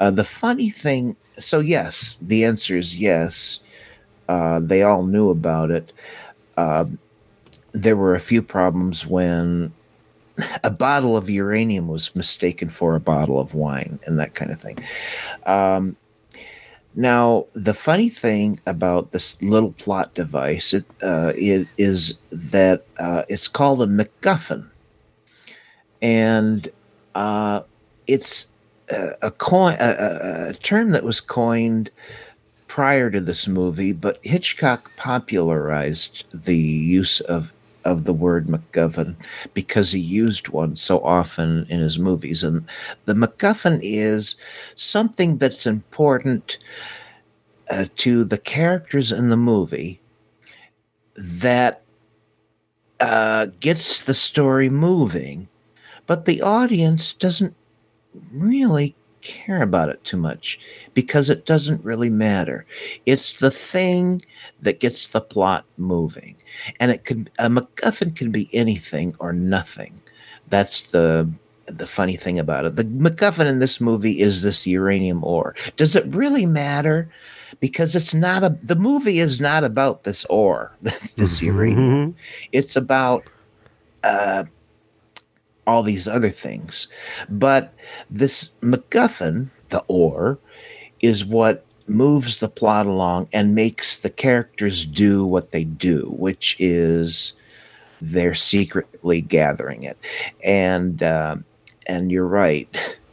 uh, 0.00 0.10
the 0.10 0.24
funny 0.24 0.70
thing 0.70 1.16
so 1.38 1.60
yes 1.60 2.16
the 2.20 2.44
answer 2.44 2.76
is 2.76 2.98
yes. 2.98 3.60
Uh, 4.28 4.60
they 4.60 4.82
all 4.82 5.04
knew 5.04 5.30
about 5.30 5.70
it. 5.70 5.92
Um, 6.58 6.98
there 7.72 7.96
were 7.96 8.14
a 8.14 8.20
few 8.20 8.42
problems 8.42 9.06
when 9.06 9.72
a 10.64 10.70
bottle 10.70 11.16
of 11.16 11.30
uranium 11.30 11.88
was 11.88 12.14
mistaken 12.14 12.68
for 12.68 12.94
a 12.94 13.00
bottle 13.00 13.40
of 13.40 13.54
wine 13.54 13.98
and 14.06 14.18
that 14.18 14.34
kind 14.34 14.50
of 14.50 14.60
thing. 14.60 14.78
Um, 15.46 15.96
now, 16.94 17.46
the 17.52 17.74
funny 17.74 18.08
thing 18.08 18.60
about 18.66 19.12
this 19.12 19.40
little 19.42 19.72
plot 19.72 20.14
device 20.14 20.74
it, 20.74 20.84
uh, 21.02 21.32
it 21.36 21.68
is 21.76 22.18
that 22.30 22.84
uh, 22.98 23.22
it's 23.28 23.46
called 23.46 23.82
a 23.82 23.86
MacGuffin, 23.86 24.68
and 26.02 26.68
uh, 27.14 27.60
it's 28.06 28.48
a, 28.90 29.10
a 29.22 29.30
coin, 29.30 29.76
a, 29.78 30.48
a 30.48 30.54
term 30.54 30.90
that 30.90 31.04
was 31.04 31.20
coined 31.20 31.90
prior 32.66 33.10
to 33.10 33.20
this 33.20 33.46
movie, 33.46 33.92
but 33.92 34.18
Hitchcock 34.22 34.90
popularized 34.96 36.24
the 36.32 36.56
use 36.56 37.20
of 37.20 37.52
of 37.84 38.04
the 38.04 38.12
word 38.12 38.46
MacGuffin 38.48 39.16
because 39.54 39.92
he 39.92 40.00
used 40.00 40.48
one 40.48 40.76
so 40.76 41.00
often 41.00 41.66
in 41.68 41.80
his 41.80 41.98
movies. 41.98 42.42
And 42.42 42.66
the 43.04 43.14
MacGuffin 43.14 43.80
is 43.82 44.36
something 44.74 45.38
that's 45.38 45.66
important 45.66 46.58
uh, 47.70 47.86
to 47.96 48.24
the 48.24 48.38
characters 48.38 49.12
in 49.12 49.28
the 49.30 49.36
movie 49.36 50.00
that 51.16 51.82
uh, 53.00 53.46
gets 53.60 54.04
the 54.04 54.14
story 54.14 54.68
moving, 54.68 55.48
but 56.06 56.24
the 56.24 56.42
audience 56.42 57.12
doesn't 57.12 57.54
really 58.32 58.96
care 59.28 59.62
about 59.62 59.90
it 59.90 60.02
too 60.04 60.16
much 60.16 60.58
because 60.94 61.28
it 61.28 61.44
doesn't 61.44 61.84
really 61.84 62.08
matter. 62.08 62.64
It's 63.04 63.34
the 63.34 63.50
thing 63.50 64.22
that 64.62 64.80
gets 64.80 65.08
the 65.08 65.20
plot 65.20 65.66
moving. 65.76 66.36
And 66.80 66.90
it 66.90 67.04
could 67.04 67.30
a 67.38 67.48
MacGuffin 67.48 68.16
can 68.16 68.32
be 68.32 68.48
anything 68.52 69.14
or 69.18 69.32
nothing. 69.32 70.00
That's 70.48 70.90
the 70.90 71.30
the 71.66 71.86
funny 71.86 72.16
thing 72.16 72.38
about 72.38 72.64
it. 72.64 72.76
The 72.76 72.84
MacGuffin 72.84 73.46
in 73.46 73.58
this 73.58 73.80
movie 73.80 74.20
is 74.20 74.42
this 74.42 74.66
uranium 74.66 75.22
ore. 75.22 75.54
Does 75.76 75.94
it 75.94 76.06
really 76.06 76.46
matter? 76.46 77.10
Because 77.60 77.94
it's 77.94 78.14
not 78.14 78.42
a 78.42 78.56
the 78.62 78.76
movie 78.76 79.18
is 79.18 79.40
not 79.40 79.62
about 79.62 80.04
this 80.04 80.24
ore, 80.30 80.72
this 81.16 81.42
uranium. 81.42 82.16
It's 82.52 82.76
about 82.76 83.24
uh 84.02 84.44
all 85.68 85.82
these 85.82 86.08
other 86.08 86.30
things. 86.30 86.88
But 87.28 87.74
this 88.10 88.48
MacGuffin, 88.62 89.50
the 89.68 89.84
ore, 89.86 90.38
is 91.00 91.24
what 91.26 91.64
moves 91.86 92.40
the 92.40 92.48
plot 92.48 92.86
along 92.86 93.28
and 93.32 93.54
makes 93.54 93.98
the 93.98 94.10
characters 94.10 94.86
do 94.86 95.24
what 95.24 95.52
they 95.52 95.64
do, 95.64 96.12
which 96.16 96.56
is 96.58 97.34
they're 98.00 98.34
secretly 98.34 99.20
gathering 99.20 99.82
it. 99.82 99.98
And 100.42 101.02
uh, 101.02 101.36
and 101.86 102.10
you're 102.10 102.26
right. 102.26 102.98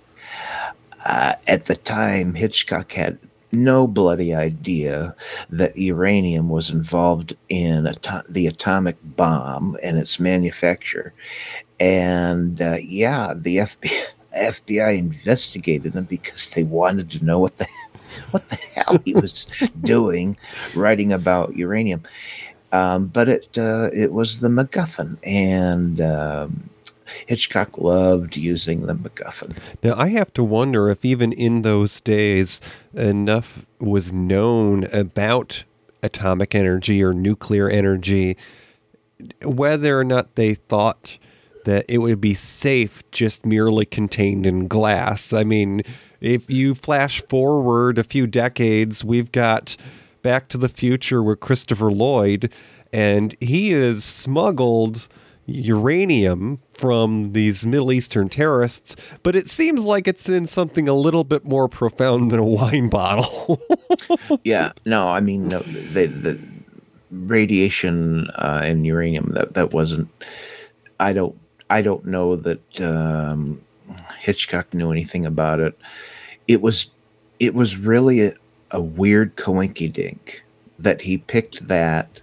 Uh, 1.07 1.35
at 1.45 1.65
the 1.65 1.75
time, 1.75 2.33
Hitchcock 2.33 2.91
had 2.93 3.19
no 3.51 3.87
bloody 3.87 4.33
idea 4.33 5.15
that 5.49 5.77
uranium 5.77 6.49
was 6.49 6.69
involved 6.69 7.35
in 7.49 7.87
ato- 7.87 8.23
the 8.29 8.47
atomic 8.47 8.97
bomb 9.03 9.77
and 9.83 9.97
its 9.97 10.19
manufacture. 10.19 11.13
And 11.79 12.61
uh, 12.61 12.77
yeah, 12.81 13.33
the 13.35 13.57
FBI, 13.57 14.13
FBI 14.37 14.97
investigated 14.97 15.93
him 15.93 16.05
because 16.05 16.49
they 16.49 16.63
wanted 16.63 17.09
to 17.11 17.25
know 17.25 17.39
what 17.39 17.57
the 17.57 17.67
what 18.31 18.47
the 18.49 18.55
hell 18.55 18.99
he 19.05 19.13
was 19.13 19.47
doing, 19.81 20.37
writing 20.73 21.11
about 21.11 21.55
uranium. 21.55 22.03
Um, 22.71 23.07
but 23.07 23.29
it 23.29 23.57
uh, 23.57 23.89
it 23.93 24.11
was 24.11 24.39
the 24.39 24.49
MacGuffin, 24.49 25.17
and 25.23 26.01
um, 26.01 26.69
Hitchcock 27.27 27.77
loved 27.77 28.35
using 28.35 28.85
the 28.85 28.95
MacGuffin. 28.95 29.55
Now, 29.83 29.95
I 29.97 30.09
have 30.09 30.33
to 30.33 30.43
wonder 30.43 30.89
if 30.89 31.05
even 31.05 31.31
in 31.31 31.61
those 31.61 32.01
days 32.01 32.61
enough 32.93 33.65
was 33.79 34.11
known 34.11 34.85
about 34.85 35.63
atomic 36.03 36.53
energy 36.53 37.03
or 37.03 37.13
nuclear 37.13 37.69
energy, 37.69 38.35
whether 39.43 39.99
or 39.99 40.03
not 40.03 40.35
they 40.35 40.55
thought 40.55 41.17
that 41.65 41.85
it 41.87 41.99
would 41.99 42.21
be 42.21 42.33
safe 42.33 43.03
just 43.11 43.45
merely 43.45 43.85
contained 43.85 44.47
in 44.47 44.67
glass. 44.67 45.33
I 45.33 45.43
mean, 45.43 45.81
if 46.21 46.49
you 46.49 46.73
flash 46.73 47.21
forward 47.27 47.97
a 47.97 48.03
few 48.03 48.25
decades, 48.25 49.03
we've 49.03 49.31
got 49.31 49.75
Back 50.21 50.47
to 50.49 50.57
the 50.57 50.69
Future 50.69 51.21
with 51.21 51.39
Christopher 51.39 51.91
Lloyd, 51.91 52.51
and 52.91 53.35
he 53.39 53.71
is 53.71 54.03
smuggled 54.03 55.07
uranium 55.45 56.59
from 56.71 57.33
these 57.33 57.65
Middle 57.65 57.91
Eastern 57.91 58.29
terrorists, 58.29 58.95
but 59.21 59.35
it 59.35 59.47
seems 59.47 59.85
like 59.85 60.07
it's 60.07 60.27
in 60.27 60.47
something 60.47 60.87
a 60.87 60.93
little 60.93 61.23
bit 61.23 61.45
more 61.45 61.67
profound 61.67 62.31
than 62.31 62.39
a 62.39 62.45
wine 62.45 62.89
bottle. 62.89 63.61
yeah, 64.43 64.71
no, 64.85 65.09
I 65.09 65.19
mean 65.19 65.49
no, 65.49 65.59
the 65.59 66.07
the 66.07 66.39
radiation 67.11 68.29
uh, 68.31 68.61
and 68.63 68.85
uranium 68.85 69.31
that 69.33 69.53
that 69.53 69.73
wasn't. 69.73 70.07
I 70.99 71.13
don't 71.13 71.37
I 71.69 71.81
don't 71.81 72.05
know 72.05 72.35
that 72.35 72.81
um, 72.81 73.61
Hitchcock 74.17 74.73
knew 74.73 74.91
anything 74.91 75.25
about 75.25 75.59
it. 75.59 75.77
It 76.47 76.61
was 76.61 76.89
it 77.39 77.53
was 77.53 77.77
really 77.77 78.21
a, 78.21 78.33
a 78.71 78.81
weird 78.81 79.35
coinkydink 79.35 80.39
that 80.79 81.01
he 81.01 81.17
picked 81.17 81.67
that 81.67 82.21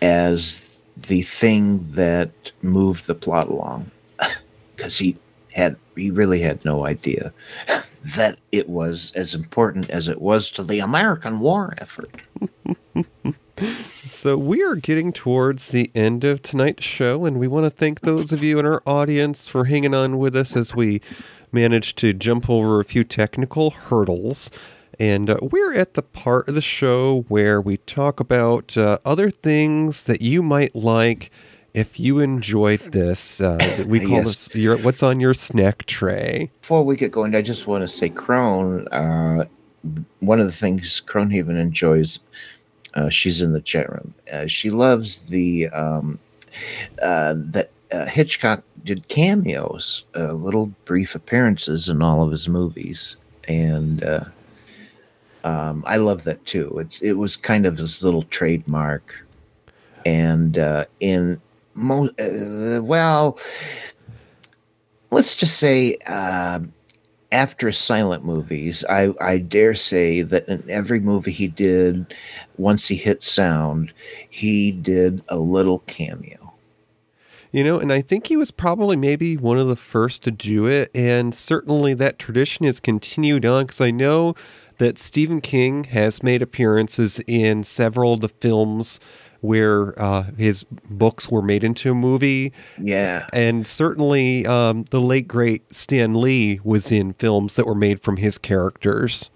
as 0.00 0.82
the 0.96 1.22
thing 1.22 1.86
that 1.92 2.52
moved 2.62 3.06
the 3.06 3.14
plot 3.14 3.48
along 3.48 3.90
because 4.76 4.98
he 4.98 5.16
had 5.52 5.76
he 5.96 6.10
really 6.10 6.40
had 6.40 6.64
no 6.64 6.86
idea 6.86 7.32
that 8.16 8.38
it 8.50 8.68
was 8.68 9.12
as 9.14 9.34
important 9.34 9.88
as 9.90 10.08
it 10.08 10.20
was 10.20 10.50
to 10.50 10.62
the 10.62 10.80
American 10.80 11.40
war 11.40 11.74
effort. 11.78 12.10
so 14.08 14.36
we 14.36 14.62
are 14.62 14.74
getting 14.74 15.12
towards 15.12 15.68
the 15.68 15.90
end 15.94 16.24
of 16.24 16.42
tonight's 16.42 16.84
show 16.84 17.24
and 17.24 17.38
we 17.38 17.48
want 17.48 17.64
to 17.64 17.70
thank 17.70 18.00
those 18.00 18.32
of 18.32 18.42
you 18.42 18.58
in 18.58 18.66
our 18.66 18.82
audience 18.86 19.48
for 19.48 19.64
hanging 19.66 19.94
on 19.94 20.18
with 20.18 20.36
us 20.36 20.56
as 20.56 20.74
we 20.74 21.00
managed 21.52 21.98
to 21.98 22.12
jump 22.12 22.48
over 22.48 22.80
a 22.80 22.84
few 22.84 23.04
technical 23.04 23.70
hurdles. 23.70 24.50
And 24.98 25.30
uh, 25.30 25.38
we're 25.42 25.74
at 25.74 25.94
the 25.94 26.02
part 26.02 26.48
of 26.48 26.54
the 26.54 26.62
show 26.62 27.24
where 27.28 27.60
we 27.60 27.78
talk 27.78 28.20
about 28.20 28.76
uh, 28.76 28.98
other 29.04 29.30
things 29.30 30.04
that 30.04 30.22
you 30.22 30.42
might 30.42 30.74
like 30.74 31.30
if 31.74 31.98
you 31.98 32.20
enjoyed 32.20 32.80
this. 32.80 33.40
Uh, 33.40 33.84
we 33.86 34.00
call 34.00 34.10
yes. 34.10 34.48
this 34.48 34.54
your, 34.54 34.76
what's 34.78 35.02
on 35.02 35.20
your 35.20 35.34
snack 35.34 35.86
tray. 35.86 36.50
Before 36.60 36.84
we 36.84 36.96
get 36.96 37.12
going, 37.12 37.34
I 37.34 37.42
just 37.42 37.66
want 37.66 37.82
to 37.82 37.88
say, 37.88 38.08
Crone, 38.08 38.86
uh, 38.88 39.44
one 40.20 40.40
of 40.40 40.46
the 40.46 40.52
things 40.52 41.02
Cronehaven 41.04 41.58
enjoys, 41.58 42.20
uh, 42.94 43.08
she's 43.08 43.42
in 43.42 43.52
the 43.52 43.60
chat 43.60 43.90
room. 43.90 44.14
Uh, 44.32 44.46
she 44.46 44.70
loves 44.70 45.28
the 45.28 45.68
um, 45.68 46.18
that 46.98 47.70
Hitchcock 48.08 48.62
did 48.84 49.06
cameos, 49.08 50.04
little 50.14 50.66
brief 50.84 51.14
appearances 51.14 51.88
in 51.88 52.02
all 52.02 52.22
of 52.22 52.30
his 52.30 52.48
movies. 52.48 53.16
And 53.48 54.02
um, 55.44 55.82
I 55.86 55.96
love 55.96 56.24
that 56.24 56.44
too. 56.46 56.78
It's 56.78 57.00
it 57.00 57.14
was 57.14 57.36
kind 57.36 57.66
of 57.66 57.78
his 57.78 58.04
little 58.04 58.22
trademark, 58.24 59.24
and 60.06 60.56
uh, 60.58 60.84
in 61.00 61.40
most 61.74 62.18
uh, 62.20 62.80
well, 62.82 63.38
let's 65.10 65.34
just 65.34 65.58
say 65.58 65.96
uh, 66.06 66.60
after 67.32 67.72
silent 67.72 68.24
movies, 68.24 68.84
I 68.88 69.12
I 69.20 69.38
dare 69.38 69.74
say 69.74 70.22
that 70.22 70.46
in 70.48 70.62
every 70.70 71.00
movie 71.00 71.32
he 71.32 71.48
did, 71.48 72.14
once 72.56 72.88
he 72.88 72.96
hit 72.96 73.24
sound, 73.24 73.92
he 74.28 74.70
did 74.70 75.22
a 75.28 75.38
little 75.38 75.80
cameo. 75.80 76.54
You 77.52 77.64
know, 77.64 77.78
and 77.78 77.92
I 77.92 78.00
think 78.00 78.28
he 78.28 78.36
was 78.36 78.50
probably 78.50 78.96
maybe 78.96 79.36
one 79.36 79.58
of 79.58 79.68
the 79.68 79.76
first 79.76 80.22
to 80.24 80.30
do 80.30 80.66
it. 80.66 80.90
And 80.94 81.34
certainly 81.34 81.92
that 81.94 82.18
tradition 82.18 82.64
has 82.64 82.80
continued 82.80 83.44
on 83.44 83.64
because 83.66 83.80
I 83.80 83.90
know 83.90 84.34
that 84.78 84.98
Stephen 84.98 85.42
King 85.42 85.84
has 85.84 86.22
made 86.22 86.40
appearances 86.40 87.20
in 87.26 87.62
several 87.62 88.14
of 88.14 88.20
the 88.20 88.30
films 88.30 88.98
where 89.42 90.00
uh, 90.00 90.24
his 90.38 90.64
books 90.88 91.28
were 91.28 91.42
made 91.42 91.62
into 91.62 91.90
a 91.90 91.94
movie. 91.94 92.52
Yeah. 92.80 93.26
And 93.32 93.66
certainly 93.66 94.46
um, 94.46 94.84
the 94.90 95.00
late, 95.00 95.28
great 95.28 95.74
Stan 95.74 96.14
Lee 96.14 96.60
was 96.64 96.90
in 96.90 97.12
films 97.12 97.56
that 97.56 97.66
were 97.66 97.74
made 97.74 98.00
from 98.00 98.16
his 98.16 98.38
characters. 98.38 99.30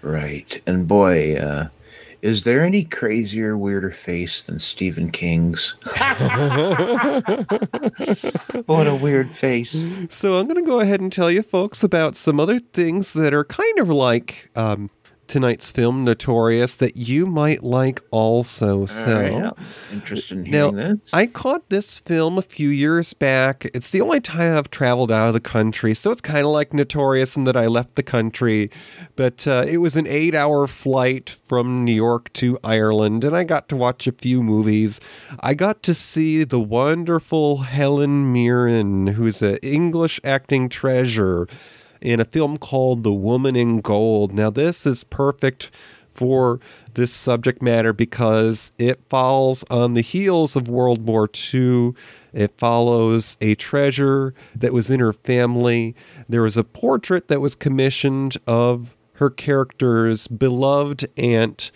Right. 0.00 0.62
And 0.66 0.88
boy, 0.88 1.36
uh, 1.36 1.68
is 2.22 2.44
there 2.44 2.62
any 2.62 2.84
crazier, 2.84 3.58
weirder 3.58 3.90
face 3.90 4.42
than 4.42 4.60
Stephen 4.60 5.10
King's? 5.10 5.70
what 8.66 8.86
a 8.86 8.94
weird 8.94 9.34
face. 9.34 9.84
So 10.08 10.38
I'm 10.38 10.46
going 10.46 10.62
to 10.62 10.68
go 10.68 10.78
ahead 10.78 11.00
and 11.00 11.12
tell 11.12 11.32
you 11.32 11.42
folks 11.42 11.82
about 11.82 12.14
some 12.14 12.38
other 12.38 12.60
things 12.60 13.12
that 13.14 13.34
are 13.34 13.44
kind 13.44 13.80
of 13.80 13.88
like 13.88 14.50
um, 14.54 14.88
tonight's 15.32 15.72
film, 15.72 16.04
Notorious, 16.04 16.76
that 16.76 16.98
you 16.98 17.24
might 17.24 17.64
like 17.64 18.02
also. 18.10 18.84
So, 18.84 19.18
right, 19.18 19.52
interested 19.90 20.36
in 20.36 20.44
hearing 20.44 20.76
now, 20.76 20.94
this. 20.96 21.10
I 21.10 21.24
caught 21.24 21.70
this 21.70 21.98
film 21.98 22.36
a 22.36 22.42
few 22.42 22.68
years 22.68 23.14
back. 23.14 23.64
It's 23.72 23.88
the 23.88 24.02
only 24.02 24.20
time 24.20 24.58
I've 24.58 24.70
traveled 24.70 25.10
out 25.10 25.28
of 25.28 25.32
the 25.32 25.40
country, 25.40 25.94
so 25.94 26.10
it's 26.10 26.20
kind 26.20 26.44
of 26.44 26.52
like 26.52 26.74
Notorious 26.74 27.34
in 27.34 27.44
that 27.44 27.56
I 27.56 27.66
left 27.66 27.94
the 27.94 28.02
country. 28.02 28.70
But 29.16 29.46
uh, 29.46 29.64
it 29.66 29.78
was 29.78 29.96
an 29.96 30.06
eight-hour 30.06 30.66
flight 30.66 31.30
from 31.30 31.82
New 31.82 31.94
York 31.94 32.30
to 32.34 32.58
Ireland, 32.62 33.24
and 33.24 33.34
I 33.34 33.44
got 33.44 33.70
to 33.70 33.76
watch 33.76 34.06
a 34.06 34.12
few 34.12 34.42
movies. 34.42 35.00
I 35.40 35.54
got 35.54 35.82
to 35.84 35.94
see 35.94 36.44
the 36.44 36.60
wonderful 36.60 37.62
Helen 37.62 38.34
Mirren, 38.34 39.06
who's 39.06 39.40
an 39.40 39.56
English 39.62 40.20
acting 40.24 40.68
treasure 40.68 41.48
in 42.02 42.20
a 42.20 42.24
film 42.24 42.58
called 42.58 43.02
The 43.02 43.12
Woman 43.12 43.56
in 43.56 43.80
Gold. 43.80 44.32
Now, 44.32 44.50
this 44.50 44.84
is 44.84 45.04
perfect 45.04 45.70
for 46.12 46.60
this 46.94 47.12
subject 47.12 47.62
matter 47.62 47.92
because 47.92 48.72
it 48.78 49.00
falls 49.08 49.64
on 49.70 49.94
the 49.94 50.02
heels 50.02 50.56
of 50.56 50.68
World 50.68 51.06
War 51.06 51.28
II. 51.54 51.92
It 52.32 52.58
follows 52.58 53.36
a 53.40 53.54
treasure 53.54 54.34
that 54.54 54.72
was 54.72 54.90
in 54.90 55.00
her 55.00 55.12
family. 55.12 55.94
There 56.28 56.42
was 56.42 56.56
a 56.56 56.64
portrait 56.64 57.28
that 57.28 57.40
was 57.40 57.54
commissioned 57.54 58.36
of 58.46 58.96
her 59.14 59.30
character's 59.30 60.28
beloved 60.28 61.06
aunt, 61.16 61.70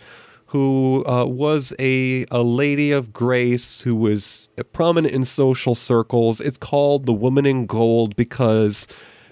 who 0.46 1.04
uh, 1.06 1.26
was 1.26 1.72
a, 1.78 2.24
a 2.30 2.42
lady 2.42 2.92
of 2.92 3.12
grace 3.12 3.82
who 3.82 3.94
was 3.94 4.48
prominent 4.72 5.12
in 5.12 5.24
social 5.24 5.74
circles. 5.74 6.40
It's 6.40 6.58
called 6.58 7.06
The 7.06 7.12
Woman 7.12 7.46
in 7.46 7.66
Gold 7.66 8.16
because 8.16 8.86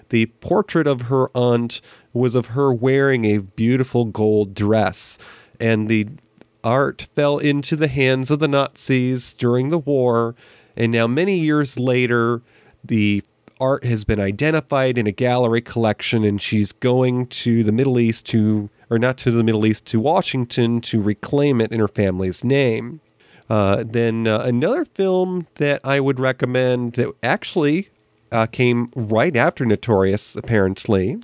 the 0.09 0.27
portrait 0.27 0.87
of 0.87 1.03
her 1.03 1.29
aunt 1.35 1.81
was 2.13 2.35
of 2.35 2.47
her 2.47 2.73
wearing 2.73 3.25
a 3.25 3.39
beautiful 3.39 4.05
gold 4.05 4.53
dress, 4.53 5.17
and 5.59 5.87
the 5.87 6.07
art 6.63 7.07
fell 7.13 7.37
into 7.37 7.75
the 7.75 7.87
hands 7.87 8.31
of 8.31 8.39
the 8.39 8.47
Nazis 8.47 9.33
during 9.33 9.69
the 9.69 9.77
war. 9.77 10.35
And 10.75 10.91
now, 10.91 11.07
many 11.07 11.37
years 11.37 11.79
later, 11.79 12.41
the 12.83 13.23
art 13.59 13.85
has 13.85 14.03
been 14.03 14.19
identified 14.19 14.97
in 14.97 15.07
a 15.07 15.11
gallery 15.11 15.61
collection, 15.61 16.23
and 16.23 16.41
she's 16.41 16.71
going 16.71 17.27
to 17.27 17.63
the 17.63 17.71
Middle 17.71 17.99
East 17.99 18.25
to, 18.27 18.69
or 18.89 18.99
not 18.99 19.17
to 19.19 19.31
the 19.31 19.43
Middle 19.43 19.65
East, 19.65 19.85
to 19.87 19.99
Washington 19.99 20.81
to 20.81 21.01
reclaim 21.01 21.61
it 21.61 21.71
in 21.71 21.79
her 21.79 21.87
family's 21.87 22.43
name. 22.43 22.99
Uh, 23.49 23.83
then 23.85 24.27
uh, 24.27 24.39
another 24.39 24.85
film 24.85 25.47
that 25.55 25.79
I 25.83 25.99
would 25.99 26.19
recommend 26.19 26.93
that 26.93 27.13
actually 27.21 27.89
uh, 28.35 28.45
came 28.45 28.89
right 28.95 29.37
after 29.37 29.65
Notorious, 29.65 30.35
apparently. 30.35 31.17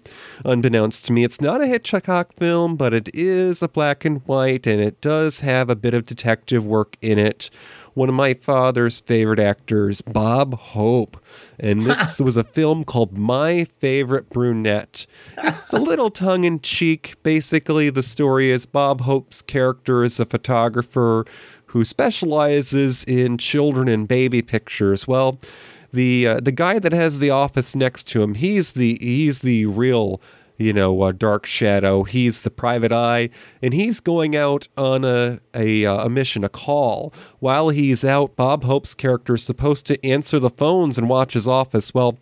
Unbeknownst 0.46 1.04
to 1.06 1.14
me, 1.14 1.26
it's 1.26 1.42
not 1.42 1.62
a 1.62 1.68
Hitchcock 1.68 2.34
film, 2.38 2.78
but 2.78 2.94
it 2.94 3.10
is 3.14 3.62
a 3.62 3.68
black 3.68 4.06
and 4.06 4.22
white, 4.26 4.66
and 4.66 4.80
it 4.80 5.02
does 5.02 5.42
have 5.42 5.70
a 5.70 5.76
bit 5.76 5.94
of 5.94 6.06
detective 6.06 6.66
work 6.66 6.96
in 7.02 7.20
it. 7.20 7.50
One 7.96 8.08
of 8.08 8.16
my 8.16 8.34
father's 8.34 9.02
favorite 9.02 9.40
actors, 9.40 10.00
Bob 10.00 10.54
Hope. 10.54 11.22
And 11.60 11.82
this 11.86 12.22
was 12.22 12.38
a 12.38 12.46
film 12.46 12.86
called 12.86 13.18
My 13.18 13.66
Favorite 13.66 14.30
Brunette. 14.30 15.06
It's 15.38 15.74
a 15.74 15.80
little 15.80 16.12
tongue 16.12 16.46
in 16.46 16.62
cheek. 16.62 17.22
Basically, 17.24 17.90
the 17.90 18.04
story 18.04 18.52
is 18.52 18.66
Bob 18.66 19.02
Hope's 19.02 19.42
character 19.42 20.06
is 20.06 20.18
a 20.18 20.26
photographer 20.26 21.26
who 21.66 21.84
specializes 21.84 23.04
in 23.04 23.38
children 23.38 23.90
and 23.90 24.08
baby 24.08 24.42
pictures. 24.42 25.08
Well, 25.08 25.38
the 25.92 26.28
uh, 26.28 26.40
the 26.40 26.52
guy 26.52 26.80
that 26.80 26.94
has 26.94 27.20
the 27.20 27.30
office 27.30 27.76
next 27.76 28.08
to 28.10 28.22
him, 28.22 28.36
he's 28.36 28.74
the 28.74 28.98
he's 29.02 29.40
the 29.40 29.66
real 29.66 30.22
you 30.58 30.74
know 30.74 31.02
uh, 31.02 31.12
dark 31.12 31.46
shadow. 31.46 32.04
He's 32.04 32.42
the 32.42 32.52
private 32.52 32.92
eye, 32.92 33.30
and 33.62 33.74
he's 33.74 34.00
going 34.00 34.36
out 34.36 34.68
on 34.78 35.04
a 35.04 35.40
a, 35.56 35.86
uh, 35.86 36.06
a 36.06 36.10
mission, 36.10 36.44
a 36.44 36.50
call. 36.50 37.14
While 37.40 37.70
he's 37.70 38.06
out, 38.06 38.36
Bob 38.36 38.64
Hope's 38.64 38.94
character 38.94 39.36
is 39.36 39.44
supposed 39.44 39.86
to 39.88 40.06
answer 40.06 40.40
the 40.40 40.50
phones 40.50 40.98
and 40.98 41.10
watch 41.10 41.34
his 41.34 41.48
office. 41.48 41.94
Well. 41.94 42.18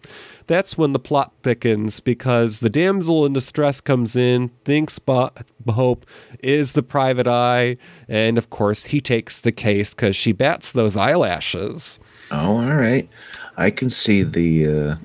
That's 0.47 0.79
when 0.79 0.93
the 0.93 0.99
plot 0.99 1.31
thickens 1.43 1.99
because 1.99 2.59
the 2.59 2.71
damsel 2.71 3.23
in 3.23 3.33
distress 3.33 3.81
comes 3.81 4.15
in, 4.15 4.49
thinks 4.65 4.97
Bob 4.97 5.45
Hope 5.67 6.07
is 6.39 6.73
the 6.73 6.81
private 6.81 7.27
eye, 7.27 7.77
and 8.07 8.35
of 8.35 8.49
course 8.49 8.85
he 8.85 8.99
takes 8.99 9.39
the 9.39 9.51
case 9.51 9.93
because 9.93 10.15
she 10.15 10.31
bats 10.31 10.71
those 10.71 10.97
eyelashes. 10.97 11.99
Oh, 12.31 12.57
all 12.57 12.73
right. 12.73 13.07
I 13.59 13.71
can 13.71 13.89
see 13.89 14.23
the 14.23 14.67
uh, 14.67 14.95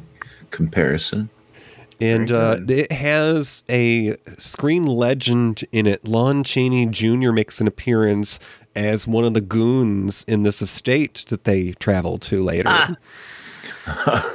comparison. 0.50 1.28
And 2.00 2.30
uh, 2.30 2.58
it 2.68 2.92
has 2.92 3.64
a 3.68 4.16
screen 4.38 4.84
legend 4.84 5.64
in 5.72 5.86
it. 5.86 6.06
Lon 6.06 6.44
Chaney 6.44 6.86
Jr. 6.86 7.32
makes 7.32 7.60
an 7.60 7.66
appearance 7.66 8.38
as 8.76 9.06
one 9.06 9.24
of 9.24 9.34
the 9.34 9.40
goons 9.40 10.24
in 10.28 10.44
this 10.44 10.62
estate 10.62 11.24
that 11.28 11.44
they 11.44 11.72
travel 11.72 12.18
to 12.18 12.44
later. 12.44 12.68
Ah. 12.68 12.96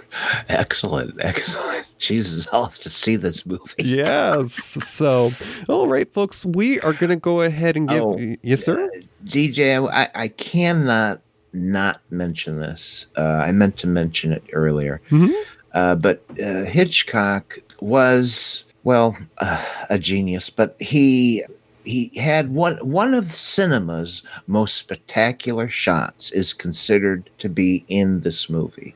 excellent, 0.49 1.15
excellent. 1.21 1.85
Jesus, 1.97 2.45
I'll 2.51 2.65
have 2.65 2.79
to 2.79 2.89
see 2.89 3.15
this 3.15 3.45
movie. 3.45 3.61
Yes. 3.77 4.53
So, 4.87 5.31
all 5.67 5.87
right, 5.87 6.11
folks, 6.11 6.45
we 6.45 6.79
are 6.81 6.93
going 6.93 7.09
to 7.09 7.15
go 7.15 7.41
ahead 7.41 7.75
and 7.75 7.87
give. 7.87 8.01
Oh, 8.01 8.17
yes, 8.41 8.63
sir. 8.63 8.89
DJ, 9.25 9.89
I, 9.91 10.09
I 10.13 10.27
cannot 10.29 11.21
not 11.53 12.01
mention 12.09 12.59
this. 12.59 13.07
Uh, 13.17 13.21
I 13.47 13.51
meant 13.51 13.77
to 13.77 13.87
mention 13.87 14.31
it 14.31 14.43
earlier. 14.53 15.01
Mhm. 15.09 15.33
Uh, 15.73 15.95
but 15.95 16.23
uh, 16.43 16.63
Hitchcock 16.65 17.59
was, 17.79 18.63
well, 18.83 19.15
uh, 19.39 19.63
a 19.89 19.97
genius, 19.99 20.49
but 20.49 20.75
he. 20.79 21.43
He 21.85 22.11
had 22.17 22.53
one 22.53 22.75
one 22.87 23.15
of 23.15 23.31
cinema's 23.31 24.21
most 24.45 24.75
spectacular 24.75 25.69
shots 25.69 26.29
is 26.31 26.53
considered 26.53 27.31
to 27.39 27.49
be 27.49 27.83
in 27.87 28.19
this 28.19 28.47
movie. 28.47 28.95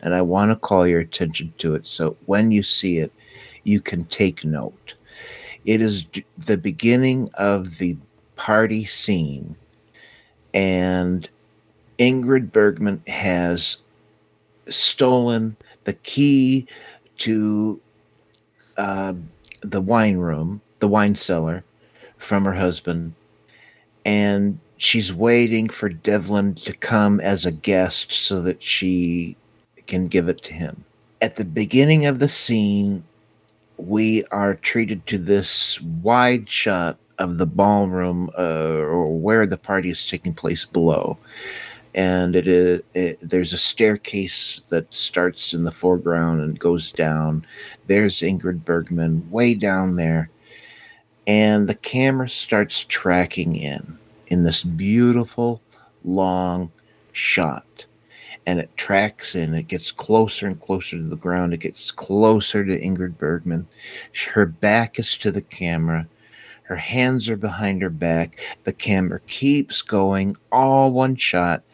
And 0.00 0.14
I 0.14 0.22
want 0.22 0.50
to 0.50 0.56
call 0.56 0.86
your 0.86 1.00
attention 1.00 1.52
to 1.58 1.74
it 1.74 1.86
so 1.86 2.16
when 2.26 2.50
you 2.50 2.62
see 2.62 2.96
it, 2.98 3.12
you 3.64 3.80
can 3.80 4.04
take 4.04 4.42
note. 4.42 4.94
It 5.66 5.82
is 5.82 6.04
d- 6.04 6.24
the 6.38 6.56
beginning 6.56 7.28
of 7.34 7.76
the 7.76 7.98
party 8.36 8.86
scene, 8.86 9.56
and 10.54 11.28
Ingrid 12.00 12.50
Bergman 12.50 13.02
has 13.06 13.76
stolen 14.68 15.56
the 15.84 15.92
key 15.92 16.66
to 17.18 17.78
uh, 18.78 19.12
the 19.60 19.82
wine 19.82 20.16
room, 20.16 20.62
the 20.78 20.88
wine 20.88 21.14
cellar, 21.14 21.62
from 22.16 22.44
her 22.46 22.54
husband, 22.54 23.14
and 24.06 24.58
she's 24.78 25.12
waiting 25.12 25.68
for 25.68 25.90
Devlin 25.90 26.54
to 26.54 26.72
come 26.72 27.20
as 27.20 27.44
a 27.44 27.52
guest 27.52 28.12
so 28.12 28.40
that 28.40 28.62
she 28.62 29.36
can 29.86 30.06
give 30.06 30.28
it 30.28 30.42
to 30.44 30.54
him. 30.54 30.84
At 31.20 31.36
the 31.36 31.44
beginning 31.44 32.06
of 32.06 32.18
the 32.18 32.28
scene, 32.28 33.04
we 33.76 34.24
are 34.30 34.54
treated 34.54 35.06
to 35.08 35.18
this 35.18 35.80
wide 35.80 36.48
shot 36.48 36.98
of 37.18 37.36
the 37.36 37.46
ballroom 37.46 38.30
uh, 38.38 38.78
or 38.78 39.18
where 39.18 39.46
the 39.46 39.58
party 39.58 39.90
is 39.90 40.06
taking 40.06 40.32
place 40.32 40.64
below. 40.64 41.18
And 41.94 42.36
it 42.36 42.46
is 42.46 42.82
it, 42.94 43.18
there's 43.20 43.52
a 43.52 43.58
staircase 43.58 44.62
that 44.68 44.94
starts 44.94 45.52
in 45.52 45.64
the 45.64 45.72
foreground 45.72 46.40
and 46.40 46.58
goes 46.58 46.92
down. 46.92 47.44
There's 47.86 48.20
Ingrid 48.20 48.64
Bergman 48.64 49.28
way 49.30 49.54
down 49.54 49.96
there, 49.96 50.30
and 51.26 51.68
the 51.68 51.74
camera 51.74 52.28
starts 52.28 52.84
tracking 52.84 53.56
in 53.56 53.98
in 54.28 54.44
this 54.44 54.62
beautiful 54.62 55.60
long 56.04 56.70
shot 57.12 57.86
and 58.46 58.58
it 58.58 58.76
tracks 58.76 59.34
in. 59.34 59.54
It 59.54 59.68
gets 59.68 59.92
closer 59.92 60.46
and 60.46 60.60
closer 60.60 60.96
to 60.96 61.04
the 61.04 61.16
ground. 61.16 61.52
It 61.52 61.60
gets 61.60 61.90
closer 61.90 62.64
to 62.64 62.80
Ingrid 62.80 63.18
Bergman. 63.18 63.68
Her 64.32 64.46
back 64.46 64.98
is 64.98 65.16
to 65.18 65.30
the 65.30 65.42
camera. 65.42 66.08
Her 66.70 66.76
hands 66.76 67.28
are 67.28 67.36
behind 67.36 67.82
her 67.82 67.90
back. 67.90 68.38
The 68.62 68.72
camera 68.72 69.18
keeps 69.26 69.82
going, 69.82 70.36
all 70.52 70.92
one 70.92 71.16
shot. 71.16 71.64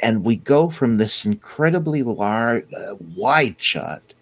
And 0.00 0.24
we 0.24 0.36
go 0.36 0.70
from 0.70 0.98
this 0.98 1.24
incredibly 1.24 2.04
large, 2.04 2.64
uh, 2.72 2.94
wide 3.16 3.60
shot. 3.60 4.14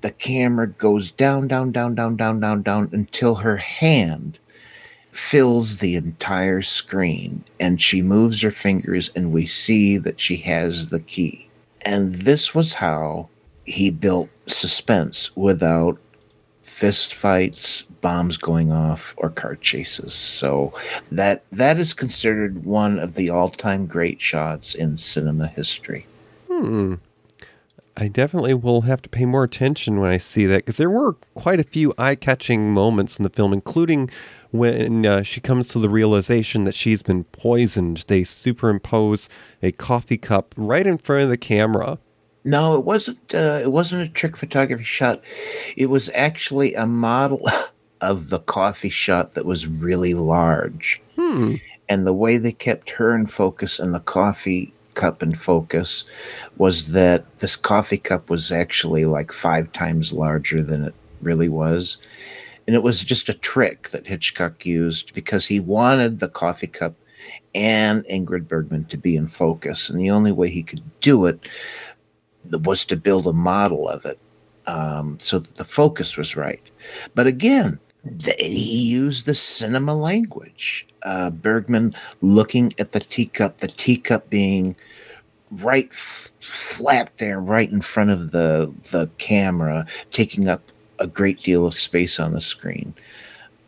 The 0.00 0.10
camera 0.10 0.66
goes 0.66 1.12
down, 1.12 1.46
down, 1.46 1.70
down, 1.70 1.94
down, 1.94 2.16
down, 2.16 2.40
down, 2.40 2.62
down 2.62 2.90
until 2.90 3.36
her 3.36 3.58
hand 3.58 4.40
fills 5.12 5.78
the 5.78 5.94
entire 5.94 6.62
screen 6.62 7.44
and 7.60 7.80
she 7.80 8.02
moves 8.02 8.40
her 8.40 8.50
fingers 8.50 9.12
and 9.14 9.30
we 9.30 9.46
see 9.46 9.96
that 9.96 10.18
she 10.18 10.38
has 10.38 10.90
the 10.90 10.98
key. 10.98 11.48
And 11.82 12.16
this 12.16 12.52
was 12.52 12.72
how 12.72 13.28
he 13.64 13.92
built 13.92 14.28
suspense 14.48 15.30
without 15.36 15.98
fist 16.62 17.14
fights, 17.14 17.84
bombs 18.04 18.36
going 18.36 18.70
off 18.70 19.14
or 19.16 19.30
car 19.30 19.56
chases. 19.56 20.12
So 20.12 20.74
that 21.10 21.42
that 21.50 21.78
is 21.78 21.94
considered 21.94 22.66
one 22.66 22.98
of 22.98 23.14
the 23.14 23.30
all-time 23.30 23.86
great 23.86 24.20
shots 24.20 24.74
in 24.74 24.98
cinema 24.98 25.46
history. 25.46 26.06
Hmm. 26.50 26.96
I 27.96 28.08
definitely 28.08 28.52
will 28.52 28.82
have 28.82 29.00
to 29.02 29.08
pay 29.08 29.24
more 29.24 29.44
attention 29.44 30.00
when 30.00 30.10
I 30.10 30.18
see 30.18 30.44
that 30.44 30.58
because 30.58 30.76
there 30.76 30.90
were 30.90 31.14
quite 31.34 31.60
a 31.60 31.64
few 31.64 31.94
eye 31.96 32.16
catching 32.16 32.74
moments 32.74 33.18
in 33.18 33.22
the 33.22 33.30
film, 33.30 33.54
including 33.54 34.10
when 34.50 35.06
uh, 35.06 35.22
she 35.22 35.40
comes 35.40 35.68
to 35.68 35.78
the 35.78 35.88
realization 35.88 36.64
that 36.64 36.74
she's 36.74 37.02
been 37.02 37.24
poisoned. 37.24 38.04
They 38.06 38.22
superimpose 38.22 39.30
a 39.62 39.72
coffee 39.72 40.18
cup 40.18 40.54
right 40.58 40.86
in 40.86 40.98
front 40.98 41.22
of 41.22 41.30
the 41.30 41.38
camera. 41.38 41.98
No, 42.44 42.74
it 42.74 42.84
wasn't. 42.84 43.34
Uh, 43.34 43.60
it 43.62 43.72
wasn't 43.72 44.02
a 44.02 44.12
trick 44.12 44.36
photography 44.36 44.84
shot. 44.84 45.22
It 45.74 45.86
was 45.86 46.10
actually 46.12 46.74
a 46.74 46.84
model 46.84 47.40
of 48.04 48.30
the 48.30 48.40
coffee 48.40 48.88
shot 48.88 49.34
that 49.34 49.44
was 49.44 49.66
really 49.66 50.14
large. 50.14 51.00
Hmm. 51.16 51.56
And 51.88 52.06
the 52.06 52.12
way 52.14 52.36
they 52.36 52.52
kept 52.52 52.90
her 52.90 53.14
in 53.14 53.26
focus 53.26 53.78
and 53.78 53.94
the 53.94 54.00
coffee 54.00 54.72
cup 54.94 55.22
in 55.22 55.34
focus 55.34 56.04
was 56.56 56.92
that 56.92 57.36
this 57.36 57.56
coffee 57.56 57.98
cup 57.98 58.30
was 58.30 58.52
actually 58.52 59.04
like 59.04 59.32
five 59.32 59.72
times 59.72 60.12
larger 60.12 60.62
than 60.62 60.84
it 60.84 60.94
really 61.20 61.48
was. 61.48 61.96
And 62.66 62.74
it 62.74 62.82
was 62.82 63.02
just 63.02 63.28
a 63.28 63.34
trick 63.34 63.90
that 63.90 64.06
Hitchcock 64.06 64.64
used 64.64 65.12
because 65.12 65.46
he 65.46 65.60
wanted 65.60 66.20
the 66.20 66.28
coffee 66.28 66.66
cup 66.66 66.94
and 67.54 68.04
Ingrid 68.06 68.48
Bergman 68.48 68.86
to 68.86 68.96
be 68.96 69.16
in 69.16 69.28
focus. 69.28 69.90
And 69.90 70.00
the 70.00 70.10
only 70.10 70.32
way 70.32 70.48
he 70.48 70.62
could 70.62 70.82
do 71.00 71.26
it 71.26 71.40
was 72.50 72.84
to 72.86 72.96
build 72.96 73.26
a 73.26 73.32
model 73.32 73.88
of 73.88 74.04
it 74.04 74.18
um, 74.66 75.18
so 75.20 75.38
that 75.38 75.56
the 75.56 75.64
focus 75.64 76.16
was 76.16 76.36
right. 76.36 76.62
But 77.14 77.26
again, 77.26 77.78
he 78.38 78.88
used 78.88 79.26
the 79.26 79.34
cinema 79.34 79.94
language. 79.94 80.86
Uh, 81.02 81.30
Bergman 81.30 81.94
looking 82.20 82.72
at 82.78 82.92
the 82.92 83.00
teacup, 83.00 83.58
the 83.58 83.68
teacup 83.68 84.30
being 84.30 84.76
right 85.50 85.88
f- 85.90 86.32
flat 86.40 87.16
there, 87.18 87.40
right 87.40 87.70
in 87.70 87.80
front 87.80 88.10
of 88.10 88.30
the 88.32 88.72
the 88.92 89.08
camera, 89.18 89.86
taking 90.10 90.48
up 90.48 90.62
a 90.98 91.06
great 91.06 91.40
deal 91.40 91.66
of 91.66 91.74
space 91.74 92.20
on 92.20 92.32
the 92.32 92.40
screen. 92.40 92.94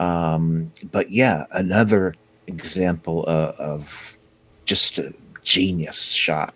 Um, 0.01 0.71
but 0.93 1.11
yeah, 1.11 1.45
another 1.53 2.15
example 2.47 3.25
uh, 3.27 3.53
of 3.59 4.19
just 4.65 4.99
a 4.99 5.15
genius 5.43 6.13
shot. 6.13 6.55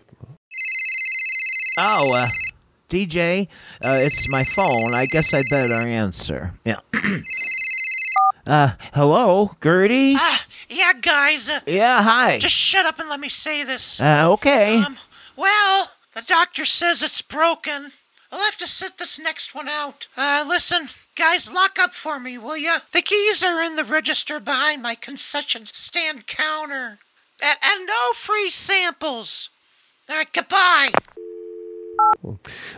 Oh, 1.78 2.12
uh, 2.12 2.28
DJ, 2.90 3.48
uh, 3.82 3.98
it's 4.00 4.30
my 4.30 4.44
phone. 4.44 4.94
I 4.94 5.06
guess 5.06 5.32
I 5.32 5.42
better 5.48 5.86
answer. 5.86 6.52
Yeah. 6.64 6.80
uh, 8.50 8.72
hello, 8.94 9.52
Gertie? 9.62 10.14
Ah, 10.16 10.44
yeah, 10.68 10.92
guys. 11.00 11.48
Uh, 11.48 11.60
yeah, 11.66 12.02
hi. 12.02 12.38
just 12.38 12.54
shut 12.54 12.84
up 12.84 12.98
and 12.98 13.08
let 13.08 13.20
me 13.20 13.28
say 13.28 13.62
this. 13.64 14.00
Uh, 14.00 14.24
okay. 14.32 14.82
Um, 14.82 14.96
well, 15.36 15.90
the 16.14 16.22
doctor 16.26 16.64
says 16.64 17.02
it's 17.02 17.22
broken. 17.22 17.92
I'll 18.32 18.44
have 18.44 18.58
to 18.58 18.66
sit 18.66 18.98
this 18.98 19.18
next 19.18 19.54
one 19.54 19.68
out. 19.68 20.08
Uh, 20.16 20.44
listen, 20.46 20.88
guys, 21.16 21.52
lock 21.52 21.78
up 21.80 21.92
for 21.92 22.18
me, 22.18 22.38
will 22.38 22.56
ya? 22.56 22.78
The 22.92 23.02
keys 23.02 23.42
are 23.42 23.62
in 23.62 23.76
the 23.76 23.84
register 23.84 24.40
behind 24.40 24.82
my 24.82 24.94
concession 24.96 25.64
stand 25.66 26.26
counter. 26.26 26.98
And, 27.42 27.58
and 27.62 27.86
no 27.86 28.12
free 28.14 28.50
samples. 28.50 29.50
All 30.08 30.16
right, 30.16 30.32
goodbye. 30.32 30.90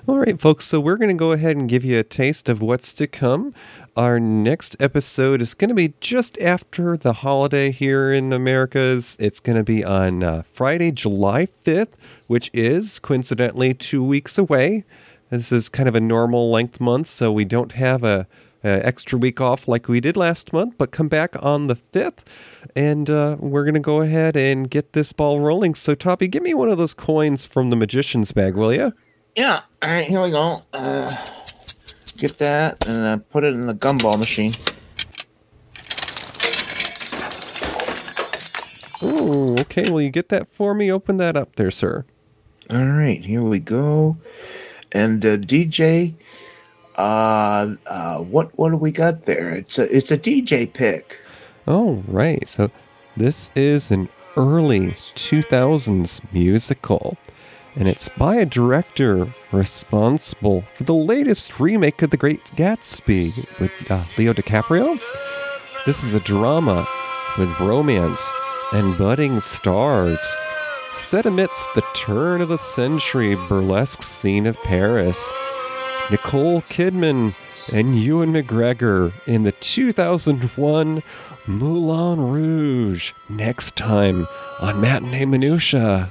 All 0.07 0.19
right, 0.19 0.41
folks. 0.41 0.67
So 0.67 0.81
we're 0.81 0.97
going 0.97 1.17
to 1.17 1.19
go 1.19 1.33
ahead 1.33 1.57
and 1.57 1.69
give 1.69 1.85
you 1.85 1.99
a 1.99 2.05
taste 2.05 2.49
of 2.49 2.61
what's 2.61 2.93
to 2.95 3.07
come. 3.07 3.55
Our 3.95 4.19
next 4.19 4.75
episode 4.81 5.43
is 5.43 5.53
going 5.53 5.69
to 5.69 5.75
be 5.75 5.93
just 6.01 6.39
after 6.39 6.97
the 6.97 7.13
holiday 7.13 7.71
here 7.71 8.11
in 8.11 8.31
the 8.31 8.37
Americas. 8.37 9.19
It's 9.21 9.39
going 9.39 9.59
to 9.59 9.63
be 9.63 9.85
on 9.85 10.23
uh, 10.23 10.45
Friday, 10.51 10.93
July 10.93 11.47
5th, 11.67 11.91
which 12.27 12.51
is 12.55 12.99
coincidentally 12.99 13.75
two 13.75 14.03
weeks 14.03 14.39
away. 14.39 14.85
This 15.29 15.53
is 15.53 15.69
kind 15.69 15.91
of 15.91 15.95
a 15.95 16.01
normal 16.01 16.51
length 16.51 16.81
month, 16.81 17.07
so 17.09 17.31
we 17.31 17.45
don't 17.45 17.73
have 17.73 18.03
a, 18.03 18.27
a 18.65 18.87
extra 18.87 19.19
week 19.19 19.43
off 19.43 19.69
like 19.69 19.89
we 19.89 20.01
did 20.01 20.17
last 20.17 20.55
month, 20.55 20.77
but 20.79 20.91
come 20.91 21.09
back 21.09 21.37
on 21.45 21.67
the 21.67 21.77
5th 21.77 22.21
and 22.75 23.11
uh, 23.11 23.37
we're 23.41 23.65
going 23.65 23.75
to 23.75 23.81
go 23.81 24.01
ahead 24.01 24.39
and 24.39 24.71
get 24.71 24.95
this 24.95 25.13
ball 25.13 25.41
rolling. 25.41 25.75
So, 25.75 25.95
Toppy, 25.95 26.29
give 26.29 26.43
me 26.43 26.55
one 26.55 26.71
of 26.71 26.79
those 26.79 26.95
coins 26.95 27.45
from 27.45 27.69
the 27.69 27.77
magician's 27.77 28.33
bag, 28.33 28.55
will 28.55 28.73
you? 28.73 28.95
Yeah. 29.37 29.61
All 29.83 29.91
right, 29.91 30.07
here 30.07 30.23
we 30.23 30.31
go. 30.31 30.63
Uh, 30.73 31.15
get 32.23 32.39
that 32.39 32.87
and 32.87 33.05
uh, 33.05 33.17
put 33.31 33.43
it 33.43 33.53
in 33.53 33.67
the 33.67 33.75
gumball 33.75 34.17
machine. 34.17 34.53
Oh, 39.03 39.57
okay. 39.61 39.91
Will 39.91 40.03
you 40.03 40.11
get 40.11 40.29
that 40.29 40.47
for 40.55 40.73
me? 40.73 40.91
Open 40.93 41.17
that 41.17 41.37
up 41.37 41.57
there, 41.57 41.73
sir. 41.73 42.05
All 42.71 42.87
right, 42.87 43.25
here 43.25 43.43
we 43.43 43.59
go. 43.59 44.17
And 44.93 45.25
uh, 45.27 45.37
DJ, 45.37 46.15
uh, 46.97 47.03
Uh, 47.03 47.75
uh, 47.87 48.19
what 48.19 48.51
what 48.59 48.71
do 48.71 48.77
we 48.77 48.93
got 48.93 49.25
there? 49.25 49.51
It's 49.57 49.79
a 49.79 49.85
it's 49.97 50.11
a 50.13 50.19
DJ 50.19 50.73
pick. 50.73 51.19
Oh, 51.67 52.05
right. 52.07 52.47
So 52.47 52.71
this 53.17 53.51
is 53.57 53.91
an 53.91 54.09
early 54.37 54.81
2000s 54.93 56.21
musical, 56.33 57.17
and 57.77 57.89
it's 57.89 58.09
by 58.09 58.37
a 58.37 58.47
director 58.47 59.27
responsible 59.51 60.63
for 60.75 60.85
the 60.85 60.95
latest 60.95 61.59
remake 61.59 62.03
of 62.03 62.11
The 62.11 62.17
Great 62.17 62.45
Gatsby 62.57 63.61
with 63.61 63.91
uh, 63.91 64.05
Leo 64.19 64.33
DiCaprio. 64.33 65.01
This 65.87 66.03
is 66.05 66.15
a 66.15 66.21
drama 66.21 66.87
with 67.39 67.61
romance 67.61 68.31
and 68.73 68.97
budding 68.99 69.41
stars 69.41 70.19
set 70.95 71.27
amidst 71.27 71.75
the 71.75 71.85
turn 71.95 72.41
of 72.41 72.49
the 72.49 72.59
century 72.59 73.37
burlesque 73.49 74.03
scene 74.03 74.47
of 74.47 74.57
Paris. 74.63 75.19
Nicole 76.11 76.63
Kidman 76.63 77.35
and 77.73 77.99
Ewan 77.99 78.33
McGregor 78.33 79.13
in 79.27 79.45
the 79.45 79.53
2001 79.53 81.03
Moulin 81.47 82.21
Rouge. 82.21 83.13
Next 83.29 83.77
time 83.77 84.27
on 84.61 84.81
Matinee 84.81 85.25
Minutia. 85.25 86.11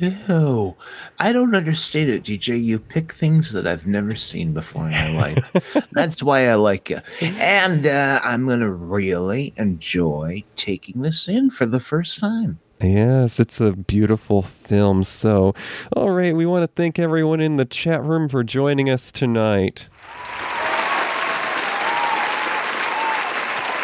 Ew. 0.00 0.76
I 1.18 1.32
don't 1.32 1.54
understand 1.54 2.10
it, 2.10 2.22
DJ. 2.22 2.62
You 2.62 2.78
pick 2.78 3.12
things 3.12 3.52
that 3.52 3.66
I've 3.66 3.86
never 3.86 4.14
seen 4.14 4.52
before 4.52 4.86
in 4.86 4.92
my 4.92 5.16
life. 5.16 5.88
That's 5.92 6.22
why 6.22 6.48
I 6.48 6.54
like 6.54 6.90
you. 6.90 7.00
And 7.20 7.86
uh, 7.86 8.20
I'm 8.22 8.46
going 8.46 8.60
to 8.60 8.70
really 8.70 9.52
enjoy 9.56 10.44
taking 10.56 11.02
this 11.02 11.26
in 11.26 11.50
for 11.50 11.66
the 11.66 11.80
first 11.80 12.18
time. 12.18 12.60
Yes, 12.80 13.40
it's 13.40 13.60
a 13.60 13.72
beautiful 13.72 14.42
film. 14.42 15.02
So, 15.02 15.52
all 15.96 16.10
right, 16.10 16.34
we 16.34 16.46
want 16.46 16.62
to 16.62 16.68
thank 16.68 16.98
everyone 16.98 17.40
in 17.40 17.56
the 17.56 17.64
chat 17.64 18.02
room 18.04 18.28
for 18.28 18.44
joining 18.44 18.88
us 18.88 19.10
tonight. 19.10 19.88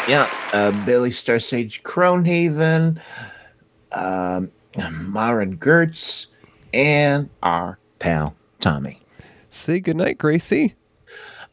Yeah, 0.06 0.30
uh, 0.52 0.84
Billy 0.84 1.10
Star 1.10 1.40
Sage 1.40 1.82
Cronehaven, 1.82 3.00
um, 3.92 4.52
Maren 4.76 5.56
Gertz, 5.56 6.26
and 6.72 7.28
our 7.42 7.78
pal 7.98 8.34
Tommy. 8.60 9.00
Say 9.50 9.80
goodnight, 9.80 10.18
Gracie. 10.18 10.74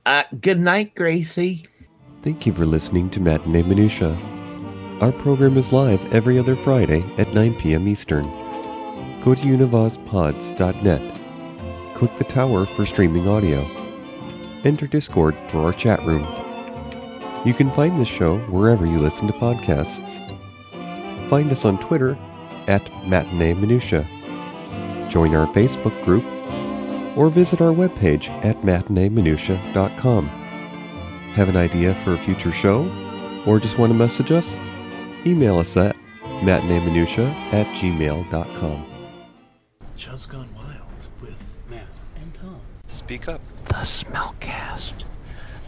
Uh, 0.05 0.23
good 0.41 0.59
night, 0.59 0.95
Gracie. 0.95 1.65
Thank 2.23 2.45
you 2.45 2.53
for 2.53 2.65
listening 2.65 3.09
to 3.11 3.19
Matinee 3.19 3.63
Minutia. 3.63 4.17
Our 5.01 5.11
program 5.11 5.57
is 5.57 5.71
live 5.71 6.13
every 6.13 6.37
other 6.37 6.55
Friday 6.55 7.03
at 7.17 7.33
9 7.33 7.55
p.m. 7.55 7.87
Eastern. 7.87 8.23
Go 9.21 9.35
to 9.35 9.41
univazpods.net. 9.41 11.19
Click 11.95 12.17
the 12.17 12.23
tower 12.23 12.65
for 12.65 12.85
streaming 12.85 13.27
audio. 13.27 13.61
Enter 14.63 14.87
Discord 14.87 15.35
for 15.49 15.59
our 15.59 15.73
chat 15.73 16.03
room. 16.05 16.23
You 17.45 17.53
can 17.53 17.71
find 17.73 17.99
this 17.99 18.07
show 18.07 18.37
wherever 18.49 18.85
you 18.85 18.99
listen 18.99 19.27
to 19.27 19.33
podcasts. 19.33 20.29
Find 21.29 21.51
us 21.51 21.65
on 21.65 21.79
Twitter 21.79 22.17
at 22.67 22.83
Matinee 23.07 23.53
Minutia. 23.53 24.07
Join 25.09 25.35
our 25.35 25.47
Facebook 25.53 26.03
group 26.05 26.23
or 27.17 27.29
visit 27.29 27.61
our 27.61 27.73
webpage 27.73 28.29
at 28.45 28.61
matineeminutia.com. 28.61 30.27
Have 31.33 31.49
an 31.49 31.57
idea 31.57 31.95
for 32.03 32.13
a 32.13 32.17
future 32.17 32.51
show 32.51 32.89
or 33.45 33.59
just 33.59 33.77
want 33.77 33.91
to 33.91 33.97
message 33.97 34.31
us? 34.31 34.55
Email 35.25 35.59
us 35.59 35.75
at 35.77 35.95
matineeminutia 36.41 37.29
at 37.53 37.67
gmail.com. 37.77 38.85
Joe's 39.95 40.25
Gone 40.25 40.49
Wild 40.55 41.07
with 41.21 41.57
Matt 41.69 41.85
and 42.15 42.33
Tom. 42.33 42.59
Speak 42.87 43.27
up. 43.27 43.41
The 43.65 43.75
Smellcast 43.75 44.93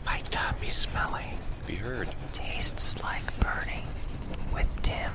by 0.04 0.22
Tommy 0.32 0.70
Smelly. 0.70 1.26
Be 1.68 1.76
heard. 1.76 2.10
Tastes 2.34 3.02
like 3.04 3.40
burning 3.40 3.86
with 4.54 4.82
Tim 4.82 5.12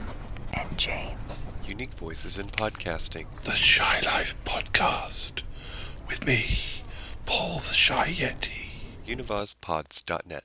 and 0.54 0.78
James. 0.78 1.42
Unique 1.68 1.92
voices 1.94 2.38
in 2.38 2.46
podcasting. 2.46 3.26
The 3.44 3.54
Shy 3.54 4.00
Life 4.00 4.34
Podcast 4.46 5.42
with 6.08 6.24
me, 6.24 6.58
Paul 7.26 7.58
the 7.58 7.74
Shy 7.74 8.08
Yeti. 8.08 8.70
univazpods.net. 9.06 10.36